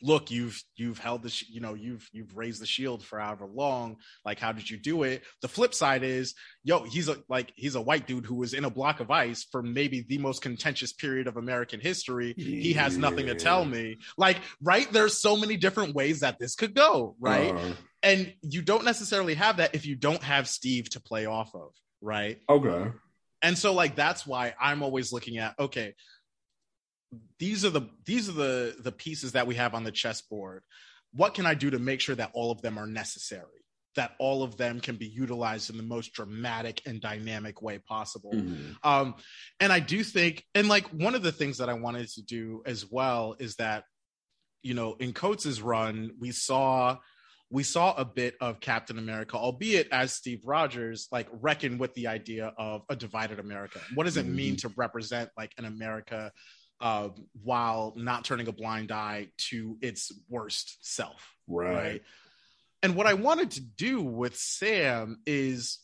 look 0.04 0.30
you've 0.30 0.62
you've 0.76 1.00
held 1.00 1.24
the 1.24 1.30
sh- 1.30 1.46
you 1.50 1.62
know 1.62 1.74
you've 1.74 2.08
you've 2.12 2.36
raised 2.36 2.62
the 2.62 2.66
shield 2.66 3.04
for 3.04 3.20
however 3.20 3.48
long 3.48 3.96
like 4.26 4.38
how 4.38 4.52
did 4.52 4.70
you 4.70 4.78
do 4.78 5.04
it? 5.04 5.24
The 5.42 5.48
flip 5.48 5.74
side 5.74 6.04
is 6.04 6.36
yo 6.64 6.84
he's 6.84 7.08
a 7.08 7.18
like 7.30 7.54
he's 7.56 7.76
a 7.76 7.82
white 7.82 8.06
dude 8.06 8.26
who 8.26 8.36
was 8.36 8.54
in 8.54 8.66
a 8.66 8.70
block 8.70 9.00
of 9.00 9.10
ice 9.10 9.46
for 9.50 9.64
maybe 9.64 10.06
the 10.08 10.18
most 10.18 10.42
contentious 10.42 10.92
period 10.92 11.28
of 11.28 11.38
american 11.38 11.80
history. 11.80 12.34
Yeah. 12.38 12.46
he 12.46 12.74
has 12.74 12.98
nothing 12.98 13.28
to 13.28 13.36
tell 13.36 13.64
me. 13.64 13.98
Like 14.18 14.38
right? 14.62 14.92
There's 14.92 15.18
so 15.18 15.38
many 15.38 15.56
different 15.56 15.96
ways 15.96 16.20
that 16.20 16.38
this 16.38 16.56
could 16.56 16.76
go 16.76 17.16
right? 17.20 17.56
Uh, 17.56 17.74
and 18.04 18.34
you 18.42 18.62
don't 18.62 18.84
necessarily 18.84 19.34
have 19.36 19.58
that 19.58 19.74
if 19.74 19.86
you 19.86 19.96
don't 19.96 20.22
have 20.22 20.50
steve 20.50 20.90
to 20.90 21.00
play 21.00 21.26
off 21.26 21.56
of 21.56 21.72
right? 22.02 22.40
Okay. 22.50 22.92
And 23.42 23.58
so 23.58 23.74
like 23.74 23.96
that's 23.96 24.26
why 24.26 24.54
i'm 24.60 24.84
always 24.84 25.12
looking 25.12 25.38
at 25.38 25.54
okay 25.60 25.96
these 27.40 27.66
are 27.66 27.70
the 27.70 27.90
these 28.06 28.30
are 28.30 28.34
the 28.34 28.76
the 28.80 28.92
pieces 28.92 29.34
that 29.34 29.48
we 29.48 29.56
have 29.56 29.74
on 29.74 29.84
the 29.84 29.92
chessboard 29.92 30.64
what 31.14 31.34
can 31.34 31.46
i 31.46 31.54
do 31.54 31.70
to 31.70 31.80
make 31.80 32.00
sure 32.00 32.16
that 32.16 32.32
all 32.34 32.52
of 32.52 32.62
them 32.62 32.78
are 32.78 32.88
necessary 32.88 33.48
that 33.96 34.16
all 34.18 34.42
of 34.42 34.58
them 34.58 34.80
can 34.80 34.96
be 34.96 35.06
utilized 35.06 35.70
in 35.70 35.78
the 35.78 35.84
most 35.84 36.14
dramatic 36.14 36.82
and 36.86 37.00
dynamic 37.00 37.62
way 37.62 37.78
possible 37.78 38.32
mm-hmm. 38.32 38.72
um 38.84 39.16
and 39.60 39.72
i 39.72 39.80
do 39.80 40.04
think 40.04 40.44
and 40.56 40.68
like 40.68 40.88
one 40.88 41.16
of 41.16 41.24
the 41.24 41.32
things 41.32 41.58
that 41.58 41.70
i 41.70 41.74
wanted 41.74 42.08
to 42.08 42.22
do 42.22 42.62
as 42.66 42.90
well 42.90 43.36
is 43.40 43.56
that 43.56 43.84
you 44.62 44.74
know 44.74 44.96
in 45.00 45.14
coates's 45.14 45.62
run 45.62 46.12
we 46.20 46.32
saw 46.32 46.98
we 47.54 47.62
saw 47.62 47.94
a 47.94 48.04
bit 48.04 48.36
of 48.42 48.60
Captain 48.60 48.98
America, 48.98 49.38
albeit 49.38 49.88
as 49.92 50.12
Steve 50.12 50.42
Rogers, 50.44 51.08
like 51.12 51.28
reckon 51.32 51.78
with 51.78 51.94
the 51.94 52.08
idea 52.08 52.52
of 52.58 52.82
a 52.90 52.96
divided 52.96 53.38
America. 53.38 53.80
What 53.94 54.06
does 54.06 54.18
it 54.18 54.26
mean 54.26 54.56
mm-hmm. 54.56 54.68
to 54.70 54.74
represent 54.76 55.30
like 55.38 55.52
an 55.60 55.66
America 55.66 56.32
uh, 56.84 57.10
while 57.42 57.94
not 57.96 58.26
turning 58.26 58.50
a 58.50 58.52
blind 58.52 58.92
eye 58.92 59.30
to 59.38 59.78
its 59.82 60.12
worst 60.28 60.78
self. 60.82 61.34
Right. 61.48 61.74
right. 61.74 62.02
And 62.84 62.96
what 62.96 63.08
I 63.08 63.14
wanted 63.14 63.52
to 63.52 63.62
do 63.62 64.02
with 64.02 64.36
Sam 64.36 65.22
is 65.26 65.80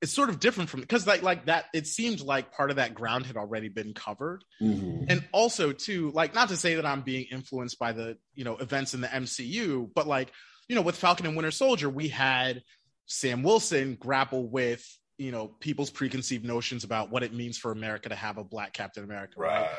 it's 0.00 0.12
sort 0.12 0.28
of 0.28 0.38
different 0.38 0.70
from 0.70 0.80
because 0.80 1.04
like 1.04 1.22
like 1.22 1.46
that 1.46 1.64
it 1.74 1.88
seemed 1.88 2.20
like 2.20 2.52
part 2.52 2.70
of 2.70 2.76
that 2.76 2.94
ground 2.94 3.26
had 3.26 3.36
already 3.36 3.68
been 3.68 3.92
covered 3.92 4.44
mm-hmm. 4.62 5.04
and 5.08 5.26
also 5.32 5.72
too 5.72 6.10
like 6.10 6.34
not 6.34 6.50
to 6.50 6.58
say 6.58 6.74
that 6.74 6.84
i'm 6.84 7.00
being 7.00 7.24
influenced 7.32 7.78
by 7.78 7.92
the 7.92 8.18
you 8.34 8.44
know 8.44 8.58
events 8.58 8.92
in 8.92 9.00
the 9.00 9.06
mcu 9.08 9.88
but 9.94 10.06
like 10.06 10.30
you 10.68 10.74
know 10.74 10.82
with 10.82 10.94
falcon 10.94 11.24
and 11.24 11.36
winter 11.36 11.50
soldier 11.50 11.88
we 11.88 12.08
had 12.08 12.62
sam 13.06 13.42
wilson 13.42 13.96
grapple 13.98 14.46
with 14.46 14.86
you 15.18 15.30
know 15.30 15.48
people's 15.60 15.90
preconceived 15.90 16.44
notions 16.44 16.84
about 16.84 17.10
what 17.10 17.22
it 17.22 17.32
means 17.32 17.56
for 17.56 17.72
America 17.72 18.08
to 18.08 18.14
have 18.14 18.38
a 18.38 18.44
black 18.44 18.72
Captain 18.72 19.04
America. 19.04 19.34
Right. 19.36 19.60
right. 19.62 19.70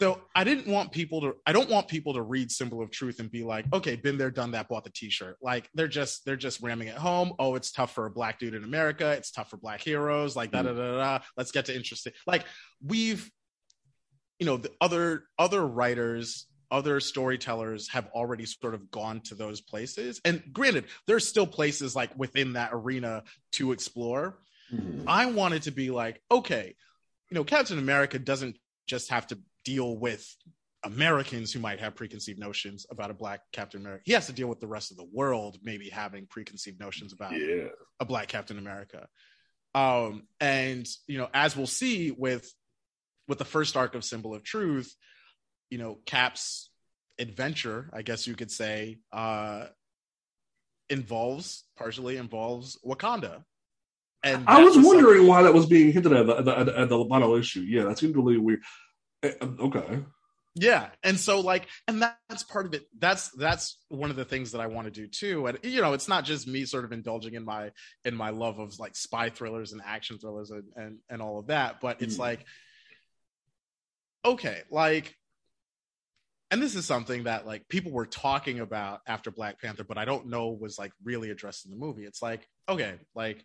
So 0.00 0.20
I 0.34 0.42
didn't 0.42 0.66
want 0.66 0.90
people 0.90 1.20
to 1.20 1.36
I 1.46 1.52
don't 1.52 1.70
want 1.70 1.86
people 1.86 2.14
to 2.14 2.22
read 2.22 2.50
Symbol 2.50 2.82
of 2.82 2.90
Truth 2.90 3.20
and 3.20 3.30
be 3.30 3.44
like, 3.44 3.66
okay, 3.72 3.94
been 3.94 4.18
there, 4.18 4.30
done 4.30 4.50
that, 4.52 4.68
bought 4.68 4.84
the 4.84 4.90
t-shirt. 4.90 5.36
Like 5.40 5.68
they're 5.74 5.88
just 5.88 6.24
they're 6.24 6.36
just 6.36 6.62
ramming 6.62 6.88
it 6.88 6.96
home. 6.96 7.32
Oh, 7.38 7.54
it's 7.54 7.70
tough 7.70 7.94
for 7.94 8.06
a 8.06 8.10
black 8.10 8.38
dude 8.38 8.54
in 8.54 8.64
America, 8.64 9.12
it's 9.12 9.30
tough 9.30 9.50
for 9.50 9.56
black 9.56 9.80
heroes, 9.82 10.34
like 10.34 10.50
da 10.50 10.62
da 10.62 10.70
mm. 10.70 10.76
da 10.76 10.96
da. 10.96 11.24
Let's 11.36 11.52
get 11.52 11.66
to 11.66 11.76
interesting. 11.76 12.12
Like 12.26 12.44
we've 12.84 13.30
you 14.38 14.46
know, 14.46 14.56
the 14.56 14.72
other 14.80 15.24
other 15.38 15.66
writers 15.66 16.46
other 16.70 16.98
storytellers 16.98 17.88
have 17.88 18.08
already 18.14 18.44
sort 18.44 18.74
of 18.74 18.90
gone 18.90 19.20
to 19.20 19.36
those 19.36 19.60
places. 19.60 20.20
And 20.24 20.42
granted, 20.52 20.86
there's 21.06 21.26
still 21.26 21.46
places 21.46 21.94
like 21.94 22.10
within 22.18 22.54
that 22.54 22.70
arena 22.72 23.22
to 23.52 23.70
explore. 23.70 24.40
Mm-hmm. 24.74 25.08
I 25.08 25.26
wanted 25.26 25.62
to 25.62 25.70
be 25.70 25.90
like, 25.90 26.20
okay, 26.30 26.74
you 27.30 27.34
know, 27.34 27.44
Captain 27.44 27.78
America 27.78 28.18
doesn't 28.18 28.56
just 28.86 29.10
have 29.10 29.26
to 29.28 29.38
deal 29.64 29.96
with 29.96 30.26
Americans 30.84 31.52
who 31.52 31.60
might 31.60 31.80
have 31.80 31.94
preconceived 31.94 32.38
notions 32.38 32.86
about 32.90 33.10
a 33.10 33.14
black 33.14 33.40
Captain 33.52 33.80
America. 33.80 34.02
He 34.04 34.12
has 34.12 34.26
to 34.26 34.32
deal 34.32 34.48
with 34.48 34.60
the 34.60 34.66
rest 34.66 34.90
of 34.90 34.96
the 34.96 35.08
world 35.12 35.58
maybe 35.62 35.88
having 35.88 36.26
preconceived 36.26 36.78
notions 36.78 37.12
about 37.12 37.32
yeah. 37.32 37.68
a 38.00 38.04
black 38.04 38.28
Captain 38.28 38.58
America. 38.58 39.06
Um, 39.74 40.28
and 40.40 40.86
you 41.06 41.18
know, 41.18 41.28
as 41.32 41.56
we'll 41.56 41.66
see 41.66 42.10
with 42.10 42.52
with 43.26 43.38
the 43.38 43.44
first 43.44 43.76
arc 43.76 43.94
of 43.94 44.04
Symbol 44.04 44.34
of 44.34 44.44
Truth, 44.44 44.94
you 45.70 45.78
know, 45.78 45.98
Cap's 46.06 46.70
adventure, 47.18 47.90
I 47.92 48.02
guess 48.02 48.26
you 48.26 48.34
could 48.34 48.50
say, 48.50 48.98
uh, 49.12 49.66
involves 50.90 51.64
partially 51.76 52.18
involves 52.18 52.78
Wakanda 52.84 53.42
and 54.24 54.44
I 54.48 54.62
was, 54.62 54.76
was 54.76 54.86
wondering 54.86 55.18
something... 55.18 55.28
why 55.28 55.42
that 55.42 55.54
was 55.54 55.66
being 55.66 55.92
hinted 55.92 56.12
at 56.12 56.26
the, 56.26 56.36
at 56.36 56.44
the, 56.44 56.78
at 56.80 56.88
the, 56.88 57.34
issue. 57.38 57.60
Yeah, 57.60 57.84
that 57.84 57.98
seemed 57.98 58.16
really 58.16 58.38
weird. 58.38 58.62
Eh, 59.22 59.32
um, 59.40 59.56
okay. 59.60 60.00
Yeah. 60.56 60.88
And 61.02 61.18
so 61.18 61.40
like, 61.40 61.66
and 61.86 62.00
that's 62.00 62.42
part 62.44 62.66
of 62.66 62.74
it. 62.74 62.84
That's 62.98 63.30
that's 63.30 63.78
one 63.88 64.10
of 64.10 64.16
the 64.16 64.24
things 64.24 64.52
that 64.52 64.60
I 64.60 64.68
want 64.68 64.86
to 64.86 64.90
do 64.90 65.08
too. 65.08 65.46
And 65.46 65.58
you 65.62 65.80
know, 65.80 65.92
it's 65.92 66.08
not 66.08 66.24
just 66.24 66.46
me 66.46 66.64
sort 66.64 66.84
of 66.84 66.92
indulging 66.92 67.34
in 67.34 67.44
my 67.44 67.72
in 68.04 68.14
my 68.14 68.30
love 68.30 68.58
of 68.58 68.78
like 68.78 68.96
spy 68.96 69.30
thrillers 69.30 69.72
and 69.72 69.82
action 69.84 70.18
thrillers 70.18 70.50
and 70.50 70.64
and, 70.76 70.98
and 71.10 71.20
all 71.20 71.38
of 71.38 71.48
that, 71.48 71.80
but 71.80 72.00
it's 72.00 72.16
mm. 72.16 72.20
like 72.20 72.44
okay, 74.24 74.62
like 74.70 75.14
and 76.50 76.62
this 76.62 76.76
is 76.76 76.86
something 76.86 77.24
that 77.24 77.46
like 77.46 77.68
people 77.68 77.90
were 77.90 78.06
talking 78.06 78.60
about 78.60 79.00
after 79.08 79.32
Black 79.32 79.60
Panther, 79.60 79.82
but 79.82 79.98
I 79.98 80.04
don't 80.04 80.28
know 80.28 80.50
was 80.50 80.78
like 80.78 80.92
really 81.02 81.30
addressed 81.30 81.64
in 81.64 81.72
the 81.72 81.76
movie. 81.76 82.04
It's 82.04 82.22
like, 82.22 82.46
okay, 82.68 82.94
like 83.14 83.44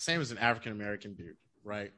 Sam 0.00 0.20
is 0.20 0.32
an 0.32 0.38
African 0.38 0.72
American 0.72 1.14
dude, 1.14 1.36
right? 1.62 1.92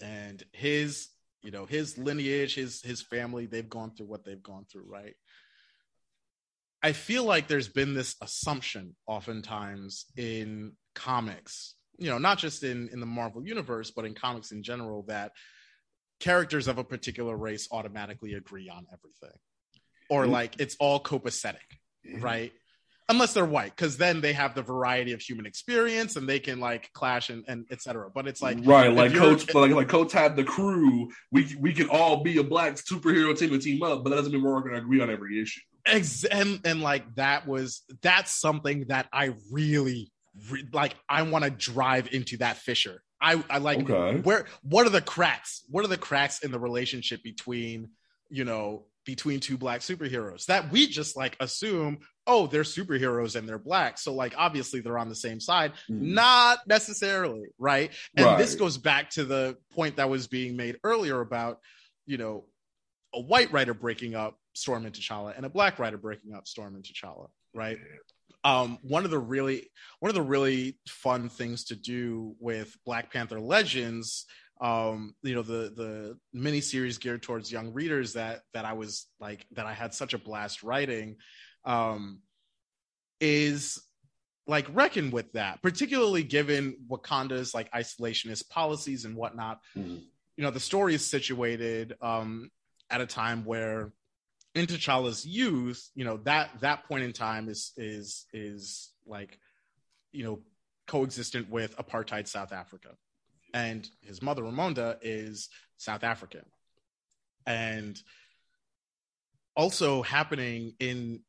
And 0.00 0.42
his 0.52 1.08
you 1.42 1.50
know 1.50 1.66
his 1.66 1.98
lineage 1.98 2.54
his 2.54 2.80
his 2.82 3.02
family 3.02 3.46
they've 3.46 3.68
gone 3.68 3.90
through 3.90 4.06
what 4.06 4.24
they've 4.24 4.42
gone 4.42 4.64
through 4.70 4.84
right 4.86 5.14
i 6.82 6.92
feel 6.92 7.24
like 7.24 7.48
there's 7.48 7.68
been 7.68 7.94
this 7.94 8.16
assumption 8.22 8.94
oftentimes 9.06 10.06
in 10.16 10.72
comics 10.94 11.74
you 11.98 12.08
know 12.08 12.18
not 12.18 12.38
just 12.38 12.62
in 12.62 12.88
in 12.92 13.00
the 13.00 13.06
marvel 13.06 13.44
universe 13.44 13.90
but 13.90 14.04
in 14.04 14.14
comics 14.14 14.52
in 14.52 14.62
general 14.62 15.02
that 15.02 15.32
characters 16.20 16.68
of 16.68 16.78
a 16.78 16.84
particular 16.84 17.36
race 17.36 17.68
automatically 17.72 18.34
agree 18.34 18.68
on 18.68 18.86
everything 18.92 19.38
or 20.08 20.22
mm-hmm. 20.22 20.32
like 20.32 20.60
it's 20.60 20.76
all 20.78 21.00
copacetic 21.00 21.56
mm-hmm. 22.06 22.20
right 22.20 22.52
unless 23.08 23.32
they're 23.32 23.44
white 23.44 23.74
because 23.76 23.96
then 23.96 24.20
they 24.20 24.32
have 24.32 24.54
the 24.54 24.62
variety 24.62 25.12
of 25.12 25.20
human 25.20 25.46
experience 25.46 26.16
and 26.16 26.28
they 26.28 26.38
can 26.38 26.60
like 26.60 26.90
clash 26.92 27.30
and, 27.30 27.44
and 27.48 27.66
etc 27.70 28.08
but 28.14 28.26
it's 28.26 28.40
like 28.40 28.58
right 28.62 28.92
like 28.92 29.12
Coates 29.12 29.52
like, 29.54 29.72
like 29.72 29.88
Coates 29.88 30.12
had 30.12 30.36
the 30.36 30.44
crew 30.44 31.10
we 31.30 31.54
we 31.60 31.72
can 31.72 31.88
all 31.88 32.22
be 32.22 32.38
a 32.38 32.44
black 32.44 32.74
superhero 32.74 33.36
team 33.36 33.52
and 33.52 33.62
team 33.62 33.82
up 33.82 34.04
but 34.04 34.10
that 34.10 34.16
doesn't 34.16 34.32
mean 34.32 34.42
we're 34.42 34.54
all 34.54 34.60
going 34.60 34.74
to 34.74 34.78
agree 34.78 35.00
on 35.00 35.10
every 35.10 35.40
issue. 35.40 35.60
Ex- 35.84 36.24
and 36.24 36.60
and 36.64 36.80
like 36.80 37.14
that 37.16 37.46
was 37.46 37.82
that's 38.02 38.30
something 38.30 38.86
that 38.86 39.08
i 39.12 39.34
really 39.50 40.12
re- 40.50 40.68
like 40.72 40.94
i 41.08 41.22
want 41.22 41.44
to 41.44 41.50
drive 41.50 42.08
into 42.12 42.36
that 42.38 42.56
fissure. 42.56 43.02
I 43.20 43.42
i 43.50 43.58
like 43.58 43.90
okay. 43.90 44.20
where 44.20 44.46
what 44.62 44.86
are 44.86 44.90
the 44.90 45.00
cracks? 45.00 45.64
What 45.68 45.84
are 45.84 45.88
the 45.88 45.96
cracks 45.96 46.40
in 46.40 46.50
the 46.50 46.58
relationship 46.58 47.22
between 47.22 47.90
you 48.30 48.44
know 48.44 48.86
between 49.04 49.40
two 49.40 49.56
black 49.56 49.80
superheroes 49.80 50.46
that 50.46 50.70
we 50.70 50.86
just 50.86 51.16
like 51.16 51.36
assume 51.40 51.98
oh 52.26 52.46
they're 52.46 52.62
superheroes 52.62 53.36
and 53.36 53.48
they're 53.48 53.58
black. 53.58 53.98
So 53.98 54.14
like 54.14 54.34
obviously 54.36 54.80
they're 54.80 54.98
on 54.98 55.08
the 55.08 55.14
same 55.14 55.40
side. 55.40 55.72
Mm. 55.90 56.14
not 56.14 56.60
necessarily 56.66 57.46
right? 57.58 57.90
And 58.16 58.26
right. 58.26 58.38
this 58.38 58.54
goes 58.54 58.78
back 58.78 59.10
to 59.10 59.24
the 59.24 59.56
point 59.72 59.96
that 59.96 60.10
was 60.10 60.28
being 60.28 60.56
made 60.56 60.78
earlier 60.84 61.20
about 61.20 61.58
you 62.06 62.18
know 62.18 62.46
a 63.14 63.20
white 63.20 63.52
writer 63.52 63.74
breaking 63.74 64.14
up 64.14 64.36
storm 64.54 64.86
and 64.86 64.94
t'challa 64.94 65.36
and 65.36 65.46
a 65.46 65.50
black 65.50 65.78
writer 65.78 65.98
breaking 65.98 66.34
up 66.34 66.46
storm 66.46 66.74
and 66.74 66.84
t'challa 66.84 67.28
right? 67.54 67.78
Um, 68.44 68.78
one 68.82 69.04
of 69.04 69.10
the 69.10 69.18
really 69.18 69.70
one 70.00 70.08
of 70.08 70.14
the 70.14 70.22
really 70.22 70.78
fun 70.88 71.28
things 71.28 71.64
to 71.64 71.76
do 71.76 72.34
with 72.40 72.76
black 72.84 73.12
panther 73.12 73.40
legends 73.40 74.26
um, 74.62 75.16
you 75.22 75.34
know 75.34 75.42
the 75.42 75.72
the 75.74 76.18
mini 76.32 76.60
series 76.60 76.98
geared 76.98 77.22
towards 77.22 77.50
young 77.50 77.72
readers 77.72 78.12
that 78.12 78.42
that 78.54 78.64
I 78.64 78.74
was 78.74 79.08
like 79.18 79.44
that 79.52 79.66
I 79.66 79.74
had 79.74 79.92
such 79.92 80.14
a 80.14 80.18
blast 80.18 80.62
writing 80.62 81.16
um, 81.64 82.20
is 83.20 83.82
like 84.46 84.66
reckon 84.72 85.10
with 85.10 85.32
that, 85.32 85.60
particularly 85.62 86.22
given 86.22 86.76
Wakanda's 86.88 87.52
like 87.52 87.72
isolationist 87.72 88.48
policies 88.50 89.04
and 89.04 89.16
whatnot. 89.16 89.60
Mm-hmm. 89.76 89.96
You 90.36 90.44
know, 90.44 90.50
the 90.50 90.60
story 90.60 90.94
is 90.94 91.04
situated 91.04 91.96
um, 92.00 92.48
at 92.88 93.00
a 93.00 93.06
time 93.06 93.44
where 93.44 93.92
in 94.54 94.66
T'Challa's 94.66 95.26
youth, 95.26 95.90
you 95.96 96.04
know 96.04 96.18
that 96.18 96.50
that 96.60 96.84
point 96.84 97.02
in 97.02 97.12
time 97.12 97.48
is 97.48 97.72
is 97.76 98.26
is 98.32 98.92
like 99.06 99.40
you 100.12 100.22
know 100.22 100.38
coexistent 100.86 101.50
with 101.50 101.76
apartheid 101.78 102.28
South 102.28 102.52
Africa 102.52 102.90
and 103.52 103.88
his 104.00 104.22
mother 104.22 104.42
Ramonda 104.42 104.96
is 105.02 105.48
South 105.76 106.04
African, 106.04 106.44
and 107.46 108.00
also 109.56 110.02
happening 110.02 110.74
in 110.80 111.20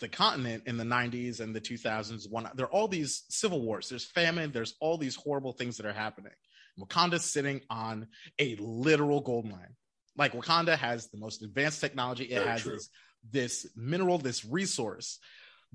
the 0.00 0.08
continent 0.08 0.64
in 0.66 0.76
the 0.76 0.84
90s 0.84 1.40
and 1.40 1.54
the 1.54 1.60
2000s 1.60 2.28
one 2.28 2.48
there 2.54 2.66
are 2.66 2.72
all 2.72 2.88
these 2.88 3.24
civil 3.28 3.62
wars. 3.62 3.88
There's 3.88 4.04
famine. 4.04 4.50
There's 4.52 4.74
all 4.80 4.98
these 4.98 5.14
horrible 5.14 5.52
things 5.52 5.76
that 5.76 5.86
are 5.86 5.92
happening. 5.92 6.32
Wakanda's 6.78 7.24
sitting 7.24 7.60
on 7.70 8.08
a 8.38 8.56
literal 8.56 9.20
gold 9.20 9.46
mine. 9.46 9.76
Like 10.16 10.32
wakanda 10.32 10.76
has 10.76 11.08
the 11.08 11.18
most 11.18 11.42
advanced 11.42 11.80
technology. 11.80 12.24
It 12.24 12.38
Very 12.38 12.48
has 12.48 12.64
this, 12.64 12.88
this 13.30 13.66
mineral 13.76 14.18
this 14.18 14.44
resource 14.44 15.18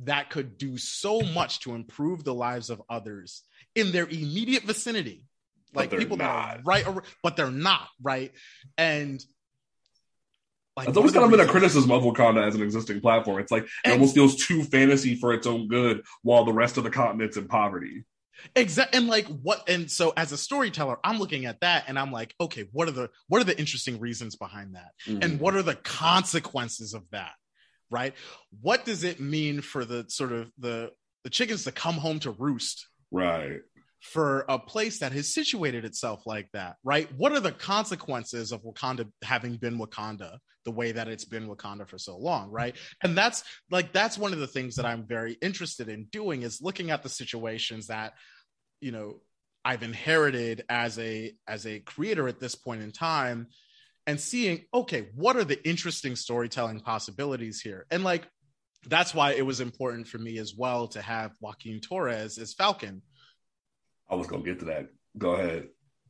that 0.03 0.29
could 0.29 0.57
do 0.57 0.77
so 0.77 1.21
much 1.21 1.61
to 1.61 1.75
improve 1.75 2.23
the 2.23 2.33
lives 2.33 2.69
of 2.69 2.81
others 2.89 3.43
in 3.75 3.91
their 3.91 4.05
immediate 4.05 4.63
vicinity 4.63 5.25
like 5.73 5.91
people 5.91 6.17
not. 6.17 6.61
right 6.65 6.85
but 7.21 7.35
they're 7.35 7.51
not 7.51 7.87
right 8.01 8.31
and 8.77 9.23
like 10.79 10.87
it's 10.87 10.97
always 10.97 11.11
kind 11.11 11.25
of 11.25 11.31
been 11.31 11.41
a 11.41 11.45
criticism 11.45 11.91
of 11.91 12.03
Wakanda 12.03 12.47
as 12.47 12.55
an 12.55 12.61
existing 12.61 13.01
platform. 13.01 13.39
It's 13.39 13.51
like 13.51 13.67
it 13.83 13.91
almost 13.91 14.15
feels 14.15 14.37
too 14.37 14.63
fantasy 14.63 15.15
for 15.15 15.33
its 15.33 15.45
own 15.45 15.67
good, 15.67 16.03
while 16.21 16.45
the 16.45 16.53
rest 16.53 16.77
of 16.77 16.85
the 16.85 16.89
continent's 16.89 17.35
in 17.35 17.49
poverty. 17.49 18.05
Exactly, 18.55 18.97
and 18.97 19.07
like 19.09 19.25
what? 19.25 19.67
And 19.67 19.91
so, 19.91 20.13
as 20.15 20.31
a 20.31 20.37
storyteller, 20.37 20.97
I'm 21.03 21.19
looking 21.19 21.45
at 21.45 21.59
that, 21.59 21.83
and 21.87 21.99
I'm 21.99 22.13
like, 22.13 22.33
okay, 22.39 22.69
what 22.71 22.87
are 22.87 22.91
the 22.91 23.09
what 23.27 23.41
are 23.41 23.43
the 23.43 23.59
interesting 23.59 23.99
reasons 23.99 24.37
behind 24.37 24.75
that, 24.75 24.91
mm-hmm. 25.05 25.21
and 25.21 25.39
what 25.41 25.55
are 25.55 25.63
the 25.63 25.75
consequences 25.75 26.93
of 26.93 27.03
that? 27.11 27.33
Right? 27.91 28.13
What 28.61 28.85
does 28.85 29.03
it 29.03 29.19
mean 29.19 29.59
for 29.59 29.83
the 29.83 30.05
sort 30.07 30.31
of 30.31 30.49
the 30.57 30.91
the 31.25 31.29
chickens 31.29 31.65
to 31.65 31.73
come 31.73 31.95
home 31.95 32.19
to 32.19 32.31
roost? 32.31 32.87
Right 33.11 33.59
for 34.01 34.45
a 34.47 34.57
place 34.57 34.99
that 34.99 35.11
has 35.11 35.33
situated 35.33 35.85
itself 35.85 36.23
like 36.25 36.49
that, 36.53 36.77
right? 36.83 37.09
What 37.17 37.33
are 37.33 37.39
the 37.39 37.51
consequences 37.51 38.51
of 38.51 38.63
Wakanda 38.63 39.09
having 39.23 39.57
been 39.57 39.77
Wakanda 39.77 40.37
the 40.65 40.71
way 40.71 40.91
that 40.91 41.07
it's 41.07 41.25
been 41.25 41.47
Wakanda 41.47 41.87
for 41.87 41.97
so 41.97 42.17
long, 42.17 42.51
right? 42.51 42.75
And 43.03 43.17
that's 43.17 43.43
like 43.71 43.91
that's 43.91 44.17
one 44.17 44.33
of 44.33 44.39
the 44.39 44.47
things 44.47 44.75
that 44.75 44.85
I'm 44.85 45.05
very 45.05 45.33
interested 45.41 45.89
in 45.89 46.05
doing 46.11 46.43
is 46.43 46.61
looking 46.61 46.91
at 46.91 47.03
the 47.03 47.09
situations 47.09 47.87
that 47.87 48.13
you 48.81 48.91
know 48.91 49.21
I've 49.65 49.83
inherited 49.83 50.63
as 50.69 50.97
a 50.99 51.33
as 51.47 51.65
a 51.65 51.79
creator 51.79 52.27
at 52.27 52.39
this 52.39 52.55
point 52.55 52.81
in 52.81 52.91
time 52.91 53.47
and 54.07 54.19
seeing 54.19 54.65
okay, 54.73 55.09
what 55.15 55.35
are 55.35 55.43
the 55.43 55.67
interesting 55.67 56.15
storytelling 56.15 56.79
possibilities 56.79 57.61
here? 57.61 57.85
And 57.91 58.03
like 58.03 58.27
that's 58.87 59.13
why 59.13 59.33
it 59.33 59.45
was 59.45 59.59
important 59.59 60.07
for 60.07 60.19
me 60.19 60.37
as 60.37 60.53
well 60.55 60.87
to 60.89 61.01
have 61.01 61.31
Joaquin 61.41 61.81
Torres 61.81 62.37
as 62.37 62.53
Falcon 62.53 63.01
I 64.09 64.15
was 64.15 64.27
gonna 64.27 64.43
get 64.43 64.59
to 64.59 64.65
that. 64.65 64.89
Go 65.17 65.31
ahead. 65.31 65.69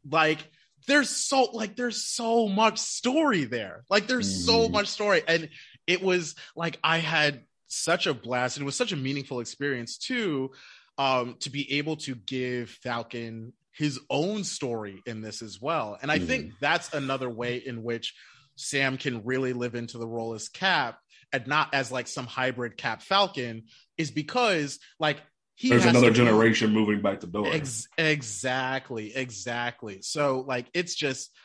Like 0.10 0.40
there's 0.88 1.10
so 1.10 1.44
like 1.54 1.76
there's 1.76 2.04
so 2.06 2.48
much 2.48 2.80
story 2.80 3.46
there. 3.46 3.84
Like 3.90 4.08
there's 4.08 4.30
mm. 4.30 4.46
so 4.46 4.60
mm-hmm. 4.62 4.74
much 4.74 4.88
story, 4.88 5.22
and 5.28 5.50
it 5.88 6.02
was 6.02 6.36
like 6.56 6.80
I 6.84 6.98
had 6.98 7.42
such 7.68 8.08
a 8.08 8.14
blast, 8.14 8.58
and 8.58 8.64
it 8.64 8.66
was 8.66 8.76
such 8.76 8.92
a 8.92 8.98
meaningful 8.98 9.40
experience 9.40 9.98
too, 9.98 10.52
um, 10.98 11.36
to 11.42 11.50
be 11.50 11.78
able 11.78 11.98
to 11.98 12.16
give 12.16 12.70
Falcon 12.70 13.54
his 13.74 14.00
own 14.10 14.44
story 14.44 15.02
in 15.06 15.22
this 15.22 15.42
as 15.42 15.62
well. 15.62 15.98
And 16.02 16.12
I 16.12 16.20
mm. 16.20 16.28
think 16.28 16.52
that's 16.60 16.94
another 16.94 17.30
way 17.30 17.58
in 17.58 17.84
which 17.84 18.14
Sam 18.56 18.98
can 18.98 19.24
really 19.24 19.54
live 19.54 19.76
into 19.76 19.98
the 19.98 20.08
role 20.08 20.34
as 20.34 20.50
Cap 20.50 21.00
and 21.32 21.48
not 21.48 21.74
as 21.74 21.92
like 21.92 22.08
some 22.08 22.28
hybrid 22.28 22.76
Cap 22.76 23.02
Falcon 23.02 23.64
is 23.98 24.12
because 24.12 24.80
like 25.00 25.22
there's 25.62 25.86
another 25.86 26.12
generation 26.12 26.72
moving 26.72 27.02
back 27.02 27.20
to 27.22 27.28
door. 27.28 27.48
Ex- 27.48 27.88
exactly, 27.98 29.16
exactly. 29.16 30.02
So 30.02 30.44
like 30.48 30.68
it's 30.74 30.96
just 30.96 31.36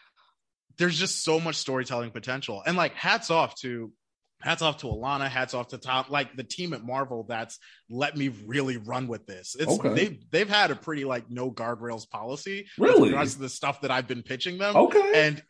there's 0.78 0.98
just 0.98 1.24
so 1.24 1.40
much 1.40 1.56
storytelling 1.56 2.10
potential. 2.10 2.62
And 2.66 2.76
like 2.76 2.94
hats 2.94 3.30
off 3.30 3.54
to 3.60 3.92
hats 4.40 4.62
off 4.62 4.78
to 4.78 4.86
Alanna, 4.86 5.28
hats 5.28 5.54
off 5.54 5.68
to 5.68 5.78
Tom, 5.78 6.04
like 6.10 6.36
the 6.36 6.44
team 6.44 6.74
at 6.74 6.84
Marvel 6.84 7.24
that's 7.28 7.58
let 7.88 8.16
me 8.16 8.28
really 8.28 8.76
run 8.76 9.08
with 9.08 9.26
this. 9.26 9.56
It's 9.58 9.72
okay. 9.72 9.94
they've 9.94 10.30
they've 10.30 10.48
had 10.48 10.70
a 10.70 10.76
pretty 10.76 11.04
like 11.04 11.30
no 11.30 11.50
guardrails 11.50 12.08
policy. 12.08 12.66
Really, 12.78 13.10
the 13.10 13.16
rest 13.16 13.36
of 13.36 13.40
the 13.40 13.48
stuff 13.48 13.80
that 13.80 13.90
I've 13.90 14.06
been 14.06 14.22
pitching 14.22 14.58
them. 14.58 14.76
Okay, 14.76 15.12
and 15.14 15.42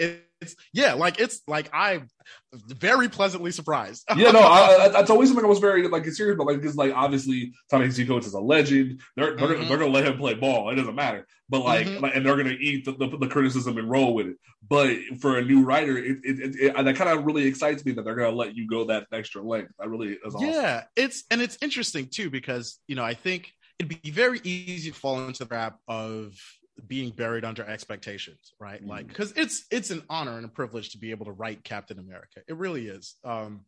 it's 0.44 0.56
yeah, 0.72 0.94
like 0.94 1.20
it's 1.20 1.42
like 1.46 1.70
I'm 1.72 2.08
very 2.52 3.08
pleasantly 3.08 3.50
surprised. 3.50 4.04
yeah, 4.16 4.30
no, 4.30 4.40
I, 4.40 4.84
I, 4.84 4.88
that's 4.88 5.10
always 5.10 5.28
something 5.28 5.44
I 5.44 5.48
was 5.48 5.58
very 5.58 5.86
like 5.88 6.04
serious 6.06 6.34
about, 6.34 6.46
like 6.46 6.60
because 6.60 6.76
like 6.76 6.92
obviously 6.94 7.52
Ta-Nehisi 7.70 8.06
Coates 8.06 8.26
is 8.26 8.34
a 8.34 8.40
legend. 8.40 9.00
They're 9.16 9.36
they're, 9.36 9.48
mm-hmm. 9.48 9.68
they're 9.68 9.78
gonna 9.78 9.90
let 9.90 10.06
him 10.06 10.18
play 10.18 10.34
ball. 10.34 10.70
It 10.70 10.76
doesn't 10.76 10.94
matter, 10.94 11.26
but 11.48 11.64
like, 11.64 11.86
mm-hmm. 11.86 12.02
like 12.02 12.16
and 12.16 12.24
they're 12.24 12.36
gonna 12.36 12.50
eat 12.50 12.84
the, 12.84 12.92
the, 12.92 13.16
the, 13.18 13.28
criticism 13.28 13.78
and 13.78 13.90
roll 13.90 14.14
with 14.14 14.28
it. 14.28 14.36
But 14.68 14.96
for 15.20 15.38
a 15.38 15.44
new 15.44 15.64
writer, 15.64 15.98
it, 15.98 16.18
it, 16.22 16.40
it, 16.40 16.56
it 16.56 16.84
that 16.84 16.96
kind 16.96 17.10
of 17.10 17.24
really 17.24 17.44
excites 17.44 17.84
me 17.84 17.92
that 17.92 18.04
they're 18.04 18.14
gonna 18.14 18.36
let 18.36 18.54
you 18.54 18.68
go 18.68 18.84
that 18.86 19.06
extra 19.12 19.42
length. 19.42 19.72
That 19.78 19.88
really 19.88 20.12
is 20.24 20.34
awesome. 20.34 20.48
Yeah, 20.48 20.84
it's 20.96 21.24
and 21.30 21.40
it's 21.40 21.58
interesting 21.60 22.08
too 22.08 22.30
because 22.30 22.78
you 22.86 22.96
know 22.96 23.04
I 23.04 23.14
think 23.14 23.52
it'd 23.78 24.02
be 24.02 24.10
very 24.10 24.40
easy 24.44 24.90
to 24.90 24.96
fall 24.96 25.26
into 25.26 25.40
the 25.40 25.48
trap 25.48 25.78
of 25.88 26.38
being 26.86 27.10
buried 27.10 27.44
under 27.44 27.64
expectations, 27.64 28.52
right? 28.58 28.84
Mm. 28.84 28.88
Like 28.88 29.06
because 29.08 29.32
it's 29.32 29.64
it's 29.70 29.90
an 29.90 30.02
honor 30.08 30.36
and 30.36 30.44
a 30.44 30.48
privilege 30.48 30.90
to 30.90 30.98
be 30.98 31.10
able 31.10 31.26
to 31.26 31.32
write 31.32 31.64
Captain 31.64 31.98
America. 31.98 32.40
It 32.48 32.56
really 32.56 32.86
is. 32.86 33.14
Um, 33.24 33.64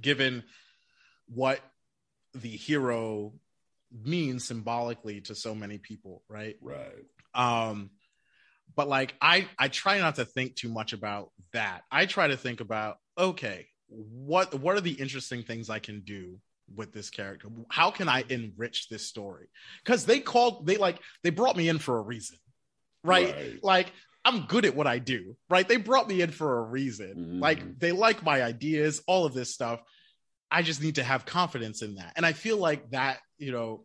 given 0.00 0.44
what 1.28 1.60
the 2.34 2.48
hero 2.48 3.32
means 3.92 4.46
symbolically 4.46 5.20
to 5.22 5.34
so 5.34 5.54
many 5.54 5.78
people, 5.78 6.22
right? 6.28 6.56
Right. 6.60 7.04
Um, 7.34 7.90
but 8.74 8.88
like 8.88 9.14
I 9.20 9.48
I 9.58 9.68
try 9.68 9.98
not 9.98 10.16
to 10.16 10.24
think 10.24 10.56
too 10.56 10.68
much 10.68 10.92
about 10.92 11.30
that. 11.52 11.82
I 11.90 12.06
try 12.06 12.28
to 12.28 12.36
think 12.36 12.60
about 12.60 12.98
okay, 13.18 13.66
what 13.88 14.54
what 14.54 14.76
are 14.76 14.80
the 14.80 14.92
interesting 14.92 15.42
things 15.42 15.70
I 15.70 15.78
can 15.78 16.00
do 16.00 16.38
with 16.74 16.92
this 16.92 17.10
character? 17.10 17.48
How 17.68 17.90
can 17.90 18.08
I 18.08 18.24
enrich 18.28 18.88
this 18.88 19.06
story? 19.06 19.48
Because 19.84 20.04
they 20.04 20.20
called 20.20 20.66
they 20.66 20.76
like 20.76 20.98
they 21.22 21.30
brought 21.30 21.56
me 21.56 21.68
in 21.68 21.78
for 21.78 21.98
a 21.98 22.02
reason, 22.02 22.38
right? 23.04 23.34
right? 23.34 23.64
Like 23.64 23.92
I'm 24.24 24.46
good 24.46 24.64
at 24.64 24.76
what 24.76 24.86
I 24.86 24.98
do, 24.98 25.36
right? 25.48 25.66
They 25.66 25.76
brought 25.76 26.08
me 26.08 26.20
in 26.20 26.30
for 26.30 26.58
a 26.58 26.62
reason. 26.62 27.14
Mm-hmm. 27.16 27.40
Like 27.40 27.78
they 27.78 27.92
like 27.92 28.22
my 28.22 28.42
ideas, 28.42 29.02
all 29.06 29.24
of 29.24 29.34
this 29.34 29.52
stuff. 29.52 29.80
I 30.50 30.62
just 30.62 30.82
need 30.82 30.96
to 30.96 31.04
have 31.04 31.24
confidence 31.24 31.82
in 31.82 31.94
that, 31.94 32.12
and 32.16 32.26
I 32.26 32.32
feel 32.32 32.56
like 32.56 32.90
that 32.90 33.18
you 33.38 33.52
know 33.52 33.84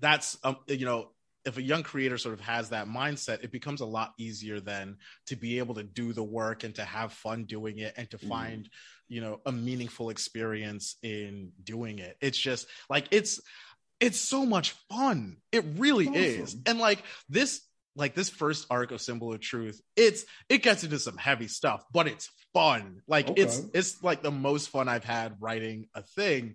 that's 0.00 0.38
um, 0.42 0.56
you 0.66 0.86
know 0.86 1.10
if 1.44 1.56
a 1.56 1.62
young 1.62 1.82
creator 1.82 2.18
sort 2.18 2.34
of 2.34 2.40
has 2.40 2.70
that 2.70 2.86
mindset, 2.86 3.42
it 3.42 3.52
becomes 3.52 3.80
a 3.80 3.86
lot 3.86 4.12
easier 4.18 4.60
then 4.60 4.96
to 5.26 5.36
be 5.36 5.58
able 5.58 5.74
to 5.74 5.82
do 5.82 6.12
the 6.12 6.22
work 6.22 6.64
and 6.64 6.74
to 6.74 6.84
have 6.84 7.12
fun 7.12 7.44
doing 7.44 7.78
it 7.78 7.94
and 7.96 8.10
to 8.10 8.18
mm. 8.18 8.28
find, 8.28 8.68
you 9.08 9.20
know, 9.20 9.40
a 9.46 9.52
meaningful 9.52 10.10
experience 10.10 10.96
in 11.02 11.52
doing 11.62 11.98
it. 11.98 12.16
It's 12.20 12.38
just 12.38 12.66
like 12.88 13.06
it's 13.10 13.40
it's 14.00 14.20
so 14.20 14.44
much 14.44 14.74
fun. 14.90 15.38
It 15.52 15.64
really 15.76 16.08
awesome. 16.08 16.22
is. 16.22 16.56
And 16.66 16.78
like 16.78 17.02
this 17.28 17.62
like 17.96 18.14
this 18.14 18.30
first 18.30 18.66
arc 18.70 18.92
of 18.92 19.00
symbol 19.00 19.32
of 19.32 19.40
truth 19.40 19.80
it's 19.96 20.24
it 20.48 20.62
gets 20.62 20.84
into 20.84 20.98
some 20.98 21.16
heavy 21.16 21.48
stuff 21.48 21.84
but 21.92 22.06
it's 22.06 22.30
fun 22.54 23.02
like 23.08 23.28
okay. 23.28 23.42
it's 23.42 23.60
it's 23.74 24.02
like 24.02 24.22
the 24.22 24.30
most 24.30 24.68
fun 24.68 24.88
i've 24.88 25.04
had 25.04 25.34
writing 25.40 25.86
a 25.94 26.02
thing 26.02 26.54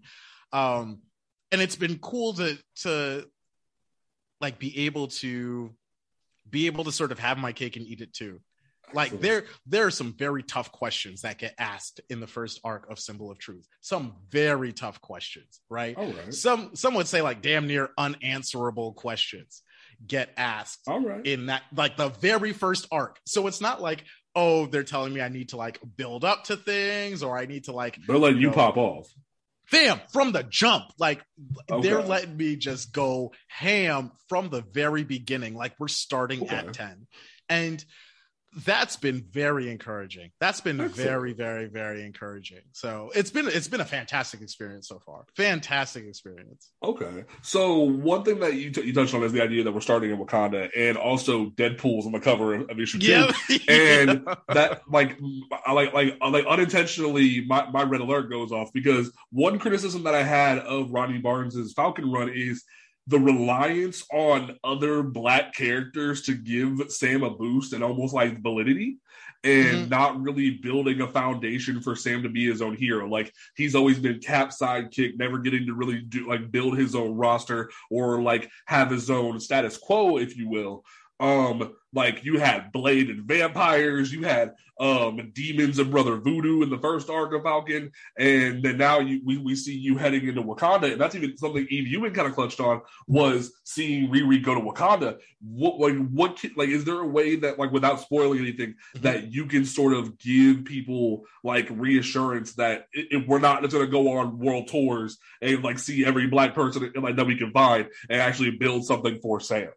um 0.53 0.99
and 1.51 1.61
it's 1.61 1.75
been 1.75 1.99
cool 1.99 2.33
to 2.33 2.57
to 2.75 3.25
like 4.41 4.59
be 4.59 4.85
able 4.85 5.07
to 5.07 5.71
be 6.49 6.67
able 6.67 6.83
to 6.83 6.91
sort 6.91 7.11
of 7.11 7.19
have 7.19 7.37
my 7.37 7.51
cake 7.51 7.75
and 7.75 7.85
eat 7.85 8.01
it 8.01 8.13
too. 8.13 8.39
Like 8.93 9.19
there 9.19 9.45
there 9.65 9.85
are 9.87 9.91
some 9.91 10.13
very 10.13 10.43
tough 10.43 10.71
questions 10.71 11.21
that 11.21 11.37
get 11.37 11.55
asked 11.57 12.01
in 12.09 12.19
the 12.19 12.27
first 12.27 12.59
arc 12.63 12.89
of 12.89 12.99
Symbol 12.99 13.31
of 13.31 13.39
Truth. 13.39 13.67
Some 13.81 14.13
very 14.29 14.73
tough 14.73 15.01
questions, 15.01 15.59
right? 15.69 15.97
Right. 15.97 16.33
Some 16.33 16.75
some 16.75 16.93
would 16.93 17.07
say 17.07 17.21
like 17.21 17.41
damn 17.41 17.67
near 17.67 17.89
unanswerable 17.97 18.93
questions 18.93 19.63
get 20.05 20.29
asked 20.37 20.81
All 20.87 20.99
right. 20.99 21.25
in 21.25 21.47
that 21.47 21.63
like 21.75 21.97
the 21.97 22.09
very 22.09 22.53
first 22.53 22.87
arc. 22.91 23.19
So 23.25 23.47
it's 23.47 23.61
not 23.61 23.81
like 23.81 24.03
oh 24.35 24.65
they're 24.67 24.83
telling 24.83 25.13
me 25.13 25.21
I 25.21 25.29
need 25.29 25.49
to 25.49 25.57
like 25.57 25.79
build 25.97 26.23
up 26.23 26.43
to 26.45 26.57
things 26.57 27.23
or 27.23 27.37
I 27.37 27.45
need 27.45 27.65
to 27.65 27.71
like 27.71 27.97
they're 28.05 28.17
letting 28.17 28.41
you, 28.41 28.47
know, 28.47 28.53
pop 28.53 28.77
off 28.77 29.07
fam 29.67 29.99
from 30.11 30.31
the 30.31 30.43
jump 30.43 30.85
like 30.99 31.23
okay. 31.71 31.87
they're 31.87 32.01
letting 32.01 32.35
me 32.35 32.55
just 32.55 32.91
go 32.91 33.31
ham 33.47 34.11
from 34.29 34.49
the 34.49 34.61
very 34.61 35.03
beginning 35.03 35.55
like 35.55 35.73
we're 35.79 35.87
starting 35.87 36.43
okay. 36.43 36.55
at 36.55 36.73
10 36.73 37.07
and 37.49 37.85
that's 38.55 38.95
been 38.95 39.25
very 39.31 39.69
encouraging. 39.69 40.31
That's 40.39 40.61
been 40.61 40.79
Excellent. 40.79 41.09
very, 41.09 41.33
very, 41.33 41.67
very 41.67 42.05
encouraging. 42.05 42.61
So 42.71 43.11
it's 43.13 43.29
been 43.29 43.47
it's 43.47 43.67
been 43.67 43.81
a 43.81 43.85
fantastic 43.85 44.41
experience 44.41 44.87
so 44.87 44.99
far. 44.99 45.25
Fantastic 45.35 46.05
experience. 46.05 46.71
Okay, 46.83 47.25
so 47.41 47.79
one 47.79 48.23
thing 48.23 48.39
that 48.39 48.53
you, 48.53 48.71
t- 48.71 48.83
you 48.83 48.93
touched 48.93 49.13
on 49.13 49.23
is 49.23 49.33
the 49.33 49.43
idea 49.43 49.63
that 49.63 49.73
we're 49.73 49.81
starting 49.81 50.11
in 50.11 50.17
Wakanda, 50.17 50.69
and 50.75 50.97
also 50.97 51.49
Deadpool's 51.51 52.05
on 52.05 52.13
the 52.13 52.19
cover 52.19 52.55
of 52.55 52.79
issue 52.79 52.99
two, 52.99 53.27
and 53.67 54.25
that 54.47 54.81
like 54.89 55.17
I 55.65 55.73
like 55.73 55.93
like 55.93 56.17
like 56.21 56.45
unintentionally 56.45 57.43
my 57.45 57.69
my 57.69 57.83
red 57.83 58.01
alert 58.01 58.29
goes 58.29 58.51
off 58.51 58.71
because 58.73 59.11
one 59.31 59.59
criticism 59.59 60.03
that 60.03 60.15
I 60.15 60.23
had 60.23 60.59
of 60.59 60.91
Rodney 60.91 61.17
Barnes's 61.17 61.73
Falcon 61.73 62.09
run 62.09 62.29
is 62.29 62.63
the 63.07 63.19
reliance 63.19 64.03
on 64.11 64.57
other 64.63 65.03
black 65.03 65.53
characters 65.53 66.23
to 66.23 66.33
give 66.33 66.91
Sam 66.91 67.23
a 67.23 67.29
boost 67.29 67.73
and 67.73 67.83
almost 67.83 68.13
like 68.13 68.41
validity 68.41 68.97
and 69.43 69.77
mm-hmm. 69.77 69.89
not 69.89 70.19
really 70.19 70.51
building 70.51 71.01
a 71.01 71.07
foundation 71.07 71.79
for 71.79 71.95
Sam 71.95 72.23
to 72.23 72.29
be 72.29 72.47
his 72.47 72.63
own 72.63 72.75
hero. 72.75 73.07
Like 73.07 73.31
he's 73.55 73.75
always 73.75 73.99
been 73.99 74.19
cap 74.19 74.49
sidekick, 74.49 75.17
never 75.17 75.37
getting 75.37 75.67
to 75.67 75.75
really 75.75 76.01
do 76.01 76.27
like 76.27 76.51
build 76.51 76.77
his 76.77 76.95
own 76.95 77.15
roster 77.15 77.69
or 77.91 78.23
like 78.23 78.49
have 78.65 78.89
his 78.89 79.11
own 79.11 79.39
status 79.39 79.77
quo, 79.77 80.17
if 80.17 80.35
you 80.35 80.49
will. 80.49 80.83
Um, 81.19 81.75
like 81.93 82.25
you 82.25 82.39
had 82.39 82.73
Blade 82.73 83.09
and 83.09 83.23
vampires, 83.23 84.11
you 84.11 84.23
had 84.23 84.53
um 84.77 85.31
demons 85.33 85.79
and 85.79 85.89
Brother 85.89 86.17
Voodoo 86.17 86.61
in 86.61 86.69
the 86.69 86.77
first 86.77 87.09
arc 87.09 87.33
of 87.33 87.43
Falcon, 87.43 87.89
and 88.17 88.61
then 88.61 88.77
now 88.77 88.99
you 88.99 89.21
we, 89.23 89.37
we 89.37 89.55
see 89.55 89.73
you 89.73 89.97
heading 89.97 90.27
into 90.27 90.43
Wakanda, 90.43 90.91
and 90.91 90.99
that's 90.99 91.15
even 91.15 91.37
something 91.37 91.65
Eve 91.69 91.87
Ewing 91.87 92.13
kind 92.13 92.27
of 92.27 92.35
clutched 92.35 92.59
on 92.59 92.81
was 93.07 93.53
seeing 93.63 94.11
Riri 94.11 94.43
go 94.43 94.55
to 94.55 94.59
Wakanda. 94.59 95.19
What 95.39 95.79
like 95.79 95.95
what 96.09 96.43
like 96.57 96.67
is 96.67 96.83
there 96.83 96.99
a 96.99 97.07
way 97.07 97.37
that 97.37 97.57
like 97.57 97.71
without 97.71 98.01
spoiling 98.01 98.39
anything 98.39 98.71
mm-hmm. 98.71 99.03
that 99.03 99.31
you 99.31 99.45
can 99.45 99.63
sort 99.63 99.93
of 99.93 100.17
give 100.17 100.65
people 100.65 101.23
like 101.45 101.67
reassurance 101.71 102.55
that 102.55 102.87
if 102.91 103.25
we're 103.25 103.39
not 103.39 103.61
just 103.61 103.73
going 103.73 103.85
to 103.85 103.91
go 103.91 104.17
on 104.17 104.37
world 104.37 104.67
tours 104.67 105.17
and 105.41 105.63
like 105.63 105.79
see 105.79 106.03
every 106.03 106.27
black 106.27 106.53
person 106.53 106.91
like 106.97 107.15
that 107.15 107.25
we 107.25 107.37
can 107.37 107.51
find 107.51 107.87
and 108.09 108.21
actually 108.21 108.51
build 108.51 108.83
something 108.83 109.19
for 109.21 109.39
Sam? 109.39 109.69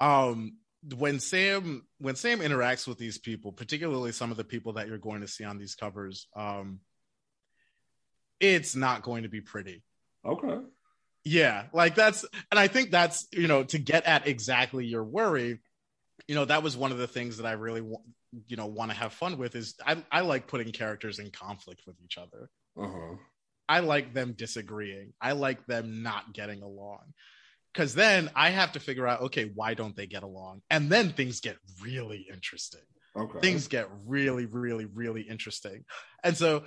Um 0.00 0.58
when 0.96 1.20
Sam 1.20 1.84
when 1.98 2.16
Sam 2.16 2.40
interacts 2.40 2.86
with 2.86 2.98
these 2.98 3.18
people, 3.18 3.52
particularly 3.52 4.12
some 4.12 4.30
of 4.30 4.36
the 4.36 4.44
people 4.44 4.74
that 4.74 4.88
you're 4.88 4.98
going 4.98 5.22
to 5.22 5.28
see 5.28 5.44
on 5.44 5.58
these 5.58 5.74
covers, 5.74 6.28
um, 6.36 6.80
it's 8.40 8.76
not 8.76 9.02
going 9.02 9.24
to 9.24 9.28
be 9.28 9.40
pretty. 9.40 9.82
Okay. 10.24 10.58
Yeah, 11.24 11.64
like 11.72 11.94
that's, 11.94 12.24
and 12.50 12.58
I 12.58 12.68
think 12.68 12.90
that's 12.90 13.26
you 13.32 13.48
know 13.48 13.64
to 13.64 13.78
get 13.78 14.06
at 14.06 14.26
exactly 14.26 14.86
your 14.86 15.04
worry. 15.04 15.58
You 16.26 16.34
know 16.34 16.44
that 16.44 16.62
was 16.62 16.76
one 16.76 16.92
of 16.92 16.98
the 16.98 17.08
things 17.08 17.38
that 17.38 17.46
I 17.46 17.52
really 17.52 17.80
want 17.80 18.04
you 18.46 18.56
know 18.56 18.66
want 18.66 18.90
to 18.90 18.96
have 18.96 19.12
fun 19.12 19.36
with 19.36 19.54
is 19.54 19.74
I 19.84 20.02
I 20.10 20.20
like 20.20 20.46
putting 20.46 20.72
characters 20.72 21.18
in 21.18 21.30
conflict 21.30 21.82
with 21.86 21.96
each 22.04 22.18
other. 22.18 22.50
Uh-huh. 22.78 23.16
I 23.68 23.80
like 23.80 24.14
them 24.14 24.32
disagreeing. 24.32 25.12
I 25.20 25.32
like 25.32 25.66
them 25.66 26.02
not 26.02 26.32
getting 26.32 26.62
along 26.62 27.12
because 27.72 27.94
then 27.94 28.30
I 28.34 28.50
have 28.50 28.72
to 28.72 28.80
figure 28.80 29.06
out, 29.06 29.22
okay, 29.22 29.50
why 29.54 29.74
don't 29.74 29.96
they 29.96 30.06
get 30.06 30.22
along? 30.22 30.62
And 30.70 30.90
then 30.90 31.12
things 31.12 31.40
get 31.40 31.56
really 31.82 32.26
interesting. 32.32 32.80
Okay. 33.16 33.40
Things 33.40 33.68
get 33.68 33.88
really, 34.06 34.46
really, 34.46 34.84
really 34.84 35.22
interesting. 35.22 35.84
And 36.22 36.36
so, 36.36 36.64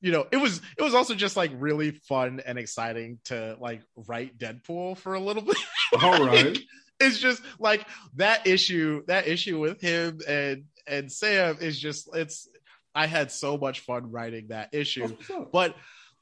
you 0.00 0.12
know, 0.12 0.26
it 0.30 0.36
was 0.36 0.60
it 0.78 0.82
was 0.82 0.94
also 0.94 1.14
just 1.14 1.36
like 1.36 1.50
really 1.54 1.92
fun 2.08 2.40
and 2.44 2.58
exciting 2.58 3.18
to 3.26 3.56
like 3.60 3.82
write 3.96 4.38
Deadpool 4.38 4.98
for 4.98 5.14
a 5.14 5.20
little 5.20 5.42
bit. 5.46 5.56
All 6.02 6.24
right. 6.24 6.58
it's 7.00 7.18
just 7.18 7.42
like 7.58 7.86
that 8.16 8.46
issue, 8.46 9.02
that 9.06 9.26
issue 9.26 9.58
with 9.58 9.80
him 9.80 10.20
and 10.28 10.64
and 10.86 11.10
Sam 11.10 11.56
is 11.60 11.78
just 11.78 12.08
it's 12.14 12.48
I 12.94 13.06
had 13.06 13.32
so 13.32 13.56
much 13.56 13.80
fun 13.80 14.10
writing 14.10 14.48
that 14.48 14.70
issue. 14.72 15.16
But 15.52 15.74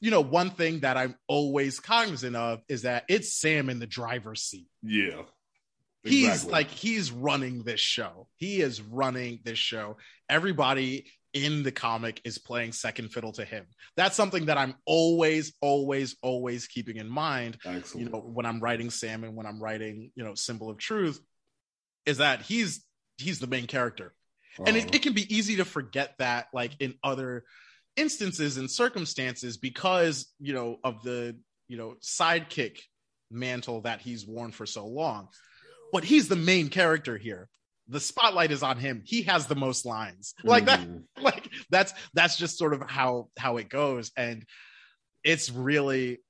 you 0.03 0.11
know, 0.11 0.21
one 0.21 0.51
thing 0.51 0.81
that 0.81 0.97
I'm 0.97 1.15
always 1.29 1.79
cognizant 1.79 2.35
of 2.35 2.61
is 2.69 2.83
that 2.83 3.05
it's 3.09 3.33
Sam 3.33 3.71
in 3.71 3.79
the 3.79 3.87
driver's 3.87 4.43
seat. 4.43 4.67
Yeah. 4.83 5.23
Exactly. 6.05 6.11
He's 6.11 6.45
like 6.45 6.71
he's 6.71 7.13
running 7.13 7.63
this 7.63 7.79
show. 7.79 8.27
He 8.35 8.61
is 8.61 8.83
running 8.83 9.39
this 9.45 9.61
show. 9.61 9.99
Everybody 10.29 11.07
in 11.33 11.63
the 11.63 11.71
comic 11.71 12.21
is 12.25 12.37
playing 12.39 12.73
second 12.73 13.13
fiddle 13.13 13.31
to 13.35 13.45
him. 13.45 13.65
That's 13.97 14.17
something 14.17 14.47
that 14.47 14.59
I'm 14.59 14.75
always, 14.87 15.53
always, 15.61 16.17
always 16.21 16.67
keeping 16.67 16.97
in 16.97 17.09
mind. 17.09 17.59
Excellent. 17.65 18.05
You 18.05 18.13
know, 18.13 18.19
when 18.19 18.45
I'm 18.45 18.59
writing 18.59 18.91
Sam 18.91 19.23
and 19.23 19.37
when 19.37 19.47
I'm 19.47 19.63
writing, 19.63 20.11
you 20.17 20.25
know, 20.25 20.35
Symbol 20.35 20.69
of 20.69 20.79
Truth, 20.79 21.21
is 22.07 22.19
that 22.19 22.43
he's 22.43 22.85
he's 23.19 23.39
the 23.39 23.47
main 23.47 23.69
character. 23.69 24.15
Uh-huh. 24.59 24.65
And 24.67 24.77
it, 24.77 24.81
uh-huh. 24.81 24.91
it 24.95 25.03
can 25.03 25.13
be 25.13 25.33
easy 25.33 25.57
to 25.57 25.65
forget 25.65 26.15
that, 26.19 26.49
like 26.53 26.73
in 26.81 26.95
other 27.05 27.45
instances 27.97 28.57
and 28.57 28.71
circumstances 28.71 29.57
because 29.57 30.33
you 30.41 30.55
know 30.55 30.79
of 30.85 31.03
the 31.03 31.37
you 31.69 31.77
know 31.77 31.95
sidekick 32.03 32.79
mantle 33.31 33.81
that 33.83 34.01
he's 34.01 34.27
worn 34.27 34.53
for 34.53 34.67
so 34.67 34.87
long. 34.87 35.29
But 35.93 36.05
he's 36.05 36.29
the 36.29 36.37
main 36.37 36.69
character 36.69 37.17
here. 37.17 37.49
The 37.89 38.01
spotlight 38.01 38.51
is 38.51 38.63
on 38.63 38.79
him. 38.79 39.03
He 39.05 39.23
has 39.23 39.47
the 39.47 39.55
most 39.55 39.85
lines. 39.85 40.35
Like 40.45 40.67
that 40.67 40.81
mm-hmm. 40.81 41.23
like 41.23 41.49
that's 41.71 41.93
that's 42.15 42.37
just 42.37 42.59
sort 42.59 42.75
of 42.75 42.89
how 42.89 43.29
how 43.39 43.57
it 43.57 43.69
goes. 43.69 44.13
And 44.17 44.45
it's 45.25 45.51
really 45.51 46.21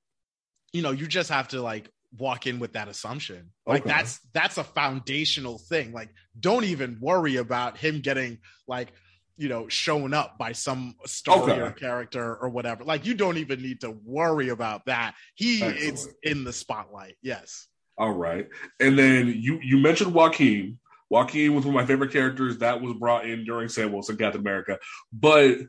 you 0.71 0.81
know 0.81 0.91
you 0.91 1.07
just 1.07 1.29
have 1.29 1.49
to 1.49 1.61
like 1.61 1.89
walk 2.17 2.47
in 2.47 2.59
with 2.59 2.73
that 2.73 2.87
assumption. 2.87 3.51
Like 3.65 3.81
okay. 3.81 3.89
that's 3.89 4.19
that's 4.33 4.57
a 4.57 4.63
foundational 4.63 5.57
thing. 5.57 5.93
Like 5.93 6.09
don't 6.39 6.65
even 6.65 6.97
worry 6.99 7.37
about 7.37 7.77
him 7.77 8.01
getting 8.01 8.39
like 8.67 8.91
you 9.37 9.49
know 9.49 9.67
shown 9.67 10.13
up 10.13 10.37
by 10.37 10.51
some 10.51 10.95
star 11.05 11.49
okay. 11.49 11.79
character 11.79 12.35
or 12.35 12.49
whatever 12.49 12.83
like 12.83 13.05
you 13.05 13.13
don't 13.13 13.37
even 13.37 13.61
need 13.61 13.81
to 13.81 13.91
worry 14.05 14.49
about 14.49 14.85
that 14.85 15.15
he 15.35 15.63
Excellent. 15.63 15.79
is 15.79 16.09
in 16.23 16.43
the 16.43 16.53
spotlight 16.53 17.15
yes 17.21 17.67
All 17.97 18.11
right, 18.11 18.47
and 18.79 18.97
then 18.97 19.27
you 19.27 19.59
you 19.61 19.77
mentioned 19.77 20.13
Joaquin. 20.13 20.79
Joaquin 21.09 21.53
was 21.53 21.63
one 21.63 21.75
of 21.75 21.81
my 21.81 21.85
favorite 21.85 22.11
characters 22.11 22.57
that 22.57 22.81
was 22.81 22.93
brought 22.95 23.29
in 23.29 23.45
during 23.45 23.69
Sam 23.69 23.91
Wilson 23.91 24.17
Captain 24.17 24.41
America. 24.41 24.79
But 25.11 25.59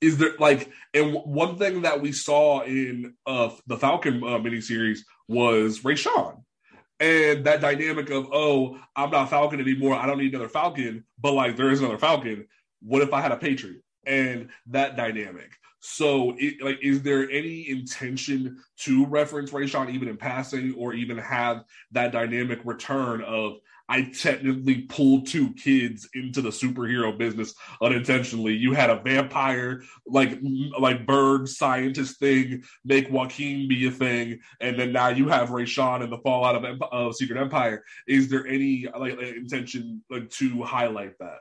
is 0.00 0.16
there 0.18 0.34
like, 0.38 0.70
and 0.92 1.14
one 1.14 1.56
thing 1.56 1.82
that 1.82 2.00
we 2.00 2.12
saw 2.12 2.62
in 2.62 3.14
uh, 3.26 3.50
the 3.66 3.76
Falcon 3.76 4.22
uh, 4.22 4.38
miniseries 4.38 5.00
was 5.28 5.84
ray 5.84 5.94
Rayshaun. 5.94 6.42
And 7.00 7.44
that 7.44 7.60
dynamic 7.60 8.08
of, 8.10 8.28
oh, 8.32 8.78
I'm 8.94 9.10
not 9.10 9.28
Falcon 9.28 9.60
anymore. 9.60 9.94
I 9.94 10.06
don't 10.06 10.18
need 10.18 10.32
another 10.32 10.48
Falcon, 10.48 11.04
but 11.20 11.32
like 11.32 11.56
there 11.56 11.70
is 11.70 11.80
another 11.80 11.98
Falcon. 11.98 12.46
What 12.84 13.02
if 13.02 13.12
I 13.12 13.20
had 13.20 13.32
a 13.32 13.36
Patriot? 13.36 13.82
And 14.06 14.50
that 14.66 14.96
dynamic. 14.96 15.52
So, 15.80 16.34
it, 16.38 16.62
like, 16.62 16.78
is 16.82 17.02
there 17.02 17.30
any 17.30 17.68
intention 17.68 18.58
to 18.80 19.04
reference 19.06 19.50
Rayshaun 19.50 19.92
even 19.92 20.08
in 20.08 20.16
passing, 20.16 20.74
or 20.78 20.94
even 20.94 21.18
have 21.18 21.64
that 21.92 22.12
dynamic 22.12 22.60
return 22.64 23.22
of 23.22 23.58
I 23.88 24.02
technically 24.02 24.82
pulled 24.82 25.26
two 25.26 25.52
kids 25.54 26.08
into 26.14 26.40
the 26.40 26.48
superhero 26.48 27.16
business 27.16 27.54
unintentionally. 27.82 28.54
You 28.54 28.72
had 28.72 28.88
a 28.88 29.00
vampire, 29.00 29.82
like 30.06 30.38
like 30.78 31.06
bird 31.06 31.48
scientist 31.48 32.18
thing, 32.18 32.64
make 32.84 33.10
Joaquin 33.10 33.68
be 33.68 33.86
a 33.86 33.90
thing, 33.90 34.40
and 34.60 34.78
then 34.78 34.92
now 34.92 35.08
you 35.08 35.28
have 35.28 35.50
Rayshaun 35.50 36.02
and 36.02 36.10
the 36.10 36.18
fallout 36.18 36.64
of, 36.64 36.82
of 36.92 37.14
Secret 37.14 37.38
Empire. 37.38 37.84
Is 38.08 38.30
there 38.30 38.46
any 38.46 38.86
like 38.98 39.18
intention 39.20 40.02
like 40.10 40.30
to 40.30 40.62
highlight 40.62 41.18
that? 41.18 41.38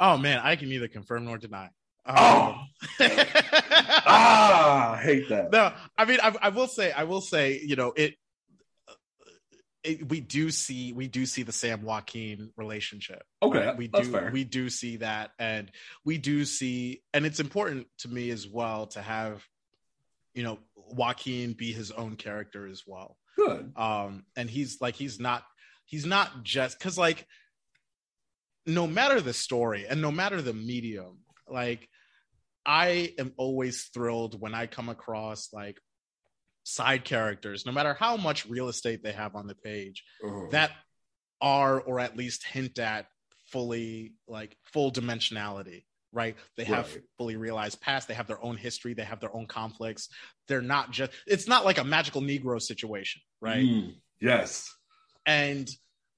Oh 0.00 0.16
man, 0.16 0.40
I 0.42 0.56
can 0.56 0.68
neither 0.68 0.88
confirm 0.88 1.24
nor 1.24 1.38
deny. 1.38 1.70
Oh, 2.06 2.14
um, 2.14 2.68
ah, 3.00 4.92
I 4.92 5.02
hate 5.02 5.28
that. 5.30 5.50
No, 5.50 5.72
I 5.96 6.04
mean, 6.04 6.18
I, 6.22 6.34
I 6.42 6.48
will 6.50 6.66
say, 6.66 6.92
I 6.92 7.04
will 7.04 7.22
say, 7.22 7.60
you 7.64 7.76
know, 7.76 7.92
it 7.96 8.14
it, 9.84 10.08
we 10.08 10.20
do 10.20 10.50
see 10.50 10.92
we 10.92 11.08
do 11.08 11.26
see 11.26 11.42
the 11.42 11.52
Sam 11.52 11.82
Joaquin 11.82 12.50
relationship. 12.56 13.22
Okay, 13.42 13.66
right? 13.66 13.76
we 13.76 13.88
do 13.88 14.30
we 14.32 14.42
do 14.42 14.70
see 14.70 14.96
that, 14.96 15.30
and 15.38 15.70
we 16.04 16.18
do 16.18 16.44
see, 16.44 17.02
and 17.12 17.26
it's 17.26 17.40
important 17.40 17.86
to 17.98 18.08
me 18.08 18.30
as 18.30 18.48
well 18.48 18.86
to 18.88 19.02
have, 19.02 19.44
you 20.34 20.42
know, 20.42 20.58
Joaquin 20.74 21.52
be 21.52 21.72
his 21.72 21.90
own 21.90 22.16
character 22.16 22.66
as 22.66 22.82
well. 22.86 23.18
Good. 23.36 23.72
Um, 23.76 24.24
and 24.36 24.48
he's 24.48 24.80
like 24.80 24.94
he's 24.94 25.20
not 25.20 25.44
he's 25.84 26.06
not 26.06 26.42
just 26.42 26.78
because 26.78 26.96
like 26.96 27.26
no 28.66 28.86
matter 28.86 29.20
the 29.20 29.32
story 29.32 29.86
and 29.88 30.00
no 30.00 30.10
matter 30.10 30.40
the 30.40 30.52
medium, 30.52 31.18
like 31.48 31.88
I 32.64 33.12
am 33.18 33.32
always 33.36 33.84
thrilled 33.92 34.40
when 34.40 34.54
I 34.54 34.66
come 34.66 34.88
across 34.88 35.52
like 35.52 35.78
side 36.64 37.04
characters, 37.04 37.66
no 37.66 37.72
matter 37.72 37.94
how 37.94 38.16
much 38.16 38.46
real 38.46 38.68
estate 38.68 39.02
they 39.02 39.12
have 39.12 39.36
on 39.36 39.46
the 39.46 39.54
page, 39.54 40.02
uh-huh. 40.24 40.46
that 40.50 40.70
are 41.40 41.80
or 41.80 42.00
at 42.00 42.16
least 42.16 42.44
hint 42.44 42.78
at 42.78 43.06
fully 43.48 44.14
like 44.26 44.56
full 44.72 44.90
dimensionality 44.90 45.84
right 46.12 46.36
they 46.56 46.64
have 46.64 46.90
right. 46.94 47.02
fully 47.18 47.36
realized 47.36 47.80
past 47.80 48.08
they 48.08 48.14
have 48.14 48.26
their 48.26 48.42
own 48.42 48.56
history 48.56 48.94
they 48.94 49.04
have 49.04 49.20
their 49.20 49.34
own 49.36 49.46
conflicts 49.46 50.08
they're 50.48 50.62
not 50.62 50.90
just 50.90 51.12
it's 51.26 51.46
not 51.46 51.64
like 51.64 51.78
a 51.78 51.84
magical 51.84 52.22
negro 52.22 52.60
situation 52.60 53.20
right 53.40 53.64
mm, 53.64 53.92
yes 54.20 54.72
and 55.26 55.68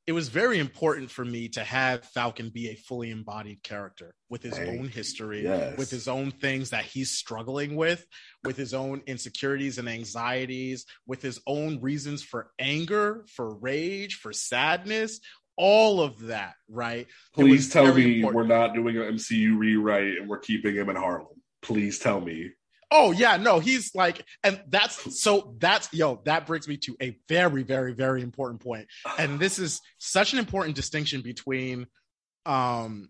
it 0.07 0.12
was 0.12 0.28
very 0.28 0.61
important 0.61 1.11
for 1.11 1.24
me 1.24 1.48
to 1.48 1.64
have 1.64 2.04
Falcon 2.04 2.50
be 2.50 2.68
a 2.68 2.76
fully 2.76 3.11
embodied 3.11 3.62
character 3.64 4.14
with 4.30 4.40
his 4.40 4.57
Thank 4.57 4.80
own 4.80 4.88
history, 4.88 5.42
yes. 5.42 5.76
with 5.76 5.90
his 5.90 6.07
own 6.07 6.30
things 6.30 6.70
that 6.70 6.84
he's 6.84 7.11
struggling 7.11 7.74
with, 7.74 8.07
with 8.44 8.57
his 8.57 8.72
own 8.72 9.02
insecurities 9.07 9.78
and 9.78 9.88
anxieties, 9.88 10.86
with 11.09 11.22
his 11.22 11.40
own 11.46 11.80
reasons 11.80 12.22
for 12.22 12.50
anger, 12.61 13.24
for 13.34 13.57
rage, 13.57 14.14
for 14.14 14.32
sadness, 14.32 15.18
all 15.57 16.00
of 16.00 16.20
that, 16.26 16.54
right? 16.68 17.09
Please 17.34 17.68
tell 17.68 17.92
me 17.92 18.16
important. 18.16 18.34
we're 18.36 18.46
not 18.46 18.74
doing 18.74 18.96
an 18.96 19.14
MCU 19.14 19.59
rewrite 19.59 20.18
and 20.18 20.28
we're 20.28 20.38
keeping 20.38 20.76
him 20.76 20.88
in 20.88 20.96
Harlem. 20.96 21.42
Please 21.62 21.98
tell 21.98 22.20
me. 22.20 22.50
Oh 22.91 23.11
yeah, 23.11 23.37
no, 23.37 23.59
he's 23.59 23.95
like, 23.95 24.24
and 24.45 24.62
that's 24.68 25.20
so 25.20 25.55
that's 25.59 25.93
yo, 25.93 26.22
that 26.24 26.47
brings 26.47 26.68
me 26.68 26.76
to 26.78 26.97
a 27.03 27.18
very, 27.28 27.62
very, 27.62 27.93
very 27.93 28.22
important 28.22 28.61
point. 28.61 28.87
And 29.18 29.41
this 29.41 29.59
is 29.59 29.80
such 29.99 30.32
an 30.32 30.39
important 30.39 30.76
distinction 30.76 31.20
between 31.22 31.87
um 32.45 33.09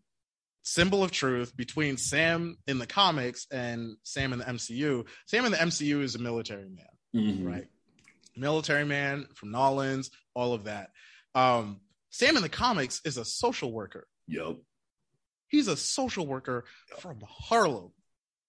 symbol 0.67 1.05
of 1.05 1.13
truth 1.13 1.57
between 1.57 1.97
Sam 1.97 2.59
in 2.67 2.79
the 2.79 2.87
comics 2.87 3.47
and 3.53 3.97
Sam 4.03 4.33
in 4.33 4.41
the 4.41 4.45
MCU. 4.45 5.07
Sam 5.27 5.45
in 5.45 5.53
the 5.53 5.59
MCU 5.59 6.03
is 6.03 6.17
a 6.17 6.19
military 6.19 6.69
man, 6.69 6.87
mm-hmm. 7.15 7.47
right? 7.47 7.67
Military 8.37 8.85
man 8.85 9.29
from 9.35 9.53
Nolans, 9.53 10.11
all 10.35 10.55
of 10.55 10.65
that. 10.65 10.91
Um, 11.35 11.81
Sam 12.11 12.37
in 12.37 12.43
the 12.43 12.49
comics 12.49 13.01
is 13.05 13.17
a 13.17 13.25
social 13.25 13.73
worker. 13.73 14.07
Yep. 14.27 14.57
He's 15.49 15.69
a 15.69 15.77
social 15.77 16.27
worker 16.27 16.65
yep. 16.91 17.01
from 17.01 17.23
Harlem. 17.27 17.93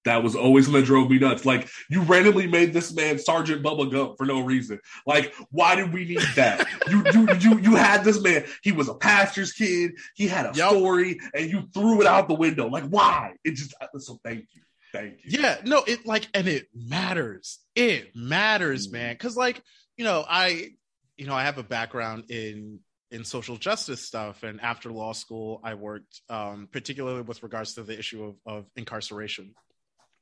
That 0.08 0.24
was 0.24 0.38
always 0.38 0.72
that 0.72 0.86
drove 0.86 1.10
me 1.10 1.20
nuts. 1.20 1.46
Like 1.46 1.68
you 1.90 2.02
randomly 2.02 2.48
made 2.48 2.72
this 2.72 2.94
man 2.94 3.20
Sergeant 3.20 3.62
Bubba 3.62 3.92
Gump 3.92 4.18
for 4.18 4.26
no 4.26 4.40
reason. 4.40 4.80
Like, 5.06 5.34
why 5.52 5.76
did 5.76 5.92
we 5.92 6.06
need 6.06 6.24
that? 6.38 6.66
you 6.90 7.04
you 7.12 7.28
you 7.40 7.60
you 7.60 7.76
had 7.76 8.06
this 8.06 8.22
man. 8.22 8.46
He 8.64 8.72
was 8.72 8.88
a 8.88 8.94
pastor's 8.94 9.52
kid. 9.52 9.92
He 10.16 10.30
had 10.30 10.46
a 10.46 10.58
yep. 10.58 10.70
story, 10.70 11.20
and 11.34 11.52
you 11.52 11.68
threw 11.74 12.00
it 12.00 12.08
out 12.08 12.30
the 12.30 12.36
window. 12.36 12.70
Like, 12.70 12.86
why? 12.86 13.34
It 13.44 13.56
just 13.56 13.74
so 13.98 14.18
thank 14.24 14.48
you. 14.54 14.62
Thank 14.94 15.26
you. 15.26 15.42
Yeah, 15.42 15.58
no, 15.66 15.84
it 15.86 16.06
like 16.06 16.30
and 16.34 16.48
it 16.48 16.68
matters. 16.74 17.60
It 17.76 18.16
matters, 18.16 18.88
mm. 18.88 18.94
man. 18.94 19.18
Cause 19.18 19.36
like, 19.36 19.62
you 19.98 20.06
know, 20.06 20.24
I 20.28 20.70
you 21.18 21.28
know, 21.28 21.36
I 21.36 21.44
have 21.44 21.58
a 21.58 21.64
background 21.64 22.30
in 22.30 22.80
in 23.12 23.24
social 23.24 23.58
justice 23.58 24.02
stuff 24.02 24.44
and 24.44 24.60
after 24.60 24.92
law 24.92 25.14
school 25.14 25.62
i 25.64 25.74
worked 25.74 26.20
um, 26.30 26.68
particularly 26.74 27.22
with 27.22 27.42
regards 27.42 27.76
to 27.76 27.84
the 27.84 27.98
issue 27.98 28.22
of, 28.22 28.36
of 28.46 28.66
incarceration 28.76 29.54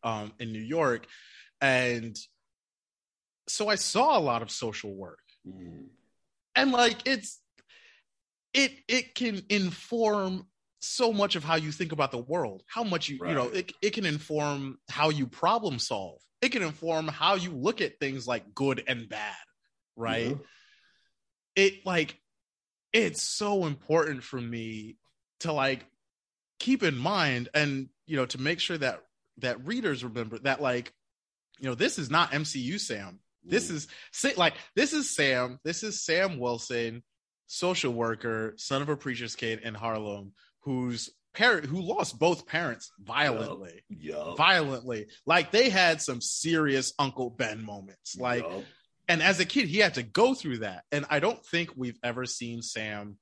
um, 0.06 0.32
in 0.40 0.54
New 0.54 0.62
York, 0.62 1.08
and 1.60 2.16
so 3.48 3.68
I 3.68 3.76
saw 3.76 4.18
a 4.18 4.22
lot 4.22 4.42
of 4.42 4.50
social 4.50 4.96
work, 4.96 5.20
mm. 5.46 5.88
and 6.56 6.72
like 6.72 6.98
it's 7.06 7.42
it 8.54 8.72
it 8.88 9.16
can 9.16 9.42
inform 9.50 10.48
so 10.80 11.12
much 11.12 11.36
of 11.36 11.44
how 11.44 11.56
you 11.56 11.72
think 11.72 11.92
about 11.92 12.12
the 12.12 12.20
world, 12.20 12.64
how 12.68 12.84
much 12.84 13.10
you 13.10 13.18
right. 13.20 13.30
you 13.30 13.36
know 13.36 13.50
it 13.50 13.74
it 13.82 13.92
can 13.92 14.06
inform 14.06 14.78
how 14.90 15.10
you 15.10 15.28
problem 15.28 15.80
solve. 15.80 16.22
It 16.42 16.50
can 16.50 16.62
inform 16.64 17.08
how 17.08 17.36
you 17.36 17.52
look 17.52 17.82
at 17.82 18.00
things 18.00 18.28
like 18.28 18.54
good 18.54 18.84
and 18.88 19.10
bad, 19.10 19.36
right? 19.96 20.38
Yeah. 21.56 21.64
It 21.64 21.86
like 21.86 22.20
it's 22.94 23.24
so 23.24 23.66
important 23.66 24.24
for 24.24 24.40
me 24.40 24.98
to 25.42 25.52
like 25.52 25.86
keep 26.60 26.84
in 26.84 26.98
mind 26.98 27.50
and 27.54 27.90
you 28.06 28.16
know 28.16 28.26
to 28.28 28.40
make 28.40 28.60
sure 28.60 28.78
that 28.78 29.02
that 29.40 29.66
readers 29.66 30.04
remember 30.04 30.40
that 30.40 30.62
like 30.62 30.94
you 31.60 31.70
know 31.70 31.76
this 31.76 32.00
is 32.00 32.10
not 32.10 32.32
MCU 32.32 32.80
Sam. 32.80 33.20
This 33.48 33.70
is 33.70 33.88
like 34.38 34.56
this 34.76 34.94
is 34.94 35.16
Sam. 35.16 35.60
This 35.64 35.84
is 35.84 36.04
Sam 36.04 36.40
Wilson, 36.40 37.04
social 37.48 37.94
worker, 37.94 38.54
son 38.58 38.82
of 38.82 38.90
a 38.90 38.98
preacher's 38.98 39.36
kid 39.36 39.60
in 39.60 39.74
Harlem, 39.74 40.34
whose 40.62 41.12
parent 41.34 41.66
who 41.66 41.82
lost 41.82 42.18
both 42.18 42.48
parents 42.48 42.92
violently. 43.00 43.84
Yep. 43.90 44.16
Yep. 44.16 44.38
Violently. 44.38 45.08
Like 45.26 45.52
they 45.52 45.70
had 45.70 46.02
some 46.02 46.22
serious 46.22 46.94
Uncle 46.98 47.30
Ben 47.30 47.64
moments. 47.64 48.18
Like 48.18 48.44
yep. 48.44 48.66
and 49.08 49.22
as 49.22 49.40
a 49.40 49.46
kid, 49.46 49.68
he 49.68 49.80
had 49.80 49.96
to 49.96 50.04
go 50.04 50.34
through 50.34 50.60
that. 50.60 50.84
And 50.92 51.06
I 51.10 51.20
don't 51.20 51.44
think 51.46 51.72
we've 51.76 52.00
ever 52.04 52.26
seen 52.26 52.62
Sam 52.62 53.18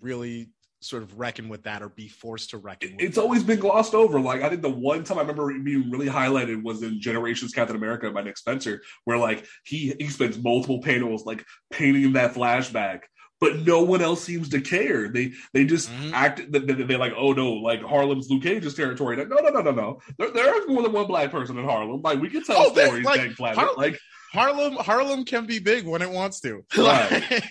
really 0.00 0.50
sort 0.84 1.02
of 1.02 1.18
reckon 1.18 1.48
with 1.48 1.62
that 1.64 1.82
or 1.82 1.88
be 1.88 2.08
forced 2.08 2.50
to 2.50 2.58
reckon 2.58 2.92
with 2.96 3.04
it's 3.04 3.16
that. 3.16 3.22
always 3.22 3.42
been 3.42 3.58
glossed 3.58 3.94
over 3.94 4.20
like 4.20 4.42
i 4.42 4.48
think 4.48 4.62
the 4.62 4.68
one 4.68 5.02
time 5.02 5.18
i 5.18 5.20
remember 5.22 5.52
being 5.60 5.90
really 5.90 6.06
highlighted 6.06 6.62
was 6.62 6.82
in 6.82 7.00
generations 7.00 7.52
captain 7.52 7.76
america 7.76 8.10
by 8.10 8.22
nick 8.22 8.36
spencer 8.36 8.82
where 9.04 9.18
like 9.18 9.46
he 9.64 9.94
he 9.98 10.08
spends 10.08 10.38
multiple 10.38 10.80
panels 10.80 11.24
like 11.24 11.44
painting 11.70 12.12
that 12.12 12.34
flashback 12.34 13.00
but 13.40 13.58
no 13.66 13.82
one 13.82 14.00
else 14.00 14.24
seems 14.24 14.48
to 14.48 14.60
care. 14.60 15.08
They 15.08 15.32
they 15.52 15.64
just 15.66 15.90
mm-hmm. 15.90 16.14
act. 16.14 16.50
They, 16.50 16.60
they're 16.60 16.96
like, 16.96 17.12
oh 17.14 17.32
no, 17.32 17.52
like 17.52 17.82
Harlem's 17.82 18.30
Luke 18.30 18.42
Cage's 18.42 18.74
territory. 18.74 19.16
Like, 19.16 19.28
no, 19.28 19.36
no, 19.36 19.50
no, 19.50 19.60
no, 19.60 19.70
no. 19.70 20.00
There, 20.18 20.30
there's 20.30 20.66
more 20.66 20.82
than 20.82 20.92
one 20.92 21.06
black 21.06 21.30
person 21.30 21.58
in 21.58 21.64
Harlem. 21.64 22.00
Like 22.00 22.20
we 22.20 22.30
can 22.30 22.42
tell 22.42 22.56
oh, 22.58 22.72
stories. 22.72 23.04
Like, 23.04 23.36
Har- 23.36 23.74
like 23.76 23.98
Harlem, 24.32 24.74
Harlem 24.74 25.24
can 25.24 25.46
be 25.46 25.58
big 25.58 25.86
when 25.86 26.00
it 26.00 26.10
wants 26.10 26.40
to. 26.40 26.64
Right. 26.76 27.42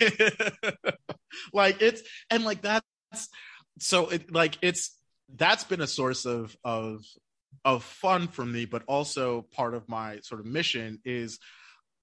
like 1.54 1.82
it's 1.82 2.02
and 2.30 2.44
like 2.44 2.64
that 2.64 2.84
so 3.80 4.10
it 4.10 4.32
like 4.32 4.58
it's 4.62 4.98
that's 5.36 5.64
been 5.64 5.82
a 5.82 5.88
source 5.88 6.26
of 6.26 6.56
of 6.64 7.04
of 7.66 7.84
fun 7.84 8.28
for 8.28 8.46
me 8.46 8.66
but 8.66 8.84
also 8.88 9.44
part 9.52 9.74
of 9.74 9.88
my 9.88 10.20
sort 10.22 10.42
of 10.42 10.46
mission 10.46 11.00
is 11.06 11.40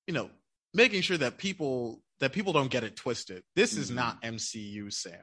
you 0.07 0.15
know 0.15 0.31
making 0.75 1.03
sure 1.03 1.19
that 1.19 1.39
people 1.39 2.01
that 2.21 2.33
people 2.33 2.53
don't 2.53 2.71
get 2.71 2.85
it 2.85 2.97
twisted 2.97 3.43
this 3.55 3.73
mm-hmm. 3.73 3.83
is 3.83 3.91
not 3.91 4.23
mcu 4.23 4.93
sam 4.93 5.15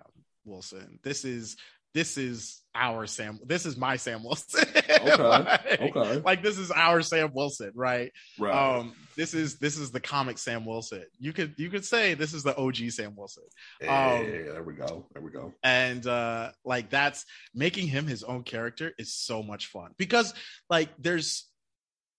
wilson 0.45 0.99
this 1.03 1.25
is 1.25 1.57
this 1.93 2.17
is 2.17 2.61
our 2.75 3.07
Sam. 3.07 3.39
This 3.45 3.65
is 3.65 3.77
my 3.77 3.97
Sam 3.97 4.23
Wilson. 4.23 4.65
Okay. 4.97 5.23
like, 5.23 5.79
okay. 5.79 6.21
Like 6.25 6.41
this 6.41 6.57
is 6.57 6.71
our 6.71 7.01
Sam 7.01 7.31
Wilson, 7.33 7.71
right? 7.75 8.11
Right. 8.39 8.53
Um, 8.53 8.93
this 9.15 9.33
is 9.33 9.59
this 9.59 9.77
is 9.77 9.91
the 9.91 9.99
comic 9.99 10.37
Sam 10.37 10.65
Wilson. 10.65 11.05
You 11.19 11.33
could 11.33 11.53
you 11.57 11.69
could 11.69 11.85
say 11.85 12.13
this 12.13 12.33
is 12.33 12.41
the 12.43 12.57
OG 12.57 12.77
Sam 12.89 13.13
Wilson. 13.15 13.43
Um, 13.83 13.87
hey, 13.87 14.43
there 14.43 14.63
we 14.63 14.73
go. 14.73 15.05
There 15.13 15.21
we 15.21 15.29
go. 15.29 15.53
And 15.63 16.05
uh 16.07 16.51
like 16.65 16.89
that's 16.89 17.25
making 17.53 17.87
him 17.87 18.07
his 18.07 18.23
own 18.23 18.43
character 18.43 18.93
is 18.97 19.13
so 19.13 19.43
much 19.43 19.67
fun 19.67 19.91
because 19.97 20.33
like 20.69 20.89
there's 20.97 21.47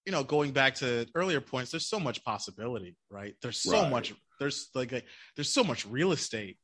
you 0.06 0.12
know 0.12 0.24
going 0.24 0.52
back 0.52 0.76
to 0.76 1.06
earlier 1.14 1.40
points 1.40 1.70
there's 1.70 1.88
so 1.88 2.00
much 2.00 2.24
possibility 2.24 2.96
right 3.10 3.34
there's 3.42 3.60
so 3.60 3.82
right. 3.82 3.90
much 3.90 4.14
there's 4.38 4.70
like, 4.74 4.92
like 4.92 5.06
there's 5.36 5.52
so 5.52 5.62
much 5.62 5.86
real 5.86 6.12
estate 6.12 6.56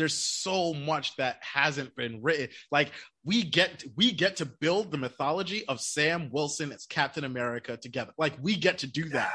there's 0.00 0.16
so 0.16 0.72
much 0.72 1.14
that 1.16 1.36
hasn't 1.40 1.94
been 1.94 2.22
written. 2.22 2.48
Like 2.72 2.90
we 3.22 3.42
get 3.42 3.84
we 3.96 4.12
get 4.12 4.36
to 4.36 4.46
build 4.46 4.90
the 4.90 4.98
mythology 4.98 5.66
of 5.66 5.78
sam 5.78 6.30
wilson 6.32 6.72
as 6.72 6.86
captain 6.86 7.24
america 7.24 7.76
together. 7.76 8.12
Like 8.16 8.34
we 8.40 8.56
get 8.56 8.78
to 8.78 8.86
do 8.86 9.10
that. 9.10 9.34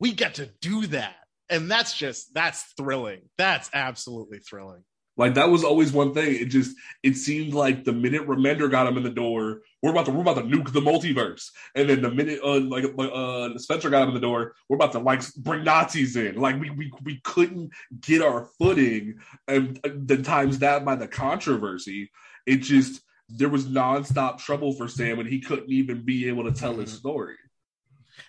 We 0.00 0.12
get 0.12 0.36
to 0.36 0.46
do 0.62 0.86
that. 0.88 1.16
And 1.50 1.70
that's 1.70 1.94
just 1.96 2.32
that's 2.32 2.62
thrilling. 2.78 3.20
That's 3.36 3.68
absolutely 3.74 4.38
thrilling 4.38 4.84
like 5.18 5.34
that 5.34 5.50
was 5.50 5.64
always 5.64 5.92
one 5.92 6.14
thing. 6.14 6.36
It 6.36 6.46
just 6.46 6.76
it 7.02 7.16
seemed 7.16 7.52
like 7.52 7.84
the 7.84 7.92
minute 7.92 8.26
Remender 8.26 8.70
got 8.70 8.86
him 8.86 8.96
in 8.96 9.02
the 9.02 9.10
door, 9.10 9.62
we're 9.82 9.90
about 9.90 10.06
to 10.06 10.12
we're 10.12 10.22
about 10.22 10.36
to 10.36 10.42
nuke 10.42 10.72
the 10.72 10.80
multiverse, 10.80 11.50
and 11.74 11.90
then 11.90 12.02
the 12.02 12.10
minute 12.10 12.40
uh, 12.42 12.60
like 12.60 12.84
uh, 12.98 13.58
Spencer 13.58 13.90
got 13.90 14.02
him 14.02 14.08
in 14.08 14.14
the 14.14 14.20
door, 14.20 14.54
we're 14.68 14.76
about 14.76 14.92
to 14.92 15.00
like 15.00 15.22
bring 15.34 15.64
Nazis 15.64 16.16
in. 16.16 16.36
Like 16.36 16.60
we 16.60 16.70
we 16.70 16.92
we 17.02 17.20
couldn't 17.24 17.72
get 18.00 18.22
our 18.22 18.48
footing, 18.58 19.18
and 19.48 19.80
then 19.84 20.22
times 20.22 20.60
that 20.60 20.84
by 20.84 20.94
the 20.94 21.08
controversy, 21.08 22.10
it 22.46 22.58
just 22.58 23.02
there 23.28 23.48
was 23.48 23.66
nonstop 23.66 24.38
trouble 24.38 24.72
for 24.72 24.88
Sam, 24.88 25.18
and 25.18 25.28
he 25.28 25.40
couldn't 25.40 25.70
even 25.70 26.04
be 26.04 26.28
able 26.28 26.44
to 26.44 26.52
tell 26.52 26.72
mm-hmm. 26.72 26.82
his 26.82 26.92
story. 26.92 27.34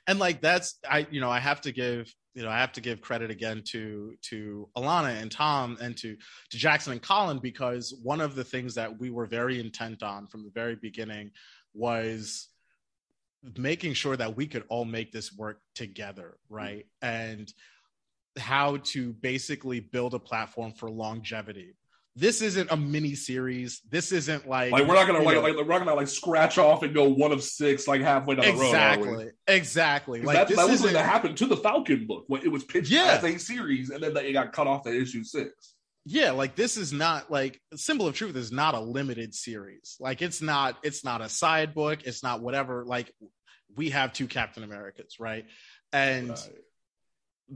And 0.07 0.17
like 0.17 0.41
that's 0.41 0.79
I 0.89 1.05
you 1.11 1.21
know 1.21 1.29
I 1.29 1.39
have 1.39 1.61
to 1.61 1.71
give 1.71 2.13
you 2.39 2.45
know, 2.45 2.51
I 2.51 2.57
have 2.57 2.71
to 2.71 2.81
give 2.81 3.01
credit 3.01 3.31
again 3.31 3.63
to 3.65 4.15
to 4.21 4.69
Alanna 4.77 5.21
and 5.21 5.29
Tom 5.29 5.77
and 5.81 5.97
to 5.97 6.15
to 6.51 6.57
Jackson 6.57 6.93
and 6.93 7.01
Collin 7.01 7.39
because 7.39 7.93
one 8.01 8.21
of 8.21 8.33
the 8.33 8.45
things 8.45 8.73
that 8.75 8.97
we 8.97 9.09
were 9.09 9.25
very 9.25 9.59
intent 9.59 10.03
on 10.03 10.25
from 10.25 10.45
the 10.45 10.49
very 10.51 10.77
beginning 10.77 11.31
was 11.73 12.47
making 13.57 13.93
sure 13.93 14.15
that 14.15 14.37
we 14.37 14.47
could 14.47 14.63
all 14.69 14.85
make 14.85 15.11
this 15.11 15.35
work 15.35 15.59
together, 15.75 16.37
mm-hmm. 16.45 16.55
right? 16.55 16.85
And 17.01 17.53
how 18.37 18.77
to 18.77 19.11
basically 19.11 19.81
build 19.81 20.13
a 20.13 20.19
platform 20.19 20.71
for 20.71 20.89
longevity 20.89 21.75
this 22.19 22.41
isn't 22.41 22.69
a 22.69 22.75
mini 22.75 23.15
series. 23.15 23.81
This 23.89 24.11
isn't 24.11 24.47
like 24.47 24.73
like 24.73 24.85
we're 24.85 24.95
not 24.95 25.07
gonna 25.07 25.21
like, 25.21 25.41
like, 25.41 25.55
we're 25.55 25.63
not 25.63 25.79
gonna 25.79 25.95
like 25.95 26.09
scratch 26.09 26.57
off 26.57 26.83
and 26.83 26.93
go 26.93 27.07
one 27.07 27.31
of 27.31 27.41
six 27.41 27.87
like 27.87 28.01
halfway 28.01 28.35
down 28.35 28.45
the 28.45 28.51
exactly, 28.51 29.07
road. 29.07 29.31
Exactly, 29.47 30.19
exactly. 30.19 30.21
Like 30.21 30.49
that, 30.49 30.55
that 30.55 30.69
was 30.69 30.81
what 30.81 30.93
happened 30.93 31.37
to 31.37 31.45
the 31.45 31.55
Falcon 31.55 32.05
book 32.05 32.25
when 32.27 32.41
it 32.43 32.51
was 32.51 32.65
pitched 32.65 32.91
yeah. 32.91 33.19
as 33.21 33.23
a 33.23 33.37
series, 33.37 33.89
and 33.89 34.03
then 34.03 34.15
it 34.17 34.33
got 34.33 34.51
cut 34.51 34.67
off 34.67 34.85
at 34.85 34.93
issue 34.93 35.23
six. 35.23 35.75
Yeah, 36.05 36.31
like 36.31 36.55
this 36.55 36.75
is 36.75 36.91
not 36.91 37.31
like 37.31 37.61
Symbol 37.75 38.07
of 38.07 38.15
Truth 38.15 38.35
is 38.35 38.51
not 38.51 38.75
a 38.75 38.79
limited 38.81 39.33
series. 39.33 39.95
Like 39.99 40.21
it's 40.21 40.41
not 40.41 40.77
it's 40.83 41.05
not 41.05 41.21
a 41.21 41.29
side 41.29 41.73
book. 41.73 41.99
It's 42.03 42.21
not 42.21 42.41
whatever. 42.41 42.83
Like 42.85 43.13
we 43.77 43.91
have 43.91 44.11
two 44.11 44.27
Captain 44.27 44.63
Americas, 44.63 45.15
right? 45.19 45.45
And 45.93 46.29
right 46.31 46.49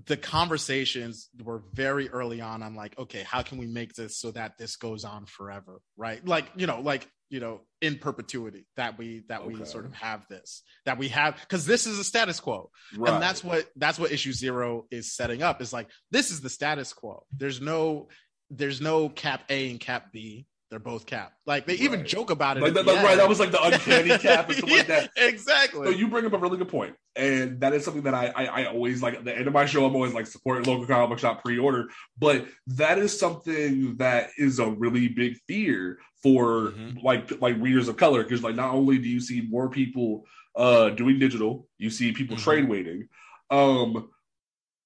the 0.06 0.18
conversations 0.18 1.30
were 1.44 1.64
very 1.74 2.10
early 2.10 2.42
on. 2.42 2.64
I'm 2.64 2.76
like, 2.76 2.98
okay, 2.98 3.24
how 3.24 3.42
can 3.42 3.58
we 3.58 3.68
make 3.68 3.94
this 3.94 4.18
so 4.18 4.32
that 4.32 4.58
this 4.58 4.76
goes 4.76 5.04
on 5.04 5.26
forever, 5.26 5.82
right? 5.98 6.26
Like, 6.26 6.46
you 6.56 6.68
know, 6.68 6.82
like 6.82 7.08
you 7.30 7.40
know, 7.40 7.62
in 7.82 7.98
perpetuity 7.98 8.68
that 8.78 8.98
we 8.98 9.24
that 9.28 9.42
okay. 9.42 9.56
we 9.56 9.66
sort 9.66 9.86
of 9.86 9.94
have 9.96 10.28
this 10.30 10.62
that 10.86 11.00
we 11.00 11.08
have 11.10 11.36
because 11.40 11.66
this 11.66 11.88
is 11.88 11.98
a 11.98 12.04
status 12.04 12.40
quo, 12.40 12.70
right. 12.96 13.12
and 13.12 13.24
that's 13.24 13.44
what 13.44 13.66
that's 13.76 13.98
what 13.98 14.12
issue 14.12 14.32
zero 14.32 14.86
is 14.92 15.16
setting 15.16 15.42
up. 15.42 15.60
Is 15.60 15.74
like 15.74 15.90
this 16.12 16.30
is 16.30 16.42
the 16.42 16.50
status 16.50 16.94
quo. 16.94 17.26
There's 17.36 17.60
no 17.60 18.10
there's 18.52 18.82
no 18.82 19.10
cap 19.10 19.44
A 19.50 19.72
and 19.72 19.80
cap 19.80 20.12
B. 20.12 20.46
They're 20.74 20.80
both 20.80 21.06
cap. 21.06 21.34
Like 21.46 21.68
they 21.68 21.74
right. 21.74 21.82
even 21.84 22.04
joke 22.04 22.32
about 22.32 22.58
it. 22.58 22.64
Like 22.64 22.74
that, 22.74 22.88
right, 22.88 23.16
that 23.16 23.30
was 23.30 23.40
like 23.40 23.52
the 23.52 23.64
uncanny 23.64 24.18
cap 24.18 24.48
and 24.48 24.58
stuff 24.58 24.68
yeah, 24.72 24.78
like 24.78 24.88
that. 24.88 25.10
Exactly. 25.18 25.86
So 25.86 25.92
you 25.92 26.08
bring 26.08 26.26
up 26.26 26.34
a 26.34 26.38
really 26.40 26.58
good 26.58 26.68
point, 26.68 26.96
and 27.16 27.60
that 27.60 27.74
is 27.74 27.86
something 27.86 28.02
that 28.02 28.16
I, 28.16 28.34
I, 28.36 28.46
I 28.46 28.66
always 28.66 29.04
like. 29.04 29.14
At 29.14 29.24
the 29.24 29.38
end 29.38 29.46
of 29.46 29.54
my 29.54 29.68
show, 29.68 29.86
I'm 29.86 29.94
always 29.94 30.16
like 30.16 30.26
support 30.26 30.66
local 30.66 30.88
comic 30.88 31.10
book 31.10 31.20
shop 31.20 31.44
pre-order, 31.44 31.90
but 32.18 32.48
that 32.66 32.98
is 32.98 33.20
something 33.20 33.98
that 33.98 34.32
is 34.40 34.58
a 34.58 34.68
really 34.68 35.10
big 35.10 35.38
fear 35.48 36.00
for 36.24 36.72
mm-hmm. 36.72 37.06
like 37.06 37.40
like 37.40 37.56
readers 37.60 37.88
of 37.88 37.96
color 37.96 38.24
because 38.24 38.42
like 38.42 38.56
not 38.56 38.74
only 38.74 38.98
do 38.98 39.08
you 39.08 39.20
see 39.20 39.42
more 39.42 39.70
people 39.70 40.26
uh 40.56 40.90
doing 40.90 41.20
digital, 41.20 41.68
you 41.78 41.92
see 41.92 42.14
people 42.14 42.36
mm-hmm. 42.36 42.46
trade 42.46 42.68
waiting. 42.68 43.10
Um, 43.52 44.10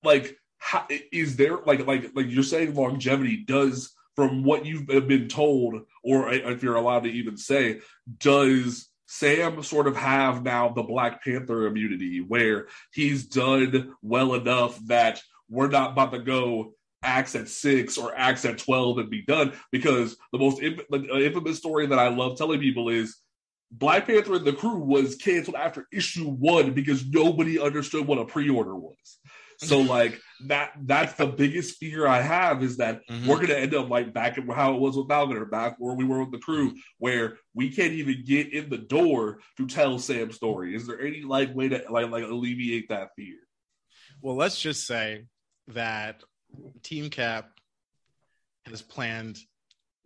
like 0.04 0.38
how, 0.58 0.86
is 1.14 1.38
there 1.38 1.60
like 1.66 1.88
like 1.88 2.12
like 2.14 2.26
you're 2.28 2.44
saying 2.44 2.76
longevity 2.76 3.38
does 3.38 3.94
from 4.18 4.44
what 4.44 4.66
you've 4.66 4.88
been 4.88 5.28
told, 5.28 5.84
or 6.04 6.34
if 6.34 6.64
you're 6.64 6.76
allowed 6.76 7.04
to 7.04 7.12
even 7.12 7.38
say, 7.38 7.80
does 8.18 8.90
Sam 9.06 9.62
sort 9.62 9.88
of 9.88 9.96
have 9.96 10.44
now 10.44 10.70
the 10.70 10.82
Black 10.82 11.24
Panther 11.24 11.68
immunity 11.68 12.20
where 12.20 12.68
he's 12.92 13.28
done 13.28 13.94
well 14.02 14.34
enough 14.34 14.78
that 14.88 15.22
we're 15.50 15.70
not 15.70 15.92
about 15.92 16.12
to 16.14 16.20
go 16.20 16.74
acts 17.04 17.36
at 17.36 17.48
six 17.48 17.96
or 17.96 18.18
acts 18.18 18.44
at 18.44 18.58
12 18.58 18.98
and 18.98 19.10
be 19.12 19.22
done? 19.22 19.54
Because 19.72 20.18
the 20.34 20.40
most 20.40 20.64
infamous 20.64 21.60
story 21.60 21.86
that 21.86 22.00
I 22.00 22.08
love 22.08 22.40
telling 22.40 22.60
people 22.60 22.90
is 22.90 23.18
Black 23.72 24.08
Panther 24.08 24.34
and 24.34 24.46
the 24.46 24.54
crew 24.54 24.80
was 24.80 25.16
canceled 25.16 25.58
after 25.58 25.88
issue 25.94 26.28
one 26.28 26.74
because 26.74 27.06
nobody 27.06 27.60
understood 27.60 28.08
what 28.08 28.18
a 28.18 28.26
pre 28.26 28.50
order 28.50 28.76
was. 28.76 29.20
So 29.58 29.80
like 29.80 30.20
that 30.46 30.74
that's 30.84 31.14
the 31.14 31.26
biggest 31.26 31.78
fear 31.78 32.06
I 32.06 32.22
have 32.22 32.62
is 32.62 32.78
that 32.78 33.02
mm-hmm. 33.10 33.28
we're 33.28 33.42
gonna 33.42 33.56
end 33.56 33.74
up 33.74 33.90
like 33.90 34.14
back 34.14 34.38
at 34.38 34.48
how 34.50 34.76
it 34.76 34.80
was 34.80 34.96
with 34.96 35.08
Malvin 35.08 35.38
or 35.38 35.46
back 35.46 35.78
where 35.80 35.96
we 35.96 36.06
were 36.06 36.20
with 36.20 36.32
the 36.32 36.38
crew, 36.38 36.76
where 37.00 37.38
we 37.56 37.72
can't 37.72 37.94
even 37.94 38.24
get 38.24 38.54
in 38.54 38.70
the 38.70 38.78
door 38.78 39.40
to 39.58 39.68
tell 39.68 39.98
Sam's 39.98 40.36
story. 40.36 40.76
Is 40.76 40.86
there 40.86 41.02
any 41.02 41.24
like 41.24 41.56
way 41.56 41.70
to 41.70 41.84
like 41.90 42.10
like 42.10 42.24
alleviate 42.24 42.90
that 42.90 43.10
fear? 43.16 43.38
Well, 44.22 44.36
let's 44.36 44.60
just 44.60 44.86
say 44.86 45.26
that 45.70 46.24
Team 46.84 47.10
Cap 47.10 47.50
has 48.66 48.82
planned 48.82 49.40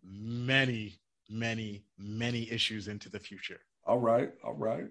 many, 0.04 1.00
many, 1.30 1.84
many 1.98 2.50
issues 2.52 2.88
into 2.88 3.10
the 3.10 3.20
future. 3.20 3.60
All 3.86 4.00
right, 4.00 4.32
all 4.44 4.54
right. 4.54 4.86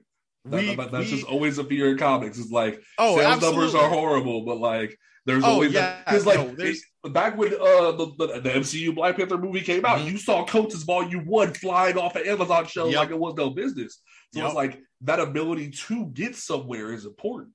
We, 0.45 0.75
that, 0.75 0.91
that's 0.91 1.11
we, 1.11 1.17
just 1.17 1.27
always 1.27 1.59
a 1.59 1.65
fear 1.65 1.91
in 1.91 1.99
comics. 1.99 2.39
It's 2.39 2.51
like 2.51 2.81
oh, 2.99 3.17
sales 3.17 3.35
absolutely. 3.35 3.59
numbers 3.59 3.75
are 3.75 3.89
horrible, 3.91 4.45
but 4.45 4.59
like 4.59 4.99
there's 5.27 5.45
oh, 5.45 5.49
always 5.49 5.73
yeah, 5.73 5.99
because 6.05 6.25
like 6.25 6.39
no, 6.39 6.55
it, 6.59 7.13
back 7.13 7.37
when 7.37 7.53
uh 7.53 7.93
the, 7.93 8.13
the, 8.19 8.41
the, 8.41 8.51
MCU 8.51 8.95
Black 8.95 9.17
Panther 9.17 9.37
movie 9.37 9.61
came 9.61 9.85
out, 9.85 9.99
mm-hmm. 9.99 10.09
you 10.09 10.19
saw 10.19 10.45
Coates' 10.47 10.83
Volume 10.83 11.27
One 11.27 11.53
flying 11.53 11.99
off 11.99 12.17
an 12.17 12.27
Amazon 12.27 12.67
shelves 12.67 12.93
yep. 12.93 13.01
like 13.01 13.11
it 13.11 13.19
was 13.19 13.35
no 13.37 13.51
business. 13.51 14.01
So 14.33 14.41
yep. 14.41 14.47
it's 14.47 14.55
like 14.55 14.81
that 15.03 15.21
ability 15.21 15.71
to 15.71 16.07
get 16.07 16.37
somewhere 16.37 16.93
is 16.93 17.05
important. 17.05 17.51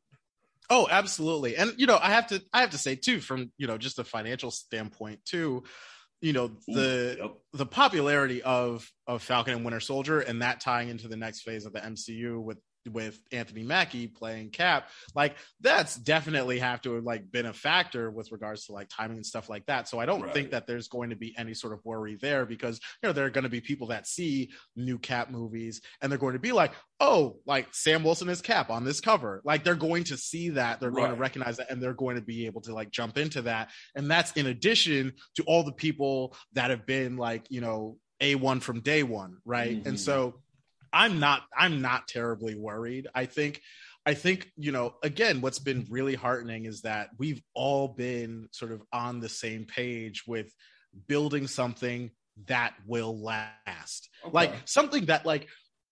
Oh, 0.69 0.87
absolutely. 0.89 1.55
And 1.57 1.73
you 1.77 1.87
know, 1.87 1.97
I 2.01 2.11
have 2.11 2.27
to 2.27 2.41
I 2.53 2.61
have 2.61 2.71
to 2.71 2.77
say 2.77 2.95
too, 2.95 3.19
from 3.19 3.51
you 3.57 3.67
know, 3.67 3.77
just 3.77 3.99
a 3.99 4.03
financial 4.03 4.51
standpoint 4.51 5.25
too, 5.25 5.63
you 6.21 6.33
know, 6.33 6.51
the 6.67 7.17
Ooh, 7.17 7.23
yep. 7.23 7.37
the 7.53 7.65
popularity 7.65 8.41
of 8.43 8.89
of 9.07 9.21
Falcon 9.21 9.55
and 9.55 9.65
Winter 9.65 9.79
Soldier 9.79 10.19
and 10.19 10.41
that 10.41 10.59
tying 10.59 10.89
into 10.89 11.07
the 11.07 11.17
next 11.17 11.41
phase 11.41 11.65
of 11.65 11.73
the 11.73 11.79
MCU 11.79 12.41
with 12.41 12.57
with 12.91 13.19
Anthony 13.31 13.63
Mackie 13.63 14.07
playing 14.07 14.49
Cap, 14.49 14.89
like 15.15 15.35
that's 15.61 15.95
definitely 15.95 16.59
have 16.59 16.81
to 16.81 16.95
have 16.95 17.03
like 17.03 17.31
been 17.31 17.45
a 17.45 17.53
factor 17.53 18.09
with 18.11 18.31
regards 18.31 18.65
to 18.65 18.73
like 18.73 18.89
timing 18.89 19.17
and 19.17 19.25
stuff 19.25 19.49
like 19.49 19.65
that. 19.65 19.87
So 19.87 19.99
I 19.99 20.05
don't 20.05 20.21
right. 20.21 20.33
think 20.33 20.51
that 20.51 20.67
there's 20.67 20.87
going 20.87 21.09
to 21.09 21.15
be 21.15 21.35
any 21.37 21.53
sort 21.53 21.73
of 21.73 21.79
worry 21.83 22.15
there 22.15 22.45
because 22.45 22.79
you 23.01 23.09
know 23.09 23.13
there 23.13 23.25
are 23.25 23.29
going 23.29 23.43
to 23.43 23.49
be 23.49 23.61
people 23.61 23.87
that 23.87 24.07
see 24.07 24.51
new 24.75 24.97
Cap 24.97 25.29
movies 25.29 25.81
and 26.01 26.11
they're 26.11 26.19
going 26.19 26.33
to 26.33 26.39
be 26.39 26.51
like, 26.51 26.73
oh, 26.99 27.37
like 27.45 27.67
Sam 27.73 28.03
Wilson 28.03 28.29
is 28.29 28.41
Cap 28.41 28.69
on 28.69 28.83
this 28.83 29.01
cover. 29.01 29.41
Like 29.43 29.63
they're 29.63 29.75
going 29.75 30.05
to 30.05 30.17
see 30.17 30.49
that, 30.49 30.79
they're 30.79 30.91
right. 30.91 31.03
going 31.03 31.15
to 31.15 31.19
recognize 31.19 31.57
that, 31.57 31.71
and 31.71 31.81
they're 31.81 31.93
going 31.93 32.15
to 32.15 32.21
be 32.21 32.45
able 32.45 32.61
to 32.61 32.73
like 32.73 32.91
jump 32.91 33.17
into 33.17 33.43
that. 33.43 33.69
And 33.95 34.09
that's 34.09 34.31
in 34.33 34.47
addition 34.47 35.13
to 35.35 35.43
all 35.43 35.63
the 35.63 35.71
people 35.71 36.35
that 36.53 36.69
have 36.69 36.85
been 36.85 37.17
like 37.17 37.45
you 37.49 37.61
know 37.61 37.97
a 38.21 38.35
one 38.35 38.59
from 38.59 38.81
day 38.81 39.03
one, 39.03 39.37
right? 39.45 39.77
Mm-hmm. 39.77 39.89
And 39.89 39.99
so 39.99 40.35
I'm 40.95 41.19
not 41.19 41.43
I'm 41.55 41.81
not 41.81 42.07
terribly 42.07 42.55
worried. 42.55 43.07
I 43.13 43.25
think 43.25 43.61
I 44.05 44.13
think, 44.13 44.51
you 44.55 44.71
know, 44.71 44.95
again, 45.03 45.41
what's 45.41 45.59
been 45.59 45.87
really 45.89 46.15
heartening 46.15 46.65
is 46.65 46.81
that 46.81 47.09
we've 47.17 47.41
all 47.55 47.87
been 47.89 48.47
sort 48.51 48.71
of 48.71 48.83
on 48.93 49.19
the 49.19 49.29
same 49.29 49.65
page 49.65 50.23
with 50.27 50.53
building 51.07 51.47
something 51.47 52.11
that 52.47 52.75
will 52.85 53.19
last. 53.19 54.09
Okay. 54.23 54.31
Like 54.31 54.53
something 54.65 55.05
that 55.05 55.25
like 55.25 55.47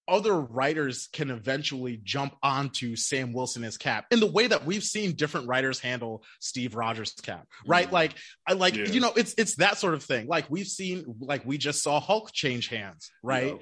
other 0.08 0.39
writers 0.39 1.08
can 1.12 1.32
eventually 1.32 1.99
jump 2.04 2.36
onto 2.43 2.95
Sam 2.95 3.34
Wilson 3.34 3.64
as 3.64 3.78
Cap 3.78 4.06
in 4.12 4.20
the 4.20 4.28
way 4.28 4.47
that 4.47 4.66
we've 4.66 4.84
seen 4.84 5.14
different 5.14 5.47
writers 5.47 5.80
handle 5.80 6.24
Steve 6.39 6.76
Rogers 6.76 7.14
Cap, 7.14 7.47
right? 7.66 7.86
Mm-hmm. 7.86 7.93
Like 7.93 8.16
I 8.47 8.54
like 8.54 8.76
yeah. 8.76 8.86
you 8.86 8.99
know 8.99 9.14
it's 9.16 9.34
it's 9.38 9.56
that 9.56 9.78
sort 9.78 9.93
of 9.93 10.04
thing. 10.04 10.28
Like 10.28 10.49
we've 10.49 10.68
seen 10.68 11.06
like 11.20 11.45
we 11.45 11.58
just 11.58 11.82
saw 11.82 11.99
Hulk 11.99 12.32
change 12.34 12.68
hands, 12.68 13.10
right? 13.24 13.58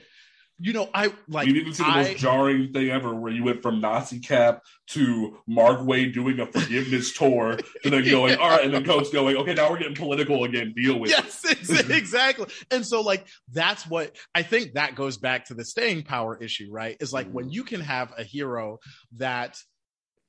You 0.64 0.74
know, 0.74 0.90
I 0.94 1.12
like. 1.28 1.48
You 1.48 1.54
didn't 1.54 1.74
see 1.74 1.84
the 1.84 1.90
I, 1.90 2.04
most 2.04 2.18
jarring 2.18 2.72
thing 2.72 2.90
ever, 2.90 3.16
where 3.16 3.32
you 3.32 3.44
went 3.44 3.64
from 3.64 3.82
Nazi 3.82 4.20
Cap 4.20 4.62
to 4.90 5.40
Mark 5.48 5.80
Waid 5.80 6.14
doing 6.14 6.40
a 6.40 6.46
forgiveness 6.46 7.12
tour, 7.18 7.58
to 7.84 7.90
then 7.90 8.08
going, 8.08 8.38
all 8.38 8.50
right, 8.50 8.64
and 8.64 8.74
then 8.74 8.86
Coates 8.86 9.10
going, 9.14 9.36
okay, 9.38 9.56
now 9.56 9.72
we're 9.72 9.80
getting 9.80 9.96
political 9.96 10.44
again. 10.44 10.74
Deal 10.76 11.00
with 11.00 11.10
yes, 11.10 11.44
it. 11.70 11.90
exactly. 11.90 12.46
and 12.70 12.86
so, 12.86 13.02
like, 13.02 13.28
that's 13.52 13.88
what 13.88 14.16
I 14.36 14.44
think 14.44 14.74
that 14.74 14.96
goes 14.96 15.18
back 15.18 15.46
to 15.46 15.56
the 15.56 15.66
staying 15.66 16.04
power 16.04 16.38
issue, 16.38 16.70
right? 16.72 16.96
Is 17.00 17.12
like 17.12 17.28
mm. 17.28 17.34
when 17.34 17.50
you 17.50 17.64
can 17.64 17.82
have 17.82 18.14
a 18.18 18.24
hero 18.24 18.80
that 19.18 19.58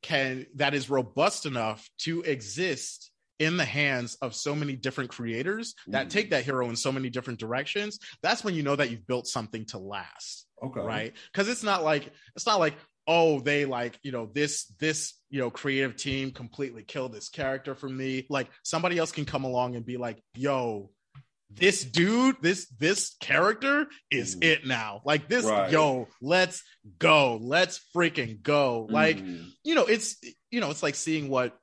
can 0.03 0.47
that 0.57 0.75
is 0.75 0.91
robust 0.91 1.47
enough 1.47 1.89
to 1.99 2.23
exist 2.23 3.12
in 3.43 3.57
the 3.57 3.65
hands 3.65 4.17
of 4.23 4.35
so 4.35 4.55
many 4.55 4.77
different 4.77 5.11
creators 5.11 5.75
that 5.89 6.11
take 6.11 6.31
that 6.31 6.45
hero 6.45 6.69
in 6.69 6.77
so 6.77 6.93
many 6.93 7.11
different 7.11 7.41
directions, 7.41 7.99
that's 8.23 8.45
when 8.45 8.55
you 8.55 8.63
know 8.63 8.77
that 8.77 8.91
you've 8.91 9.07
built 9.07 9.27
something 9.27 9.65
to 9.67 9.79
last. 9.79 10.47
Okay. 10.63 10.81
Right. 10.81 11.13
Cause 11.35 11.49
it's 11.49 11.65
not 11.65 11.83
like, 11.83 12.11
it's 12.37 12.47
not 12.47 12.61
like, 12.61 12.75
oh, 13.09 13.41
they 13.41 13.65
like, 13.65 13.99
you 14.05 14.13
know, 14.13 14.31
this, 14.33 14.67
this, 14.79 15.15
you 15.29 15.41
know, 15.41 15.51
creative 15.51 15.97
team 15.97 16.31
completely 16.31 16.85
killed 16.85 17.13
this 17.13 17.29
character 17.29 17.75
for 17.75 17.89
me. 17.89 18.27
Like 18.31 18.49
somebody 18.63 18.97
else 18.97 19.11
can 19.11 19.25
come 19.25 19.43
along 19.43 19.75
and 19.75 19.85
be 19.85 19.97
like, 19.97 20.23
yo, 20.35 20.91
this 21.55 21.85
dude, 21.85 22.37
this 22.41 22.67
this 22.79 23.15
character 23.21 23.87
is 24.11 24.37
mm. 24.37 24.45
it 24.45 24.67
now. 24.67 25.03
Like 25.05 25.29
this, 25.29 25.45
right. 25.45 25.71
yo, 25.71 26.09
let's 26.21 26.63
go. 26.99 27.39
Let's 27.43 27.81
freaking 27.95 28.41
go. 28.43 28.87
Like, 28.89 29.19
mm. 29.19 29.47
you 29.65 29.75
know, 29.75 29.85
it's 29.85 30.17
you 30.51 30.61
know, 30.61 30.71
it's 30.71 30.83
like 30.83 30.95
seeing 30.95 31.29
what 31.29 31.57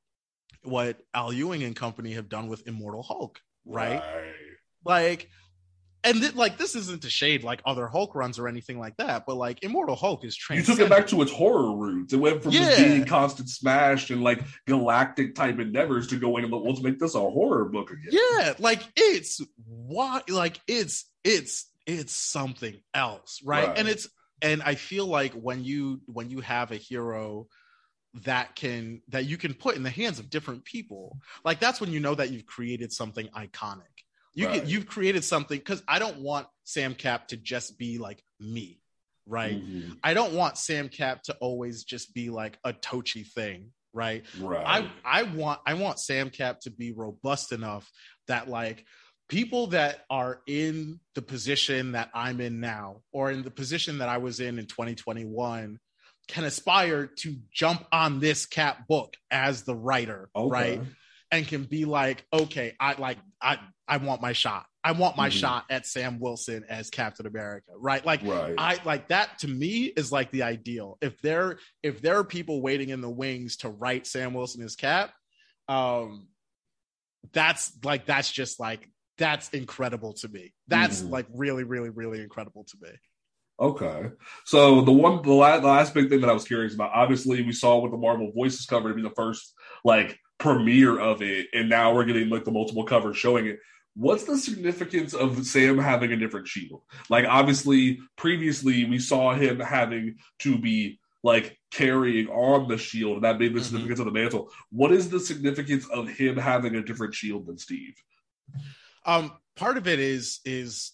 what 0.63 0.97
Al 1.13 1.31
Ewing 1.31 1.63
and 1.63 1.75
company 1.75 2.13
have 2.13 2.29
done 2.29 2.47
with 2.47 2.67
Immortal 2.67 3.03
Hulk, 3.03 3.39
right? 3.65 3.99
right. 3.99 4.33
Like, 4.85 5.29
and 6.03 6.21
th- 6.21 6.35
like 6.35 6.57
this 6.57 6.75
isn't 6.75 7.01
to 7.01 7.09
shade 7.09 7.43
like 7.43 7.61
other 7.65 7.87
Hulk 7.87 8.15
runs 8.15 8.39
or 8.39 8.47
anything 8.47 8.79
like 8.79 8.95
that, 8.97 9.25
but 9.25 9.35
like 9.35 9.63
Immortal 9.63 9.95
Hulk 9.95 10.23
is 10.23 10.37
You 10.49 10.61
took 10.61 10.79
it 10.79 10.89
back 10.89 11.07
to 11.07 11.21
its 11.21 11.31
horror 11.31 11.75
roots. 11.75 12.13
It 12.13 12.17
went 12.17 12.41
from 12.41 12.53
yeah. 12.53 12.77
being 12.77 13.05
constant 13.05 13.49
smash 13.49 14.09
and 14.09 14.23
like 14.23 14.41
galactic 14.65 15.35
type 15.35 15.59
endeavors 15.59 16.07
to 16.07 16.17
going, 16.17 16.49
let's 16.49 16.81
make 16.81 16.99
this 16.99 17.15
a 17.15 17.19
horror 17.19 17.65
book 17.65 17.91
again. 17.91 18.11
Yeah, 18.11 18.53
like 18.59 18.81
it's 18.95 19.41
what 19.65 20.29
like 20.29 20.59
it's 20.67 21.09
it's 21.23 21.69
it's 21.85 22.13
something 22.13 22.79
else, 22.93 23.41
right? 23.43 23.67
right? 23.67 23.77
And 23.77 23.87
it's 23.87 24.07
and 24.41 24.61
I 24.61 24.75
feel 24.75 25.05
like 25.05 25.33
when 25.33 25.63
you 25.63 26.01
when 26.05 26.29
you 26.29 26.39
have 26.41 26.71
a 26.71 26.77
hero 26.77 27.47
that 28.25 28.55
can 28.55 29.01
that 29.09 29.25
you 29.25 29.37
can 29.37 29.53
put 29.53 29.75
in 29.75 29.83
the 29.83 29.89
hands 29.89 30.19
of 30.19 30.29
different 30.29 30.65
people. 30.65 31.17
Like 31.45 31.59
that's 31.59 31.79
when 31.79 31.91
you 31.91 31.99
know 31.99 32.15
that 32.15 32.31
you've 32.31 32.45
created 32.45 32.91
something 32.91 33.27
iconic. 33.27 33.83
You 34.33 34.47
right. 34.47 34.65
you've 34.65 34.87
created 34.87 35.23
something 35.23 35.57
because 35.57 35.83
i 35.87 35.99
don't 35.99 36.19
want 36.19 36.47
sam 36.63 36.93
cap 36.93 37.27
to 37.29 37.37
just 37.37 37.77
be 37.77 37.97
like 37.97 38.23
me 38.39 38.79
right? 39.25 39.61
Mm-hmm. 39.61 39.93
i 40.03 40.13
don't 40.13 40.33
want 40.33 40.57
sam 40.57 40.89
cap 40.89 41.23
to 41.23 41.35
always 41.39 41.83
just 41.83 42.13
be 42.13 42.29
like 42.29 42.57
a 42.63 42.73
tochi 42.73 43.27
thing 43.27 43.71
right? 43.91 44.23
Right. 44.39 44.63
I 44.65 44.91
i 45.03 45.23
want 45.23 45.61
i 45.65 45.73
want 45.73 45.99
sam 45.99 46.29
cap 46.29 46.59
to 46.61 46.71
be 46.71 46.91
robust 46.91 47.51
enough 47.51 47.89
that 48.27 48.47
like 48.47 48.85
people 49.27 49.67
that 49.67 50.05
are 50.09 50.41
in 50.47 50.99
the 51.15 51.21
position 51.21 51.93
that 51.93 52.09
i'm 52.13 52.39
in 52.39 52.59
now 52.59 53.01
or 53.11 53.31
in 53.31 53.43
the 53.43 53.51
position 53.51 53.97
that 53.97 54.09
i 54.09 54.17
was 54.17 54.39
in 54.39 54.59
in 54.59 54.67
2021 54.67 55.79
can 56.29 56.43
aspire 56.43 57.07
to 57.07 57.35
jump 57.51 57.85
on 57.91 58.19
this 58.19 58.45
cap 58.45 58.87
book 58.87 59.15
as 59.31 59.63
the 59.63 59.75
writer, 59.75 60.29
okay. 60.35 60.51
right? 60.51 60.81
And 61.31 61.47
can 61.47 61.63
be 61.63 61.85
like, 61.85 62.25
okay, 62.31 62.75
I 62.79 62.93
like 62.93 63.17
I 63.41 63.59
I 63.87 63.97
want 63.97 64.21
my 64.21 64.33
shot. 64.33 64.65
I 64.83 64.93
want 64.93 65.17
my 65.17 65.29
mm-hmm. 65.29 65.37
shot 65.37 65.65
at 65.69 65.85
Sam 65.85 66.19
Wilson 66.19 66.63
as 66.69 66.89
Captain 66.89 67.27
America, 67.27 67.71
right? 67.75 68.03
Like 68.05 68.23
right. 68.23 68.55
I 68.57 68.79
like 68.85 69.09
that 69.09 69.39
to 69.39 69.47
me 69.47 69.85
is 69.85 70.11
like 70.11 70.31
the 70.31 70.43
ideal. 70.43 70.97
If 71.01 71.19
there 71.21 71.59
if 71.83 72.01
there 72.01 72.17
are 72.17 72.23
people 72.23 72.61
waiting 72.61 72.89
in 72.89 73.01
the 73.01 73.09
wings 73.09 73.57
to 73.57 73.69
write 73.69 74.07
Sam 74.07 74.33
Wilson 74.33 74.63
as 74.63 74.75
Cap, 74.75 75.11
um 75.67 76.27
that's 77.33 77.73
like 77.83 78.05
that's 78.05 78.31
just 78.31 78.59
like 78.59 78.87
that's 79.17 79.49
incredible 79.49 80.13
to 80.13 80.27
me. 80.29 80.53
That's 80.67 81.01
mm-hmm. 81.01 81.11
like 81.11 81.25
really 81.33 81.63
really 81.63 81.89
really 81.89 82.21
incredible 82.21 82.63
to 82.63 82.77
me. 82.81 82.89
Okay. 83.59 84.11
So 84.45 84.81
the 84.81 84.91
one, 84.91 85.21
the 85.21 85.33
last, 85.33 85.61
the 85.61 85.67
last 85.67 85.93
big 85.93 86.09
thing 86.09 86.21
that 86.21 86.29
I 86.29 86.33
was 86.33 86.45
curious 86.45 86.73
about, 86.73 86.91
obviously 86.93 87.41
we 87.41 87.51
saw 87.51 87.79
with 87.79 87.91
the 87.91 87.97
Marvel 87.97 88.31
Voices 88.31 88.65
cover 88.65 88.89
to 88.89 88.95
be 88.95 89.01
the 89.01 89.09
first 89.09 89.53
like 89.83 90.17
premiere 90.37 90.97
of 90.97 91.21
it, 91.21 91.47
and 91.53 91.69
now 91.69 91.93
we're 91.93 92.05
getting 92.05 92.29
like 92.29 92.45
the 92.45 92.51
multiple 92.51 92.85
covers 92.85 93.17
showing 93.17 93.47
it. 93.47 93.59
What's 93.95 94.23
the 94.23 94.37
significance 94.37 95.13
of 95.13 95.45
Sam 95.45 95.77
having 95.77 96.13
a 96.13 96.17
different 96.17 96.47
shield? 96.47 96.83
Like 97.09 97.25
obviously 97.25 97.99
previously 98.15 98.85
we 98.85 98.97
saw 98.97 99.33
him 99.33 99.59
having 99.59 100.15
to 100.39 100.57
be 100.57 100.99
like 101.21 101.57
carrying 101.71 102.27
on 102.27 102.69
the 102.69 102.77
shield, 102.77 103.15
and 103.15 103.23
that 103.25 103.39
made 103.39 103.53
the 103.53 103.59
mm-hmm. 103.59 103.65
significance 103.65 103.99
of 103.99 104.05
the 104.05 104.11
mantle. 104.11 104.51
What 104.71 104.93
is 104.93 105.09
the 105.09 105.19
significance 105.19 105.85
of 105.89 106.07
him 106.07 106.37
having 106.37 106.75
a 106.75 106.83
different 106.83 107.13
shield 107.13 107.47
than 107.47 107.57
Steve? 107.57 107.95
Um, 109.05 109.33
part 109.57 109.75
of 109.77 109.87
it 109.87 109.99
is 109.99 110.39
is 110.45 110.93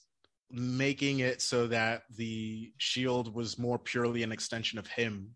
making 0.52 1.20
it 1.20 1.41
so 1.41 1.68
that 1.68 2.04
the 2.16 2.72
shield 2.78 3.34
was 3.34 3.58
more 3.58 3.80
purely 3.80 4.24
an 4.24 4.32
extension 4.32 4.80
of 4.80 4.88
him 4.88 5.32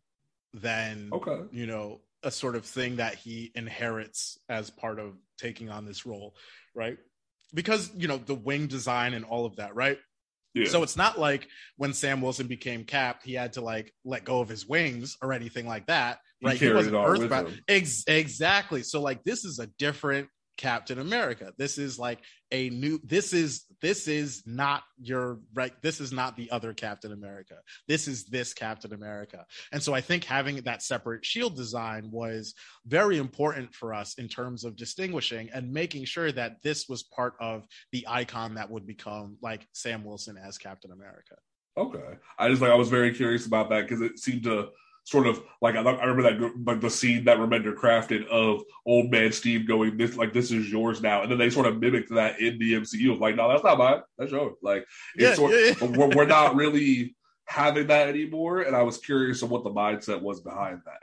than 0.54 1.10
okay. 1.12 1.42
you 1.52 1.66
know 1.66 2.02
a 2.24 2.32
sort 2.32 2.56
of 2.56 2.66
thing 2.66 2.98
that 2.98 3.16
he 3.16 3.52
inherits 3.56 4.38
as 4.50 4.70
part 4.70 5.00
of 5.00 5.14
taking 5.38 5.70
on 5.70 5.86
this 5.86 6.06
role 6.06 6.36
right 6.76 6.98
because 7.54 7.92
you 7.96 8.08
know 8.08 8.18
the 8.18 8.36
wing 8.36 8.68
design 8.68 9.14
and 9.14 9.26
all 9.26 9.46
of 9.46 9.56
that 9.58 9.76
right 9.76 9.98
yeah. 10.54 10.68
So 10.68 10.84
it's 10.84 10.98
not 10.98 11.20
like 11.20 11.48
when 11.78 11.94
Sam 11.94 12.22
Wilson 12.22 12.48
became 12.48 12.84
Cap, 12.84 13.22
he 13.24 13.34
had 13.34 13.54
to 13.54 13.62
like 13.62 13.94
let 14.04 14.24
go 14.24 14.40
of 14.40 14.50
his 14.50 14.68
wings 14.68 15.16
or 15.22 15.32
anything 15.32 15.68
like 15.68 15.86
that, 15.88 16.20
right? 16.44 16.58
He, 16.58 16.66
he 16.66 16.74
wasn't 16.74 16.96
earthbound. 16.96 17.62
Ex- 17.68 18.04
exactly. 18.08 18.82
So 18.82 19.02
like 19.02 19.24
this 19.24 19.46
is 19.46 19.60
a 19.60 19.68
different 19.78 20.28
Captain 20.60 21.00
America. 21.00 21.54
This 21.58 21.78
is 21.78 21.98
like 21.98 22.20
a 22.52 22.70
new 22.70 23.00
this 23.06 23.32
is 23.32 23.64
this 23.82 24.10
is 24.10 24.44
not 24.46 24.84
your 25.02 25.40
right 25.54 25.72
this 25.82 26.02
is 26.02 26.12
not 26.12 26.36
the 26.36 26.52
other 26.52 26.74
Captain 26.74 27.14
America. 27.14 27.56
This 27.88 28.10
is 28.10 28.26
this 28.26 28.54
Captain 28.54 28.94
America. 28.94 29.46
And 29.72 29.82
so 29.82 29.94
I 29.94 30.02
think 30.02 30.26
having 30.26 30.58
that 30.58 30.84
separate 30.84 31.24
shield 31.24 31.56
design 31.56 32.10
was 32.12 32.56
very 32.86 33.20
important 33.20 33.74
for 33.74 33.94
us 33.94 34.16
in 34.16 34.28
terms 34.28 34.66
of 34.66 34.76
distinguishing 34.76 35.50
and 35.54 35.72
making 35.72 36.04
sure 36.04 36.30
that 36.34 36.62
this 36.62 36.90
was 36.90 37.04
part 37.04 37.36
of 37.40 37.66
the 37.94 38.06
icon 38.10 38.56
that 38.56 38.70
would 38.70 38.86
become 38.86 39.38
like 39.42 39.66
Sam 39.72 40.04
Wilson 40.04 40.38
as 40.38 40.58
Captain 40.58 40.92
America. 40.92 41.38
Okay. 41.78 42.18
I 42.38 42.50
just 42.50 42.62
like 42.62 42.72
I 42.72 42.76
was 42.76 42.90
very 42.90 43.14
curious 43.14 43.46
about 43.46 43.70
that 43.70 43.88
because 43.88 44.02
it 44.02 44.20
seemed 44.20 44.44
to 44.44 44.72
sort 45.10 45.28
of 45.28 45.42
like 45.62 45.76
I, 45.76 45.82
I 45.82 46.06
remember 46.06 46.24
that 46.24 46.66
like 46.66 46.82
the 46.82 46.90
scene 46.90 47.26
that 47.26 47.38
Remender 47.38 47.74
crafted 47.74 48.28
of 48.28 48.64
old 48.86 49.12
man 49.12 49.32
Steve 49.32 49.68
going 49.68 49.98
this 49.98 50.16
like 50.16 50.34
this 50.34 50.52
is 50.52 50.72
yours 50.72 51.02
now, 51.02 51.24
and 51.24 51.32
then 51.32 51.38
they 51.38 51.50
sort 51.50 51.66
of 51.66 51.80
mimicked 51.80 52.14
that 52.14 52.40
in 52.40 52.60
the 52.60 52.74
MCU. 52.74 53.20
Like, 53.20 53.36
no, 53.36 53.50
that's 53.50 53.64
not 53.64 53.78
mine. 53.78 54.02
That's 54.18 54.32
yours. 54.32 54.56
Like, 54.62 54.86
it's 55.16 55.24
yeah, 55.24 55.34
sort 55.34 55.52
yeah, 55.52 55.74
yeah. 55.82 55.98
We're, 55.98 56.16
we're 56.16 56.26
not 56.26 56.56
really 56.56 57.16
having 57.46 57.88
that 57.88 58.08
anymore. 58.08 58.62
And 58.62 58.76
I 58.76 58.84
was 58.84 58.98
curious 58.98 59.42
of 59.42 59.50
what 59.50 59.64
the 59.64 59.72
mindset 59.72 60.22
was 60.22 60.42
behind 60.42 60.82
that. 60.86 61.00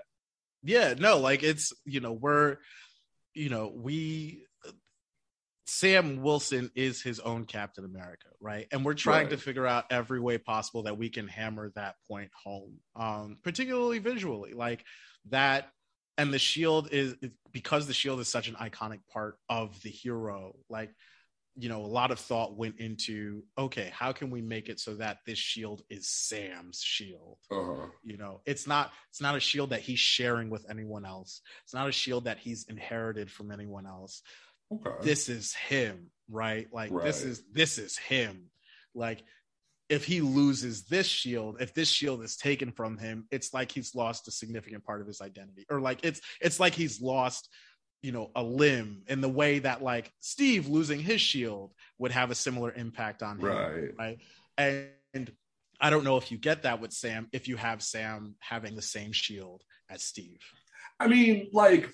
Yeah, 0.63 0.95
no, 0.99 1.19
like 1.19 1.43
it's 1.43 1.73
you 1.85 2.01
know 2.01 2.13
we're 2.13 2.57
you 3.35 3.51
know 3.51 3.73
we 3.75 4.46
Sam 5.67 6.23
Wilson 6.23 6.71
is 6.77 7.03
his 7.03 7.19
own 7.19 7.45
Captain 7.45 7.85
America, 7.85 8.29
right? 8.41 8.69
And 8.71 8.85
we're 8.85 8.95
trying 8.95 9.25
right. 9.25 9.31
to 9.31 9.37
figure 9.37 9.67
out 9.67 9.87
every 9.91 10.21
way 10.21 10.39
possible 10.39 10.85
that 10.85 10.97
we 10.97 11.09
can 11.09 11.27
hammer 11.27 11.73
that 11.75 11.97
point 12.09 12.31
home, 12.45 12.79
um, 12.95 13.39
particularly 13.43 13.99
visually, 13.99 14.53
like 14.53 14.85
that. 15.31 15.69
And 16.19 16.33
the 16.33 16.39
shield 16.39 16.89
is 16.93 17.17
because 17.53 17.87
the 17.87 17.93
shield 17.93 18.21
is 18.21 18.29
such 18.29 18.49
an 18.49 18.55
iconic 18.55 19.01
part 19.13 19.39
of 19.49 19.83
the 19.83 19.91
hero. 19.91 20.55
Like, 20.71 20.95
you 21.59 21.69
know, 21.69 21.85
a 21.85 21.87
lot 21.87 22.11
of 22.11 22.21
thought 22.21 22.57
went 22.57 22.79
into 22.79 23.43
okay, 23.59 23.91
how 23.93 24.13
can 24.13 24.31
we 24.31 24.43
make 24.43 24.69
it 24.69 24.79
so 24.79 24.95
that 24.95 25.19
this 25.27 25.39
shield 25.39 25.83
is 25.91 26.09
Sam's 26.09 26.81
shield? 26.81 27.39
Uh-huh. 27.51 27.89
You 28.05 28.19
know, 28.19 28.41
it's 28.47 28.67
not 28.67 28.93
it's 29.11 29.21
not 29.21 29.35
a 29.35 29.41
shield 29.41 29.71
that 29.71 29.81
he's 29.81 29.99
sharing 29.99 30.49
with 30.49 30.65
anyone 30.71 31.05
else. 31.05 31.41
It's 31.65 31.75
not 31.75 31.89
a 31.89 31.93
shield 31.93 32.25
that 32.25 32.39
he's 32.39 32.67
inherited 32.69 33.31
from 33.31 33.51
anyone 33.51 33.87
else 33.87 34.23
okay. 34.73 34.91
this 35.03 35.29
is 35.29 35.55
him, 35.55 36.11
right? 36.31 36.69
Like 36.73 36.91
right. 36.93 37.05
this 37.05 37.23
is 37.23 37.43
this 37.53 37.79
is 37.79 37.97
him. 37.97 38.51
Like 38.95 39.23
if 39.89 40.05
he 40.05 40.21
loses 40.21 40.85
this 40.85 41.07
shield, 41.07 41.59
if 41.61 41.75
this 41.75 41.89
shield 41.89 42.23
is 42.23 42.37
taken 42.37 42.73
from 42.73 42.99
him, 42.99 43.27
it's 43.31 43.55
like 43.55 43.71
he's 43.71 43.95
lost 43.95 44.29
a 44.29 44.31
significant 44.31 44.85
part 44.85 45.01
of 45.01 45.07
his 45.07 45.21
identity. 45.21 45.67
Or 45.71 45.81
like 45.81 46.01
it's 46.03 46.21
it's 46.41 46.59
like 46.59 46.75
he's 46.75 47.01
lost, 47.01 47.49
you 48.03 48.13
know, 48.13 48.31
a 48.35 48.43
limb 48.43 49.03
in 49.07 49.21
the 49.21 49.29
way 49.29 49.61
that 49.61 49.83
like 49.83 50.13
Steve 50.21 50.69
losing 50.69 51.01
his 51.01 51.21
shield 51.21 51.73
would 51.99 52.13
have 52.13 52.31
a 52.31 52.35
similar 52.35 52.73
impact 52.73 53.23
on 53.23 53.39
him. 53.39 53.45
Right. 53.45 53.91
Right. 53.99 54.19
And 54.59 55.31
I 55.81 55.91
don't 55.91 56.05
know 56.05 56.17
if 56.17 56.33
you 56.33 56.39
get 56.39 56.63
that 56.63 56.81
with 56.81 56.93
Sam 56.93 57.29
if 57.33 57.49
you 57.49 57.57
have 57.57 57.83
Sam 57.83 58.35
having 58.41 58.75
the 58.75 58.83
same 58.83 59.13
shield 59.13 59.63
as 59.89 60.03
Steve. 60.03 60.41
I 60.99 61.09
mean, 61.09 61.51
like 61.53 61.91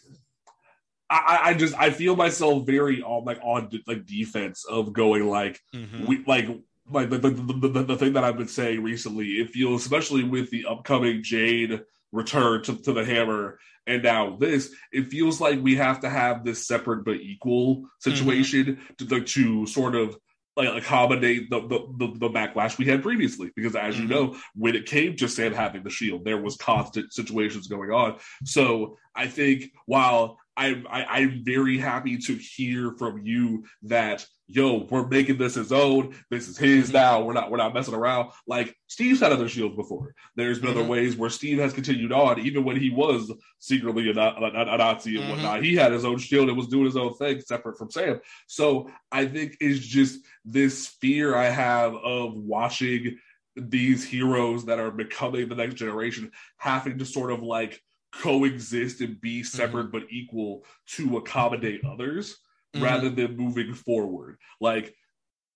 I, 1.13 1.51
I 1.51 1.55
just 1.55 1.75
I 1.79 1.91
feel 1.91 2.17
myself 2.17 2.67
very 2.67 3.03
on 3.03 3.25
like 3.25 3.39
on 3.43 3.71
like 3.87 4.07
defense 4.07 4.65
of 4.65 4.93
going 4.93 5.29
like 5.29 5.61
mm-hmm. 5.75 6.07
we 6.07 6.25
like 6.27 6.49
like 6.91 7.11
the 7.11 7.19
the, 7.19 7.69
the, 7.69 7.83
the, 7.83 7.97
thing 7.97 8.15
that 8.15 8.25
I've 8.25 8.39
been 8.39 8.49
saying 8.49 8.83
recently. 8.83 9.33
It 9.33 9.51
feels 9.51 9.83
especially 9.83 10.25
with 10.25 10.51
the 10.51 10.67
upcoming 10.67 11.23
Jane 11.23 11.81
return 12.13 12.63
to, 12.65 12.77
to 12.83 12.93
the 12.93 13.05
hammer 13.05 13.59
and 13.87 14.03
now 14.03 14.37
this 14.37 14.75
it 14.93 15.09
feels 15.09 15.41
like 15.41 15.61
we 15.61 15.77
have 15.77 16.01
to 16.01 16.11
have 16.11 16.45
this 16.45 16.67
separate 16.67 17.05
but 17.05 17.17
equal 17.17 17.89
situation 18.01 18.77
mm-hmm. 18.77 19.07
to, 19.09 19.21
to 19.25 19.67
sort 19.67 19.95
of 19.95 20.17
like 20.57 20.69
accommodate 20.69 21.49
the, 21.49 21.61
the, 21.61 21.79
the, 21.99 22.19
the, 22.19 22.29
backlash 22.29 22.77
we 22.77 22.85
had 22.85 23.03
previously. 23.03 23.51
Because 23.57 23.75
as 23.75 23.95
mm-hmm. 23.95 24.03
you 24.03 24.09
know, 24.09 24.37
when 24.55 24.75
it 24.75 24.87
came 24.87 25.17
to 25.17 25.29
Sam 25.29 25.55
having 25.55 25.83
the 25.83 25.91
shield, 25.91 26.25
there 26.25 26.37
was 26.37 26.57
constant 26.57 27.13
situations 27.13 27.69
going 27.69 27.91
on. 27.91 28.19
So 28.45 28.99
I 29.15 29.29
think 29.29 29.73
while 29.87 30.39
I, 30.57 30.83
I 30.89 31.05
I'm 31.21 31.43
very 31.45 31.79
happy 31.79 32.19
to 32.19 32.35
hear 32.35 32.93
from 32.99 33.23
you 33.25 33.65
that 33.83 34.27
yo, 34.53 34.87
we're 34.91 35.07
making 35.07 35.39
this 35.39 35.55
his 35.55 35.73
own. 35.73 36.15
This 36.31 36.49
is 36.49 36.59
his 36.59 36.87
mm-hmm. 36.87 36.97
now. 36.97 37.23
We're 37.23 37.33
not 37.33 37.51
we're 37.51 37.57
not 37.57 37.75
messing 37.75 37.95
around. 37.95 38.31
Like 38.47 38.77
Steve's 38.87 39.21
had 39.21 39.33
other 39.33 39.49
shields 39.49 39.77
before. 39.77 40.15
There's 40.37 40.59
been 40.59 40.71
mm-hmm. 40.71 40.81
other 40.81 40.89
ways 40.89 41.17
where 41.17 41.31
Steve 41.31 41.59
has 41.59 41.73
continued 41.73 42.13
on, 42.13 42.41
even 42.41 42.65
when 42.65 42.79
he 42.79 42.91
was 42.91 43.33
secretly 43.59 44.11
a, 44.11 44.19
a, 44.19 44.75
a 44.75 44.77
Nazi 44.77 45.17
and 45.17 45.25
mm-hmm. 45.25 45.31
whatnot. 45.33 45.65
He 45.65 45.75
had 45.75 45.93
his 45.93 46.05
own 46.05 46.19
shield 46.19 46.49
and 46.49 46.57
was 46.57 46.69
doing 46.69 46.85
his 46.85 46.97
own 46.97 47.15
thing, 47.15 47.41
separate 47.41 47.79
from 47.79 47.91
Sam. 47.91 48.21
So 48.47 48.91
I 49.11 49.27
think 49.27 49.57
it's 49.61 49.81
just 49.81 50.21
this 50.45 50.89
fear 51.01 51.35
I 51.35 51.47
have 51.47 51.95
of 51.95 52.35
watching 52.35 53.19
these 53.57 54.05
heroes 54.05 54.65
that 54.67 54.79
are 54.79 54.91
becoming 54.91 55.49
the 55.49 55.55
next 55.55 55.75
generation 55.75 56.31
having 56.57 56.99
to 56.99 57.05
sort 57.05 57.31
of 57.31 57.43
like 57.43 57.83
coexist 58.13 59.01
and 59.01 59.21
be 59.21 59.41
mm-hmm. 59.41 59.47
separate 59.47 59.93
but 59.93 60.05
equal 60.11 60.65
to 60.87 61.17
accommodate 61.17 61.85
others 61.85 62.37
mm-hmm. 62.75 62.85
rather 62.85 63.11
than 63.11 63.37
moving 63.37 63.75
forward. 63.75 64.37
Like 64.61 64.95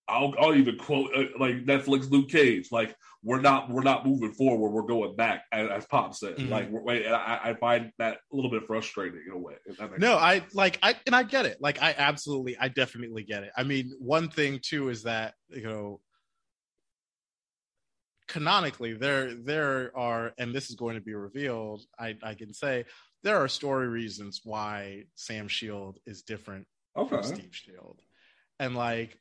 I'll, 0.08 0.34
I'll 0.38 0.54
even 0.54 0.78
quote 0.78 1.10
uh, 1.16 1.24
like 1.38 1.64
Netflix 1.64 2.10
Luke 2.10 2.28
Cage. 2.28 2.70
Like 2.70 2.94
we're 3.22 3.40
not 3.40 3.68
we're 3.70 3.82
not 3.82 4.06
moving 4.06 4.32
forward. 4.32 4.70
We're 4.70 4.82
going 4.82 5.16
back, 5.16 5.44
as, 5.50 5.68
as 5.68 5.86
Pop 5.86 6.14
said. 6.14 6.36
Mm-hmm. 6.36 6.52
Like 6.52 6.68
wait, 6.70 7.06
I, 7.06 7.40
I, 7.42 7.54
find 7.54 7.90
that 7.98 8.18
a 8.32 8.36
little 8.36 8.50
bit 8.50 8.66
frustrating 8.66 9.20
in 9.26 9.32
a 9.32 9.38
way. 9.38 9.54
No. 9.98 10.16
I 10.16 10.42
like 10.52 10.78
I 10.82 10.94
and 11.06 11.16
I 11.16 11.24
get 11.24 11.44
it. 11.44 11.58
Like 11.60 11.82
I 11.82 11.94
absolutely, 11.98 12.56
I 12.58 12.68
definitely 12.68 13.24
get 13.24 13.42
it. 13.42 13.50
I 13.56 13.64
mean, 13.64 13.92
one 13.98 14.28
thing 14.28 14.60
too 14.62 14.90
is 14.90 15.02
that 15.02 15.34
you 15.48 15.64
know 15.64 16.00
canonically 18.28 18.92
there 18.92 19.34
there 19.34 19.92
are 19.96 20.32
and 20.38 20.54
this 20.54 20.68
is 20.68 20.76
going 20.76 20.96
to 20.96 21.00
be 21.00 21.14
revealed 21.14 21.82
i 21.98 22.16
i 22.22 22.34
can 22.34 22.52
say 22.52 22.84
there 23.22 23.36
are 23.36 23.48
story 23.48 23.88
reasons 23.88 24.40
why 24.44 25.04
sam 25.14 25.46
shield 25.48 25.98
is 26.06 26.22
different 26.22 26.66
okay. 26.96 27.22
Steve 27.22 27.48
Shield, 27.52 28.00
and 28.58 28.74
like 28.74 29.18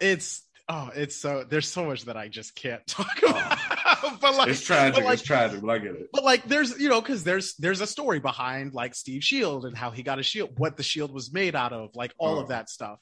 it's 0.00 0.42
oh, 0.68 0.90
it's 0.94 1.16
so 1.16 1.44
there's 1.48 1.68
so 1.68 1.84
much 1.84 2.04
that 2.04 2.16
I 2.16 2.28
just 2.28 2.54
can't 2.54 2.84
talk 2.86 3.18
oh. 3.22 3.30
about. 3.30 4.20
but 4.20 4.34
like 4.34 4.48
it's 4.48 4.62
tragic, 4.62 5.04
like, 5.04 5.14
it's 5.14 5.22
tragic, 5.22 5.60
but 5.60 5.70
I 5.70 5.78
get 5.78 5.92
it. 5.92 6.08
But 6.12 6.24
like 6.24 6.44
there's 6.44 6.78
you 6.78 6.88
know, 6.88 7.00
because 7.00 7.24
there's 7.24 7.54
there's 7.56 7.80
a 7.80 7.86
story 7.86 8.20
behind 8.20 8.74
like 8.74 8.94
Steve 8.94 9.24
Shield 9.24 9.64
and 9.64 9.76
how 9.76 9.90
he 9.90 10.02
got 10.02 10.18
a 10.18 10.22
shield, 10.22 10.58
what 10.58 10.76
the 10.76 10.82
shield 10.82 11.12
was 11.12 11.32
made 11.32 11.54
out 11.54 11.72
of, 11.72 11.90
like 11.94 12.14
all 12.18 12.38
oh. 12.38 12.42
of 12.42 12.48
that 12.48 12.70
stuff. 12.70 12.98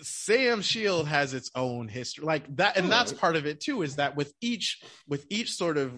Sam 0.00 0.62
Shield 0.62 1.08
has 1.08 1.34
its 1.34 1.50
own 1.54 1.88
history, 1.88 2.24
like 2.24 2.56
that, 2.56 2.76
and 2.76 2.90
that's 2.90 3.12
part 3.12 3.36
of 3.36 3.46
it 3.46 3.60
too. 3.60 3.82
Is 3.82 3.96
that 3.96 4.16
with 4.16 4.32
each 4.40 4.80
with 5.06 5.26
each 5.30 5.52
sort 5.52 5.76
of 5.76 5.92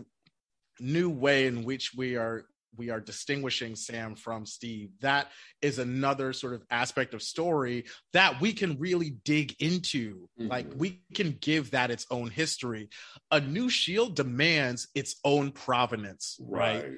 new 0.78 1.10
way 1.10 1.46
in 1.46 1.64
which 1.64 1.92
we 1.94 2.16
are 2.16 2.44
we 2.76 2.90
are 2.90 3.00
distinguishing 3.00 3.74
Sam 3.74 4.14
from 4.14 4.46
Steve. 4.46 4.90
That 5.00 5.28
is 5.60 5.78
another 5.78 6.32
sort 6.32 6.54
of 6.54 6.62
aspect 6.70 7.14
of 7.14 7.22
story 7.22 7.84
that 8.12 8.40
we 8.40 8.52
can 8.52 8.78
really 8.78 9.10
dig 9.10 9.56
into. 9.58 10.28
Mm-hmm. 10.38 10.48
Like 10.48 10.66
we 10.76 11.02
can 11.14 11.36
give 11.40 11.72
that 11.72 11.90
its 11.90 12.06
own 12.10 12.30
history. 12.30 12.88
A 13.30 13.40
new 13.40 13.68
shield 13.68 14.16
demands 14.16 14.88
its 14.94 15.16
own 15.24 15.50
provenance, 15.50 16.38
right? 16.40 16.84
right? 16.84 16.92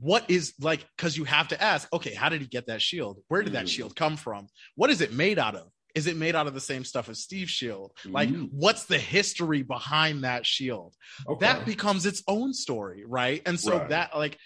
What 0.00 0.24
is 0.28 0.54
like 0.60 0.86
because 0.96 1.16
you 1.16 1.24
have 1.24 1.48
to 1.48 1.62
ask, 1.62 1.90
okay, 1.92 2.14
how 2.14 2.28
did 2.28 2.40
he 2.40 2.46
get 2.46 2.66
that 2.66 2.82
shield? 2.82 3.18
Where 3.28 3.42
did 3.42 3.52
mm-hmm. 3.52 3.64
that 3.64 3.68
shield 3.68 3.94
come 3.94 4.16
from? 4.16 4.48
What 4.74 4.90
is 4.90 5.00
it 5.00 5.12
made 5.12 5.38
out 5.38 5.54
of? 5.54 5.68
Is 5.94 6.06
it 6.06 6.16
made 6.16 6.34
out 6.34 6.46
of 6.46 6.54
the 6.54 6.60
same 6.60 6.84
stuff 6.84 7.08
as 7.08 7.20
Steve's 7.20 7.50
shield? 7.50 7.92
Like, 8.04 8.28
mm. 8.28 8.48
what's 8.52 8.84
the 8.84 8.98
history 8.98 9.62
behind 9.62 10.24
that 10.24 10.44
shield? 10.44 10.94
Okay. 11.28 11.46
That 11.46 11.64
becomes 11.64 12.04
its 12.04 12.22
own 12.26 12.52
story, 12.52 13.04
right? 13.06 13.42
And 13.46 13.58
so 13.58 13.78
right. 13.78 13.88
that, 13.90 14.16
like, 14.16 14.38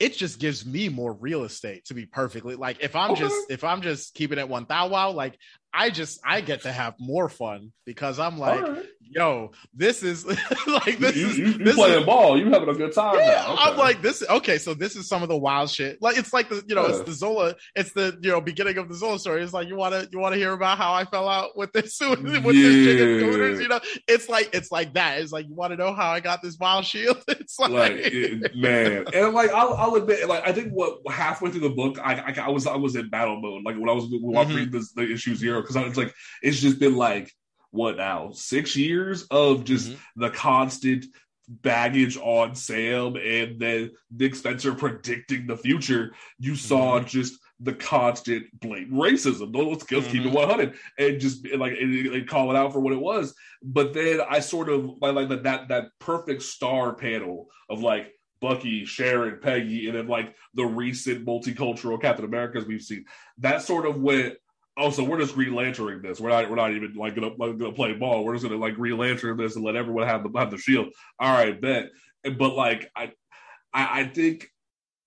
it 0.00 0.14
just 0.14 0.38
gives 0.38 0.66
me 0.66 0.88
more 0.88 1.12
real 1.12 1.44
estate 1.44 1.84
to 1.86 1.94
be 1.94 2.04
perfectly 2.04 2.56
like 2.56 2.78
if 2.80 2.96
I'm 2.96 3.12
okay. 3.12 3.20
just 3.20 3.50
if 3.50 3.62
I'm 3.62 3.80
just 3.80 4.14
keeping 4.14 4.38
it 4.38 4.48
one 4.48 4.66
thou 4.68 4.88
wow, 4.88 5.12
like 5.12 5.38
I 5.74 5.90
just 5.90 6.20
I 6.24 6.40
get 6.40 6.62
to 6.62 6.72
have 6.72 6.94
more 7.00 7.28
fun 7.28 7.72
because 7.84 8.20
I'm 8.20 8.38
like, 8.38 8.62
right. 8.62 8.86
yo, 9.00 9.50
this 9.74 10.04
is 10.04 10.24
like 10.66 10.98
this 10.98 11.16
you, 11.16 11.26
is 11.26 11.38
you, 11.38 11.46
you 11.46 11.64
this 11.64 11.74
playing 11.74 12.00
is, 12.00 12.06
ball, 12.06 12.38
you 12.38 12.48
having 12.50 12.68
a 12.68 12.74
good 12.74 12.92
time. 12.92 13.16
Yeah, 13.16 13.44
okay. 13.48 13.56
I'm 13.58 13.76
like 13.76 14.00
this. 14.00 14.22
Okay, 14.30 14.56
so 14.56 14.72
this 14.72 14.94
is 14.94 15.08
some 15.08 15.24
of 15.24 15.28
the 15.28 15.36
wild 15.36 15.68
shit. 15.70 16.00
Like 16.00 16.16
it's 16.16 16.32
like 16.32 16.48
the 16.48 16.62
you 16.68 16.76
know 16.76 16.86
yeah. 16.86 16.94
it's 16.94 17.02
the 17.02 17.12
Zola, 17.12 17.56
it's 17.74 17.92
the 17.92 18.16
you 18.22 18.30
know 18.30 18.40
beginning 18.40 18.78
of 18.78 18.88
the 18.88 18.94
Zola 18.94 19.18
story. 19.18 19.42
It's 19.42 19.52
like 19.52 19.66
you 19.66 19.74
want 19.74 19.94
to 19.94 20.08
you 20.12 20.20
want 20.20 20.34
to 20.34 20.38
hear 20.38 20.52
about 20.52 20.78
how 20.78 20.94
I 20.94 21.04
fell 21.06 21.28
out 21.28 21.56
with 21.56 21.72
this 21.72 21.98
with 22.00 22.24
yeah. 22.24 22.40
this 22.40 22.86
chicken 22.86 23.18
scooters. 23.18 23.60
You 23.60 23.68
know, 23.68 23.80
it's 24.06 24.28
like 24.28 24.50
it's 24.52 24.70
like 24.70 24.94
that. 24.94 25.20
It's 25.20 25.32
like 25.32 25.48
you 25.48 25.54
want 25.54 25.72
to 25.72 25.76
know 25.76 25.92
how 25.92 26.10
I 26.10 26.20
got 26.20 26.40
this 26.40 26.56
wild 26.58 26.84
shield. 26.84 27.22
It's 27.44 27.58
like, 27.58 27.70
like 27.70 27.92
it, 27.92 28.56
man, 28.56 29.04
and 29.12 29.34
like 29.34 29.50
I'll, 29.50 29.74
I'll 29.74 29.94
admit, 29.96 30.26
like 30.28 30.46
I 30.48 30.52
think 30.52 30.72
what 30.72 30.98
halfway 31.10 31.50
through 31.50 31.60
the 31.60 31.70
book, 31.70 31.98
I 32.02 32.14
I, 32.14 32.46
I 32.46 32.48
was 32.48 32.66
I 32.66 32.76
was 32.76 32.96
in 32.96 33.10
battle 33.10 33.40
mode. 33.40 33.64
Like 33.64 33.76
when 33.76 33.88
I 33.88 33.92
was 33.92 34.06
when 34.10 34.34
mm-hmm. 34.46 34.56
read 34.56 34.72
this, 34.72 34.92
the 34.92 35.02
issue 35.02 35.34
zero 35.34 35.63
because 35.66 35.88
it's 35.88 35.96
like 35.96 36.14
it's 36.42 36.60
just 36.60 36.78
been 36.78 36.96
like 36.96 37.32
what 37.70 37.96
now 37.96 38.30
six 38.32 38.76
years 38.76 39.24
of 39.30 39.64
just 39.64 39.90
mm-hmm. 39.90 40.20
the 40.20 40.30
constant 40.30 41.06
baggage 41.48 42.16
on 42.16 42.54
Sam 42.54 43.16
and 43.16 43.58
then 43.60 43.90
Nick 44.10 44.34
Spencer 44.34 44.74
predicting 44.74 45.46
the 45.46 45.56
future. 45.56 46.14
You 46.38 46.56
saw 46.56 46.98
mm-hmm. 46.98 47.06
just 47.06 47.38
the 47.60 47.72
constant 47.72 48.46
blatant 48.60 48.92
racism. 48.92 49.52
No, 49.52 49.60
let's, 49.60 49.90
let's 49.90 50.06
keep 50.06 50.22
it 50.22 50.28
mm-hmm. 50.28 50.34
100 50.34 50.74
and 50.98 51.20
just 51.20 51.46
like 51.56 51.72
and, 51.78 52.06
and, 52.06 52.28
call 52.28 52.50
it 52.50 52.56
out 52.56 52.72
for 52.72 52.80
what 52.80 52.92
it 52.92 53.00
was. 53.00 53.34
But 53.62 53.94
then 53.94 54.20
I 54.28 54.40
sort 54.40 54.68
of 54.68 54.90
like, 55.00 55.14
like 55.14 55.42
that 55.42 55.68
that 55.68 55.84
perfect 55.98 56.42
star 56.42 56.94
panel 56.94 57.48
of 57.68 57.80
like 57.80 58.12
Bucky, 58.40 58.84
Sharon, 58.84 59.38
Peggy, 59.40 59.88
and 59.88 59.96
then 59.96 60.06
like 60.06 60.34
the 60.54 60.64
recent 60.64 61.24
multicultural 61.24 62.00
Captain 62.00 62.24
Americas 62.24 62.66
we've 62.66 62.82
seen. 62.82 63.04
That 63.38 63.62
sort 63.62 63.86
of 63.86 64.00
went 64.00 64.34
oh, 64.76 64.90
so 64.90 65.04
we're 65.04 65.20
just 65.20 65.34
Green 65.34 65.54
Lanterning 65.54 66.02
this. 66.02 66.20
We're 66.20 66.30
not 66.30 66.50
we're 66.50 66.56
not 66.56 66.72
even 66.72 66.94
like 66.94 67.14
gonna, 67.14 67.28
like, 67.38 67.58
gonna 67.58 67.72
play 67.72 67.92
ball. 67.94 68.24
We're 68.24 68.34
just 68.34 68.44
gonna 68.44 68.60
like 68.60 68.74
Green 68.74 68.98
Lantern 68.98 69.36
this 69.36 69.56
and 69.56 69.64
let 69.64 69.76
everyone 69.76 70.06
have 70.06 70.22
the 70.22 70.38
have 70.38 70.50
the 70.50 70.58
shield. 70.58 70.88
All 71.18 71.32
right, 71.32 71.60
bet. 71.60 71.90
But 72.22 72.54
like 72.54 72.90
I 72.96 73.12
I, 73.72 74.00
I 74.00 74.04
think 74.06 74.48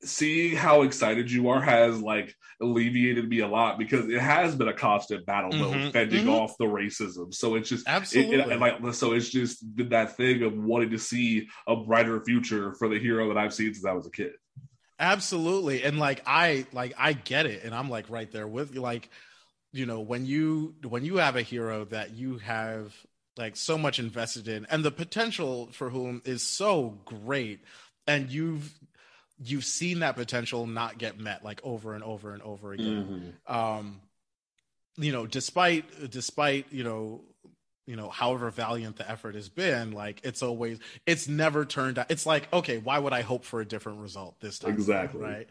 seeing 0.03 0.55
how 0.55 0.83
excited 0.83 1.31
you 1.31 1.49
are 1.49 1.61
has 1.61 1.99
like 1.99 2.33
alleviated 2.61 3.27
me 3.27 3.39
a 3.39 3.47
lot 3.47 3.77
because 3.77 4.07
it 4.07 4.19
has 4.19 4.55
been 4.55 4.67
a 4.67 4.73
constant 4.73 5.25
battle 5.25 5.51
mm-hmm, 5.51 5.89
fending 5.89 6.25
mm-hmm. 6.25 6.29
off 6.29 6.57
the 6.59 6.65
racism. 6.65 7.33
So 7.33 7.55
it's 7.55 7.69
just 7.69 7.87
absolutely 7.87 8.35
it, 8.35 8.49
it, 8.49 8.59
like 8.59 8.93
so 8.93 9.13
it's 9.13 9.29
just 9.29 9.63
that 9.89 10.15
thing 10.15 10.43
of 10.43 10.57
wanting 10.57 10.91
to 10.91 10.99
see 10.99 11.47
a 11.67 11.75
brighter 11.75 12.23
future 12.23 12.73
for 12.75 12.87
the 12.89 12.99
hero 12.99 13.27
that 13.29 13.37
I've 13.37 13.53
seen 13.53 13.73
since 13.73 13.85
I 13.85 13.93
was 13.93 14.07
a 14.07 14.11
kid. 14.11 14.33
Absolutely. 14.99 15.83
And 15.83 15.99
like 15.99 16.23
I 16.25 16.65
like 16.73 16.93
I 16.97 17.13
get 17.13 17.45
it 17.45 17.63
and 17.63 17.73
I'm 17.73 17.89
like 17.89 18.09
right 18.09 18.31
there 18.31 18.47
with 18.47 18.73
you. 18.73 18.81
Like 18.81 19.09
you 19.77 19.85
know 19.85 19.99
when 19.99 20.25
you 20.25 20.73
when 20.87 21.05
you 21.05 21.17
have 21.17 21.35
a 21.35 21.41
hero 21.41 21.85
that 21.85 22.11
you 22.11 22.39
have 22.39 22.93
like 23.37 23.55
so 23.55 23.77
much 23.77 23.99
invested 23.99 24.47
in 24.47 24.65
and 24.71 24.83
the 24.83 24.91
potential 24.91 25.69
for 25.71 25.89
whom 25.89 26.21
is 26.25 26.41
so 26.41 26.97
great 27.05 27.59
and 28.07 28.31
you've 28.31 28.73
you've 29.39 29.65
seen 29.65 29.99
that 29.99 30.15
potential 30.15 30.65
not 30.65 30.97
get 30.97 31.19
met 31.19 31.43
like 31.43 31.61
over 31.63 31.93
and 31.93 32.03
over 32.03 32.33
and 32.33 32.41
over 32.41 32.73
again. 32.73 33.35
Mm-hmm. 33.47 33.55
um 33.55 34.01
you 34.97 35.11
know 35.11 35.27
despite 35.27 36.09
despite 36.09 36.65
you 36.71 36.83
know 36.83 37.21
you 37.85 37.95
know 37.95 38.09
however 38.09 38.49
valiant 38.49 38.95
the 38.97 39.09
effort 39.09 39.35
has 39.35 39.47
been 39.47 39.91
like 39.91 40.19
it's 40.23 40.41
always 40.41 40.79
it's 41.05 41.27
never 41.27 41.65
turned 41.65 41.99
out 41.99 42.09
it's 42.09 42.25
like 42.25 42.51
okay 42.51 42.79
why 42.79 42.97
would 42.97 43.13
i 43.13 43.21
hope 43.21 43.45
for 43.45 43.61
a 43.61 43.65
different 43.65 43.99
result 43.99 44.39
this 44.39 44.57
time 44.57 44.71
exactly. 44.71 45.21
right? 45.21 45.47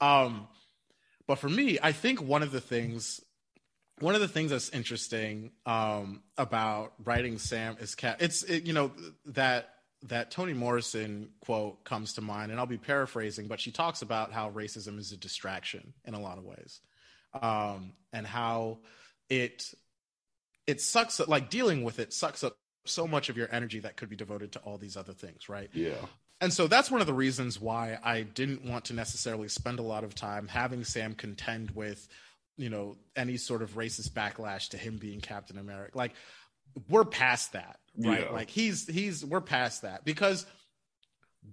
Um 0.00 0.46
but 1.26 1.36
for 1.36 1.48
me 1.48 1.78
i 1.82 1.92
think 1.92 2.20
one 2.20 2.42
of 2.42 2.52
the 2.52 2.60
things 2.60 3.20
one 4.02 4.16
of 4.16 4.20
the 4.20 4.28
things 4.28 4.50
that's 4.50 4.68
interesting 4.70 5.52
um, 5.64 6.22
about 6.36 6.92
writing 7.04 7.38
Sam 7.38 7.76
is 7.80 7.94
cat. 7.94 8.16
It's 8.20 8.42
it, 8.42 8.66
you 8.66 8.72
know 8.72 8.90
that 9.26 9.68
that 10.08 10.32
Toni 10.32 10.52
Morrison 10.52 11.30
quote 11.40 11.84
comes 11.84 12.14
to 12.14 12.20
mind, 12.20 12.50
and 12.50 12.58
I'll 12.58 12.66
be 12.66 12.78
paraphrasing, 12.78 13.46
but 13.46 13.60
she 13.60 13.70
talks 13.70 14.02
about 14.02 14.32
how 14.32 14.50
racism 14.50 14.98
is 14.98 15.12
a 15.12 15.16
distraction 15.16 15.92
in 16.04 16.14
a 16.14 16.20
lot 16.20 16.36
of 16.36 16.44
ways, 16.44 16.80
um, 17.40 17.92
and 18.12 18.26
how 18.26 18.78
it 19.30 19.72
it 20.66 20.80
sucks. 20.80 21.20
Like 21.20 21.48
dealing 21.48 21.84
with 21.84 22.00
it 22.00 22.12
sucks 22.12 22.42
up 22.42 22.56
so 22.84 23.06
much 23.06 23.28
of 23.28 23.36
your 23.36 23.48
energy 23.52 23.78
that 23.78 23.96
could 23.96 24.08
be 24.08 24.16
devoted 24.16 24.50
to 24.52 24.58
all 24.60 24.78
these 24.78 24.96
other 24.96 25.12
things, 25.12 25.48
right? 25.48 25.70
Yeah. 25.72 25.94
And 26.40 26.52
so 26.52 26.66
that's 26.66 26.90
one 26.90 27.00
of 27.00 27.06
the 27.06 27.14
reasons 27.14 27.60
why 27.60 27.98
I 28.02 28.22
didn't 28.22 28.64
want 28.64 28.86
to 28.86 28.94
necessarily 28.94 29.46
spend 29.46 29.78
a 29.78 29.82
lot 29.82 30.02
of 30.02 30.16
time 30.16 30.48
having 30.48 30.82
Sam 30.82 31.14
contend 31.14 31.70
with, 31.70 32.08
you 32.56 32.70
know, 32.70 32.96
any 33.16 33.36
sort 33.36 33.62
of 33.62 33.74
racist 33.74 34.10
backlash 34.10 34.70
to 34.70 34.76
him 34.76 34.96
being 34.96 35.20
Captain 35.20 35.58
America. 35.58 35.96
Like 35.96 36.12
we're 36.88 37.04
past 37.04 37.52
that, 37.52 37.78
right? 37.96 38.26
Yeah. 38.26 38.32
Like 38.32 38.50
he's 38.50 38.86
he's 38.86 39.24
we're 39.24 39.40
past 39.40 39.82
that 39.82 40.04
because 40.04 40.46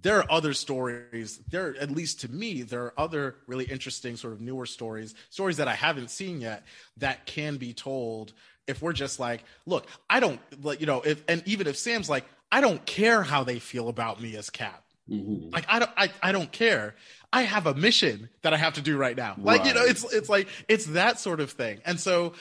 there 0.02 0.18
are 0.18 0.26
other 0.30 0.54
stories 0.54 1.38
there 1.50 1.74
at 1.80 1.90
least 1.90 2.20
to 2.20 2.30
me 2.30 2.62
there 2.62 2.84
are 2.84 2.94
other 2.96 3.36
really 3.46 3.64
interesting 3.64 4.16
sort 4.16 4.32
of 4.32 4.40
newer 4.40 4.66
stories 4.66 5.14
stories 5.30 5.56
that 5.56 5.68
i 5.68 5.74
haven't 5.74 6.10
seen 6.10 6.40
yet 6.40 6.64
that 6.96 7.26
can 7.26 7.56
be 7.56 7.72
told 7.72 8.32
if 8.66 8.80
we're 8.80 8.92
just 8.92 9.18
like 9.18 9.42
look 9.66 9.86
i 10.08 10.20
don't 10.20 10.40
like 10.62 10.80
you 10.80 10.86
know 10.86 11.00
if 11.02 11.22
and 11.28 11.42
even 11.44 11.66
if 11.66 11.76
sam's 11.76 12.08
like 12.08 12.24
i 12.52 12.60
don't 12.60 12.84
care 12.86 13.22
how 13.22 13.42
they 13.42 13.58
feel 13.58 13.88
about 13.88 14.20
me 14.20 14.36
as 14.36 14.48
cap 14.48 14.84
mm-hmm. 15.10 15.50
like 15.50 15.66
i 15.68 15.80
don't 15.80 15.90
I, 15.96 16.10
I 16.22 16.32
don't 16.32 16.52
care 16.52 16.94
i 17.32 17.42
have 17.42 17.66
a 17.66 17.74
mission 17.74 18.28
that 18.42 18.52
i 18.52 18.56
have 18.56 18.74
to 18.74 18.82
do 18.82 18.96
right 18.96 19.16
now 19.16 19.34
like 19.38 19.64
you 19.64 19.74
know 19.74 19.84
it's 19.84 20.04
it's 20.12 20.28
like 20.28 20.48
it's 20.68 20.86
that 20.86 21.18
sort 21.18 21.40
of 21.40 21.50
thing 21.50 21.80
and 21.84 21.98
so 21.98 22.32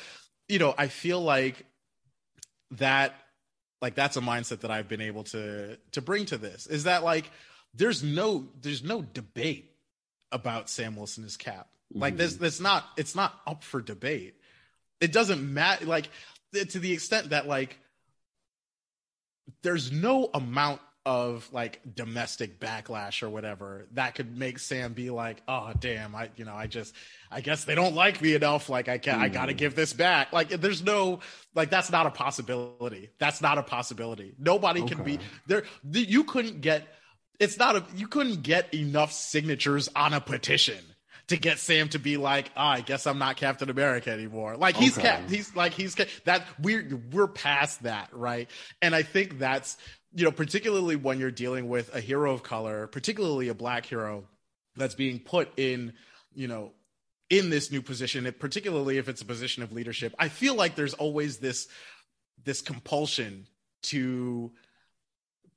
you 0.48 0.60
know 0.60 0.74
i 0.78 0.88
feel 0.88 1.22
like 1.22 1.66
that 2.72 3.16
like 3.82 3.96
that's 3.96 4.18
a 4.18 4.22
mindset 4.22 4.62
that 4.62 4.72
I've 4.72 4.88
been 4.88 5.02
able 5.02 5.24
to 5.26 5.78
to 5.92 6.02
bring 6.02 6.26
to 6.28 6.38
this 6.38 6.68
is 6.68 6.84
that 6.84 7.04
like 7.04 7.30
there's 7.74 8.04
no 8.04 8.48
there's 8.62 8.84
no 8.84 9.02
debate 9.02 9.72
about 10.32 10.70
Sam 10.70 10.96
Wilson 10.96 11.24
as 11.24 11.38
Cap. 11.38 11.68
Like 11.92 12.18
this 12.18 12.34
mm-hmm. 12.34 12.44
that's 12.44 12.60
not 12.60 12.86
it's 12.98 13.16
not 13.16 13.34
up 13.48 13.64
for 13.64 13.82
debate. 13.82 14.36
It 15.02 15.12
doesn't 15.12 15.42
matter 15.54 15.86
like 15.86 16.10
to 16.54 16.80
the 16.80 16.92
extent 16.92 17.30
that 17.30 17.48
like 17.48 17.80
there's 19.64 19.92
no 19.92 20.30
amount 20.34 20.82
of 21.10 21.50
like 21.52 21.82
domestic 21.96 22.60
backlash 22.60 23.24
or 23.24 23.32
whatever 23.32 23.88
that 23.94 24.14
could 24.14 24.38
make 24.38 24.60
Sam 24.60 24.94
be 24.94 25.10
like, 25.10 25.42
oh 25.48 25.72
damn, 25.80 26.14
I 26.14 26.30
you 26.36 26.46
know, 26.46 26.54
I 26.54 26.68
just 26.68 26.94
I 27.32 27.42
guess 27.42 27.66
they 27.66 27.74
don't 27.74 27.96
like 27.96 28.22
me 28.22 28.36
enough. 28.36 28.70
Like 28.70 28.88
I 28.88 29.00
can 29.00 29.18
mm. 29.18 29.24
I 29.24 29.30
gotta 29.30 29.56
give 29.56 29.74
this 29.74 29.92
back. 29.92 30.32
Like 30.32 30.50
there's 30.50 30.84
no 30.84 31.22
like 31.56 31.72
that's 31.72 31.90
not 31.90 32.06
a 32.06 32.12
possibility. 32.12 33.10
That's 33.18 33.42
not 33.42 33.58
a 33.58 33.64
possibility. 33.64 34.36
Nobody 34.38 34.84
okay. 34.84 34.94
can 34.94 35.04
be 35.04 35.20
there. 35.48 35.64
You 35.92 36.26
couldn't 36.26 36.62
get 36.62 36.88
it's 37.40 37.58
not 37.58 37.76
a 37.76 37.84
you 37.96 38.08
couldn't 38.08 38.44
get 38.44 38.72
enough 38.76 39.12
signatures 39.12 39.90
on 39.96 40.14
a 40.14 40.22
petition 40.22 40.78
to 41.30 41.38
get 41.38 41.60
Sam 41.60 41.90
to 41.90 42.00
be 42.00 42.18
like, 42.18 42.52
oh, 42.58 42.62
I 42.62 42.82
guess 42.82 43.08
I'm 43.08 43.18
not 43.18 43.38
Captain 43.38 43.70
America 43.70 44.12
anymore. 44.12 44.58
Like 44.58 44.76
he's 44.76 44.98
okay. 44.98 45.08
cap, 45.08 45.30
he's 45.30 45.56
like 45.56 45.74
he's 45.74 45.96
that 46.26 46.44
we're 46.62 47.02
we're 47.12 47.28
past 47.28 47.84
that, 47.84 48.10
right? 48.12 48.50
And 48.82 48.94
I 48.94 49.04
think 49.04 49.40
that's 49.40 49.78
you 50.14 50.26
know, 50.26 50.32
particularly 50.32 50.96
when 50.96 51.20
you're 51.20 51.32
dealing 51.32 51.70
with 51.70 51.94
a 51.94 52.02
hero 52.02 52.34
of 52.34 52.44
color, 52.44 52.88
particularly 52.88 53.50
a 53.50 53.54
black 53.54 53.86
hero 53.86 54.26
that's 54.76 54.96
being 54.96 55.20
put 55.20 55.50
in, 55.58 55.94
you 56.34 56.48
know, 56.48 56.72
in 57.30 57.50
this 57.50 57.72
new 57.72 57.82
position, 57.82 58.32
particularly 58.40 58.98
if 58.98 59.08
it's 59.08 59.22
a 59.22 59.26
position 59.26 59.62
of 59.62 59.72
leadership, 59.72 60.16
I 60.18 60.30
feel 60.30 60.56
like 60.56 60.76
there's 60.76 60.96
always 60.96 61.38
this 61.38 61.68
this 62.44 62.62
compulsion 62.62 63.48
to 63.84 64.52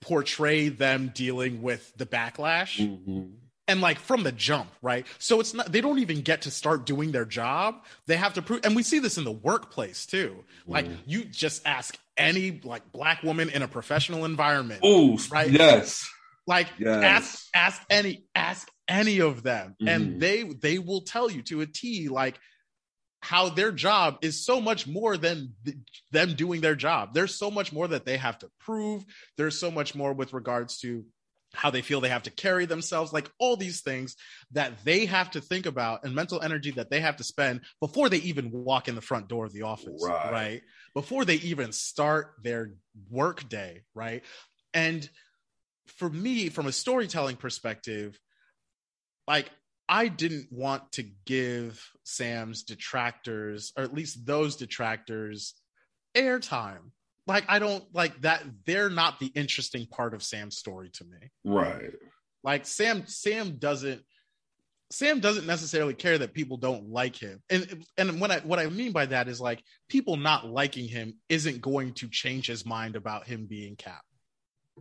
portray 0.01 0.69
them 0.69 1.13
dealing 1.15 1.63
with 1.63 1.97
the 1.97 2.07
backlash. 2.07 2.79
Mm-hmm 2.79 3.33
and 3.69 3.81
like 3.81 3.99
from 3.99 4.23
the 4.23 4.33
jump, 4.33 4.71
right? 4.83 5.07
So 5.19 5.41
it's 5.41 5.55
not 5.55 5.71
they 5.71 5.81
don't 5.81 5.99
even 5.99 6.23
get 6.23 6.43
to 6.43 6.51
start 6.51 6.87
doing 6.87 7.13
their 7.13 7.25
job. 7.25 7.85
They 8.07 8.17
have 8.17 8.35
to 8.35 8.43
prove 8.43 8.61
and 8.65 8.75
we 8.75 8.83
see 8.83 8.99
this 8.99 9.19
in 9.19 9.25
the 9.25 9.33
workplace 9.33 10.07
too. 10.07 10.45
Like 10.67 10.87
mm. 10.87 10.97
you 11.07 11.25
just 11.25 11.67
ask 11.67 11.97
any 12.17 12.61
like 12.65 12.91
black 12.93 13.23
woman 13.23 13.51
in 13.51 13.63
a 13.63 13.69
professional 13.69 14.25
environment. 14.25 14.81
Oh, 14.83 15.19
right? 15.31 15.51
Yes. 15.51 16.09
Like 16.47 16.69
yes. 16.79 17.03
ask 17.05 17.47
ask 17.55 17.83
any 17.89 18.25
ask 18.35 18.69
any 18.89 19.21
of 19.21 19.43
them 19.43 19.77
mm. 19.81 19.89
and 19.89 20.21
they 20.21 20.43
they 20.43 20.79
will 20.79 21.03
tell 21.03 21.31
you 21.31 21.43
to 21.43 21.61
a 21.61 21.67
T 21.67 22.09
like 22.09 22.39
how 23.21 23.49
their 23.49 23.71
job 23.71 24.19
is 24.23 24.45
so 24.45 24.61
much 24.61 24.89
more 24.89 25.17
than 25.17 25.55
th- 25.65 25.77
them 26.11 26.35
doing 26.35 26.61
their 26.61 26.75
job. 26.75 27.15
There's 27.15 27.37
so 27.37 27.53
much 27.53 27.73
more 27.73 27.87
that 27.87 28.05
they 28.05 28.17
have 28.17 28.37
to 28.41 28.51
prove. 28.59 29.05
There's 29.37 29.59
so 29.59 29.71
much 29.71 29.95
more 29.95 30.13
with 30.13 30.33
regards 30.33 30.79
to 30.81 31.05
how 31.55 31.71
they 31.71 31.83
feel 31.83 32.01
they 32.01 32.09
have 32.09 32.23
to 32.25 32.31
carry 32.31 32.67
themselves, 32.67 33.13
like 33.13 33.31
all 33.39 33.57
these 33.57 33.83
things 33.83 34.17
that 34.53 34.85
they 34.85 35.07
have 35.07 35.31
to 35.31 35.41
think 35.41 35.67
about 35.67 36.05
and 36.05 36.15
mental 36.15 36.41
energy 36.41 36.71
that 36.73 36.91
they 36.91 37.01
have 37.01 37.17
to 37.17 37.25
spend 37.25 37.61
before 37.81 38.09
they 38.09 38.19
even 38.19 38.51
walk 38.51 38.89
in 38.89 38.95
the 38.95 39.01
front 39.01 39.29
door 39.29 39.45
of 39.45 39.53
the 39.53 39.63
office, 39.63 40.05
right? 40.07 40.33
right? 40.33 40.63
Before 40.95 41.25
they 41.25 41.37
even 41.37 41.73
start 41.73 42.35
their 42.43 42.73
work 43.11 43.49
day, 43.49 43.83
right? 43.95 44.23
And 44.75 45.09
for 45.87 46.09
me, 46.09 46.49
from 46.49 46.67
a 46.67 46.73
storytelling 46.73 47.37
perspective, 47.37 48.19
like 49.29 49.51
I 49.89 50.09
didn't 50.09 50.49
want 50.51 50.93
to 50.93 51.05
give 51.27 51.85
Sam's 52.05 52.63
detractors, 52.63 53.73
or 53.77 53.85
at 53.85 53.95
least 53.95 54.25
those 54.25 54.57
detractors, 54.57 55.55
airtime 56.17 56.93
like 57.27 57.45
I 57.49 57.59
don't 57.59 57.85
like 57.95 58.20
that 58.23 58.43
they're 58.66 58.91
not 58.91 59.20
the 59.20 59.27
interesting 59.27 59.87
part 59.87 60.14
of 60.14 60.23
Sam's 60.23 60.57
story 60.57 60.91
to 60.95 61.05
me. 61.05 61.31
Right. 61.45 61.93
Like 62.43 62.66
Sam 62.66 63.07
Sam 63.07 63.57
doesn't 63.59 64.03
Sam 64.91 65.20
doesn't 65.20 65.47
necessarily 65.47 65.95
care 65.95 66.18
that 66.18 66.35
people 66.35 66.57
don't 66.57 66.91
like 66.91 67.16
him. 67.16 67.43
And 67.49 67.85
and 67.97 68.20
what 68.20 68.31
I 68.31 68.39
what 68.41 68.59
I 68.59 68.66
mean 68.66 68.93
by 68.93 69.07
that 69.07 69.29
is 69.29 69.41
like 69.41 69.62
people 69.89 70.16
not 70.16 70.47
liking 70.47 70.89
him 70.89 71.14
isn't 71.29 71.61
going 71.61 71.95
to 71.95 72.09
change 72.09 72.47
his 72.47 72.66
mind 72.66 72.97
about 72.97 73.27
him 73.27 73.47
being 73.47 73.77
Cap. 73.77 74.03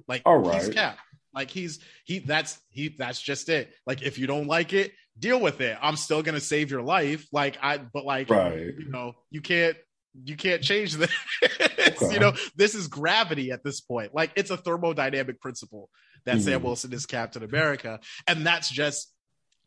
Like 0.08 0.24
All 0.26 0.38
right. 0.38 0.62
he's 0.62 0.74
Cap. 0.74 0.98
Like 1.34 1.50
he's 1.50 1.80
he 2.04 2.20
that's 2.20 2.60
he 2.70 2.96
that's 2.98 3.22
just 3.22 3.50
it. 3.50 3.74
Like 3.86 4.02
if 4.02 4.18
you 4.18 4.28
don't 4.28 4.48
like 4.48 4.74
it, 4.74 4.92
deal 5.18 5.40
with 5.40 5.62
it. 5.62 5.78
I'm 5.82 5.96
still 5.96 6.22
gonna 6.24 6.42
save 6.42 6.72
your 6.72 6.82
life. 6.82 7.26
Like 7.32 7.58
I 7.62 7.78
but 7.78 8.04
like 8.04 8.30
right. 8.30 8.74
you 8.78 8.90
know, 8.90 9.14
you 9.30 9.42
can't 9.42 9.78
you 10.24 10.36
can't 10.36 10.62
change 10.62 10.96
this. 10.96 11.12
Okay. 11.82 12.14
You 12.14 12.20
know, 12.20 12.34
this 12.56 12.76
is 12.76 12.88
gravity 12.88 13.52
at 13.52 13.64
this 13.64 13.82
point. 13.82 14.14
Like 14.14 14.32
it's 14.36 14.52
a 14.52 14.58
thermodynamic 14.58 15.40
principle 15.40 15.90
that 16.26 16.38
mm. 16.38 16.42
Sam 16.42 16.60
mm-hmm. 16.60 16.68
Wilson 16.68 16.94
is 16.94 17.06
Captain 17.06 17.44
America, 17.44 18.00
and 18.28 18.46
that's 18.46 18.70
just 18.70 19.12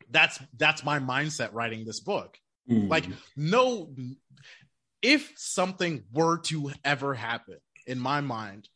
that's 0.09 0.39
that's 0.57 0.83
my 0.83 0.99
mindset 0.99 1.49
writing 1.51 1.85
this 1.85 1.99
book. 1.99 2.37
Mm. 2.69 2.89
Like 2.89 3.05
no, 3.35 3.93
if 5.01 5.33
something 5.35 6.03
were 6.13 6.39
to 6.39 6.71
ever 6.83 7.13
happen 7.13 7.57
in 7.85 7.99
my 7.99 8.21
mind 8.21 8.69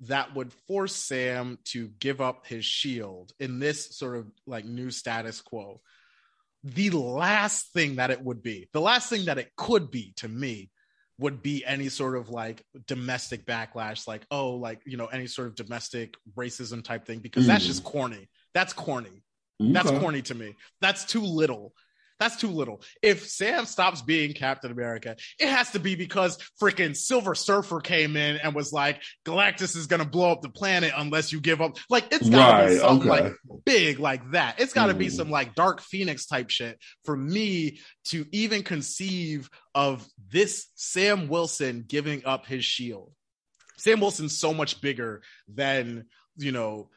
that 0.00 0.34
would 0.34 0.52
force 0.52 0.94
Sam 0.94 1.58
to 1.64 1.88
give 1.98 2.20
up 2.20 2.46
his 2.46 2.64
shield 2.64 3.32
in 3.40 3.58
this 3.58 3.96
sort 3.96 4.16
of 4.16 4.26
like 4.46 4.64
new 4.64 4.90
status 4.90 5.40
quo. 5.40 5.80
The 6.64 6.90
last 6.90 7.72
thing 7.72 7.96
that 7.96 8.10
it 8.10 8.22
would 8.22 8.42
be, 8.42 8.68
the 8.72 8.80
last 8.80 9.08
thing 9.08 9.26
that 9.26 9.38
it 9.38 9.52
could 9.56 9.90
be 9.90 10.12
to 10.16 10.28
me 10.28 10.70
would 11.18 11.42
be 11.42 11.64
any 11.64 11.88
sort 11.88 12.16
of 12.16 12.28
like 12.28 12.62
domestic 12.86 13.46
backlash, 13.46 14.06
like, 14.06 14.26
oh, 14.30 14.50
like, 14.50 14.80
you 14.84 14.96
know, 14.96 15.06
any 15.06 15.26
sort 15.26 15.48
of 15.48 15.54
domestic 15.54 16.14
racism 16.36 16.84
type 16.84 17.06
thing, 17.06 17.20
because 17.20 17.44
mm. 17.44 17.48
that's 17.48 17.66
just 17.66 17.84
corny. 17.84 18.28
That's 18.54 18.72
corny. 18.72 19.22
Okay. 19.60 19.72
That's 19.72 19.90
corny 19.90 20.22
to 20.22 20.34
me. 20.34 20.54
That's 20.80 21.04
too 21.04 21.22
little. 21.22 21.72
That's 22.18 22.36
too 22.36 22.48
little. 22.48 22.82
If 23.02 23.28
Sam 23.28 23.66
stops 23.66 24.02
being 24.02 24.32
Captain 24.32 24.70
America, 24.70 25.16
it 25.38 25.48
has 25.48 25.70
to 25.72 25.78
be 25.78 25.94
because 25.94 26.38
freaking 26.60 26.96
Silver 26.96 27.34
Surfer 27.34 27.80
came 27.80 28.16
in 28.16 28.36
and 28.36 28.54
was 28.54 28.72
like, 28.72 29.02
Galactus 29.24 29.76
is 29.76 29.86
gonna 29.86 30.04
blow 30.04 30.32
up 30.32 30.42
the 30.42 30.48
planet 30.48 30.92
unless 30.96 31.32
you 31.32 31.40
give 31.40 31.60
up. 31.60 31.76
Like 31.90 32.06
it's 32.10 32.28
gotta 32.28 32.64
right, 32.64 32.68
be 32.70 32.78
something 32.78 33.10
okay. 33.10 33.22
like 33.24 33.34
big 33.64 33.98
like 33.98 34.30
that. 34.32 34.60
It's 34.60 34.72
gotta 34.72 34.94
mm. 34.94 34.98
be 34.98 35.08
some 35.10 35.30
like 35.30 35.54
Dark 35.54 35.80
Phoenix 35.80 36.26
type 36.26 36.50
shit 36.50 36.78
for 37.04 37.16
me 37.16 37.80
to 38.06 38.26
even 38.32 38.62
conceive 38.62 39.50
of 39.74 40.06
this 40.30 40.68
Sam 40.74 41.28
Wilson 41.28 41.84
giving 41.86 42.24
up 42.24 42.46
his 42.46 42.64
shield. 42.64 43.12
Sam 43.76 44.00
Wilson's 44.00 44.38
so 44.38 44.54
much 44.54 44.80
bigger 44.80 45.22
than 45.48 46.06
you 46.38 46.52
know 46.52 46.88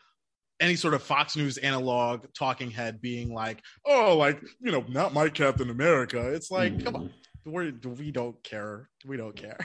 any 0.60 0.76
sort 0.76 0.94
of 0.94 1.04
Fox 1.04 1.36
News 1.36 1.58
analog 1.58 2.26
talking 2.38 2.72
head 2.72 3.02
being 3.02 3.34
like, 3.34 3.62
"Oh, 3.86 4.18
like 4.18 4.42
you 4.62 4.72
know, 4.72 4.86
not 4.88 5.14
my 5.14 5.30
Captain 5.30 5.70
America." 5.70 6.34
It's 6.34 6.52
like, 6.52 6.74
mm. 6.74 6.84
come 6.84 6.96
on, 6.96 7.02
mm-hmm. 7.04 7.52
we're, 7.52 7.74
we 7.98 8.12
don't 8.12 8.42
care. 8.44 8.90
We 9.06 9.18
don't 9.18 9.36
care. 9.36 9.58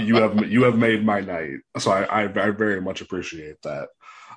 you 0.00 0.16
have 0.16 0.50
you 0.50 0.62
have 0.64 0.76
made 0.76 1.04
my 1.04 1.20
night, 1.20 1.58
so 1.78 1.90
I, 1.90 2.24
I, 2.24 2.46
I 2.46 2.50
very 2.50 2.80
much 2.80 3.00
appreciate 3.00 3.56
that. 3.62 3.88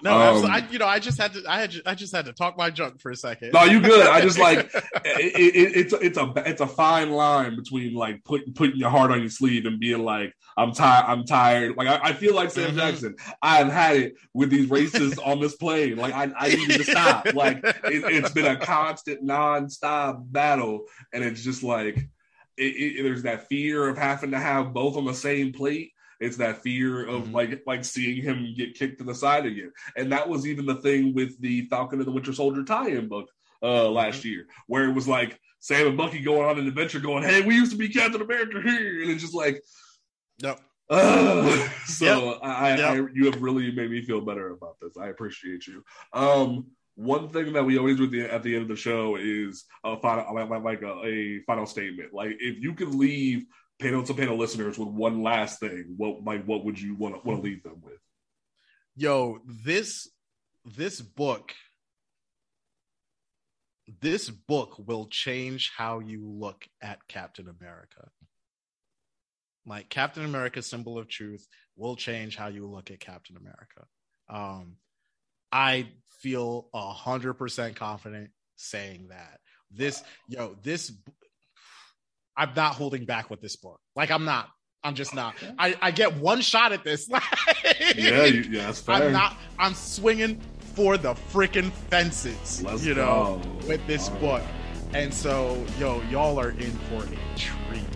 No, 0.04 0.20
um, 0.20 0.46
I, 0.46 0.66
you 0.72 0.80
know, 0.80 0.88
I 0.88 1.00
just 1.00 1.20
had 1.20 1.34
to, 1.34 1.44
I 1.48 1.60
had, 1.60 1.76
I 1.86 1.96
just 1.96 2.16
had 2.16 2.26
to 2.26 2.34
talk 2.34 2.58
my 2.58 2.70
junk 2.70 3.00
for 3.00 3.12
a 3.12 3.16
second. 3.16 3.52
No, 3.54 3.64
you 3.64 3.80
good. 3.80 4.08
I 4.08 4.22
just 4.22 4.40
like 4.40 4.60
it, 5.06 5.56
it, 5.56 5.76
it's, 5.76 5.94
it's 5.94 6.18
a, 6.18 6.34
it's 6.38 6.62
a 6.62 6.68
fine 6.68 7.12
line 7.12 7.56
between 7.56 7.94
like 7.94 8.24
putting, 8.24 8.54
putting 8.54 8.78
your 8.78 8.90
heart 8.90 9.12
on 9.12 9.20
your 9.20 9.30
sleeve 9.30 9.66
and 9.66 9.80
being 9.80 10.04
like, 10.04 10.34
I'm 10.58 10.74
tired, 10.74 11.06
I'm 11.08 11.26
tired. 11.26 11.78
Like 11.78 11.88
I, 11.88 12.10
I 12.10 12.14
feel 12.14 12.36
like 12.36 12.52
Sam 12.52 12.70
mm-hmm. 12.70 12.78
Jackson. 12.78 13.16
I've 13.42 13.72
had 13.72 13.98
it 13.98 14.14
with 14.34 14.50
these 14.50 14.70
races 14.70 15.18
on 15.20 15.40
this 15.40 15.56
plane. 15.56 15.98
Like 15.98 16.14
I, 16.14 16.32
I 16.38 16.50
need 16.50 16.70
to 16.70 16.84
stop. 16.84 17.34
Like 17.34 17.62
it, 17.64 18.24
has 18.24 18.32
been 18.32 18.46
a 18.46 18.58
constant, 18.58 19.26
nonstop 19.26 20.32
battle, 20.32 20.86
and 21.14 21.24
it's 21.24 21.44
just 21.44 21.64
like, 21.64 21.98
it, 22.58 23.04
there's 23.04 23.24
that 23.24 23.48
fear 23.48 23.88
of 23.88 23.98
having 23.98 24.32
to 24.32 24.40
have 24.40 24.74
both 24.74 24.98
on 24.98 25.06
the 25.06 25.14
same 25.14 25.54
plate 25.54 25.94
It's 26.22 26.38
that 26.38 26.62
fear 26.62 27.06
of 27.06 27.24
mm-hmm. 27.24 27.36
like 27.36 27.64
like 27.66 27.84
seeing 27.84 28.22
him 28.22 28.54
get 28.56 28.76
kicked 28.76 29.00
to 29.00 29.04
the 29.04 29.16
side 29.16 29.46
again. 29.46 29.74
And 29.98 30.12
that 30.12 30.30
was 30.30 30.48
even 30.48 30.66
the 30.66 30.76
thing 30.76 31.14
with 31.14 31.40
the 31.42 31.66
Falcon 31.66 32.00
and 32.00 32.08
the 32.08 32.12
Winter 32.12 32.34
Soldier 32.34 32.64
tie-in 32.64 33.10
book 33.10 33.28
uh 33.62 33.66
mm-hmm. 33.66 33.94
last 33.94 34.24
year, 34.24 34.48
where 34.68 34.86
it 34.86 34.94
was 34.94 35.08
like 35.08 35.40
Sam 35.60 35.88
and 35.88 35.98
Bucky 35.98 36.22
going 36.22 36.48
on 36.48 36.58
an 36.58 36.68
adventure, 36.68 37.00
going, 37.00 37.24
"Hey, 37.24 37.42
we 37.42 37.56
used 37.56 37.72
to 37.72 37.78
be 37.78 37.90
Captain 37.90 38.22
America 38.22 38.62
here," 38.62 39.02
and 39.02 39.12
it's 39.12 39.22
just 39.22 39.36
like, 39.36 39.62
Yep. 40.42 40.60
Uh, 40.90 41.70
so 41.86 42.32
yep. 42.32 42.40
I, 42.44 42.78
yep. 42.78 42.90
I, 42.90 42.96
you 43.14 43.26
have 43.26 43.42
really 43.42 43.72
made 43.72 43.92
me 43.92 44.02
feel 44.02 44.22
better 44.22 44.52
about 44.52 44.78
this. 44.82 44.98
I 44.98 45.08
appreciate 45.08 45.68
you. 45.68 45.84
Um, 46.14 46.68
one 46.96 47.30
thing 47.30 47.54
that 47.54 47.64
we 47.64 47.78
always 47.78 47.98
do 47.98 48.04
at 48.06 48.12
the, 48.12 48.22
at 48.34 48.44
the 48.44 48.54
end 48.54 48.64
of 48.64 48.68
the 48.68 48.76
show 48.76 49.16
is 49.16 49.66
a 49.84 49.98
final, 49.98 50.34
like, 50.36 50.64
like 50.64 50.82
a, 50.82 51.06
a, 51.06 51.40
final 51.44 51.66
statement. 51.66 52.14
Like, 52.14 52.36
if 52.40 52.60
you 52.60 52.74
could 52.74 52.94
leave 52.94 53.46
panel 53.82 54.04
to 54.04 54.14
panel 54.14 54.38
listeners 54.38 54.78
with 54.78 54.90
one 54.90 55.24
last 55.24 55.60
thing, 55.60 55.96
what 55.98 56.24
like 56.24 56.46
what 56.46 56.64
would 56.66 56.80
you 56.80 56.96
want 56.96 57.16
to 57.16 57.28
want 57.28 57.42
to 57.42 57.44
leave 57.44 57.64
them 57.64 57.82
with? 57.84 58.00
Yo, 58.96 59.40
this 59.46 60.10
this 60.66 61.02
book 61.02 61.54
this 64.00 64.30
book 64.30 64.76
will 64.78 65.08
change 65.08 65.72
how 65.76 66.00
you 66.00 66.26
look 66.26 66.66
at 66.82 67.08
Captain 67.08 67.48
America. 67.50 68.10
Like 69.66 69.90
Captain 69.90 70.26
America, 70.26 70.62
symbol 70.62 70.98
of 70.98 71.08
truth, 71.08 71.46
will 71.76 71.96
change 71.96 72.36
how 72.36 72.48
you 72.48 72.68
look 72.68 72.90
at 72.90 73.00
Captain 73.00 73.38
America. 73.38 73.86
Um, 74.30 74.78
I 75.52 75.90
feel 76.22 76.68
a 76.74 76.92
hundred 76.92 77.34
percent 77.36 77.76
confident 77.76 78.30
saying 78.56 79.10
that 79.10 79.40
this, 79.72 80.04
yo, 80.28 80.56
this, 80.64 80.92
I'm 82.38 82.52
not 82.56 82.76
holding 82.76 83.06
back 83.06 83.30
with 83.30 83.42
this 83.42 83.56
book. 83.56 83.80
Like 83.96 84.12
I'm 84.12 84.26
not. 84.26 84.50
I'm 84.84 84.96
just 84.96 85.14
not. 85.14 85.36
I, 85.60 85.76
I 85.80 85.92
get 85.92 86.16
one 86.16 86.42
shot 86.42 86.72
at 86.72 86.84
this. 86.84 87.08
yeah, 87.96 88.24
you, 88.26 88.42
yeah, 88.50 88.66
that's 88.66 88.82
fair. 88.82 88.96
I'm 88.96 89.12
not. 89.12 89.38
I'm 89.60 89.76
swinging 89.76 90.42
for 90.76 90.98
the 90.98 91.14
freaking 91.14 91.72
fences. 91.72 92.64
Let's 92.64 92.84
you 92.84 92.96
know, 92.96 93.40
go. 93.44 93.68
with 93.68 93.86
this 93.86 94.10
All 94.10 94.16
book. 94.16 94.42
Right. 94.42 94.48
And 94.94 95.14
so, 95.14 95.64
yo, 95.80 96.02
y'all 96.10 96.40
are 96.40 96.50
in 96.52 96.72
for 96.90 97.04
a 97.04 97.38
treat 97.38 97.91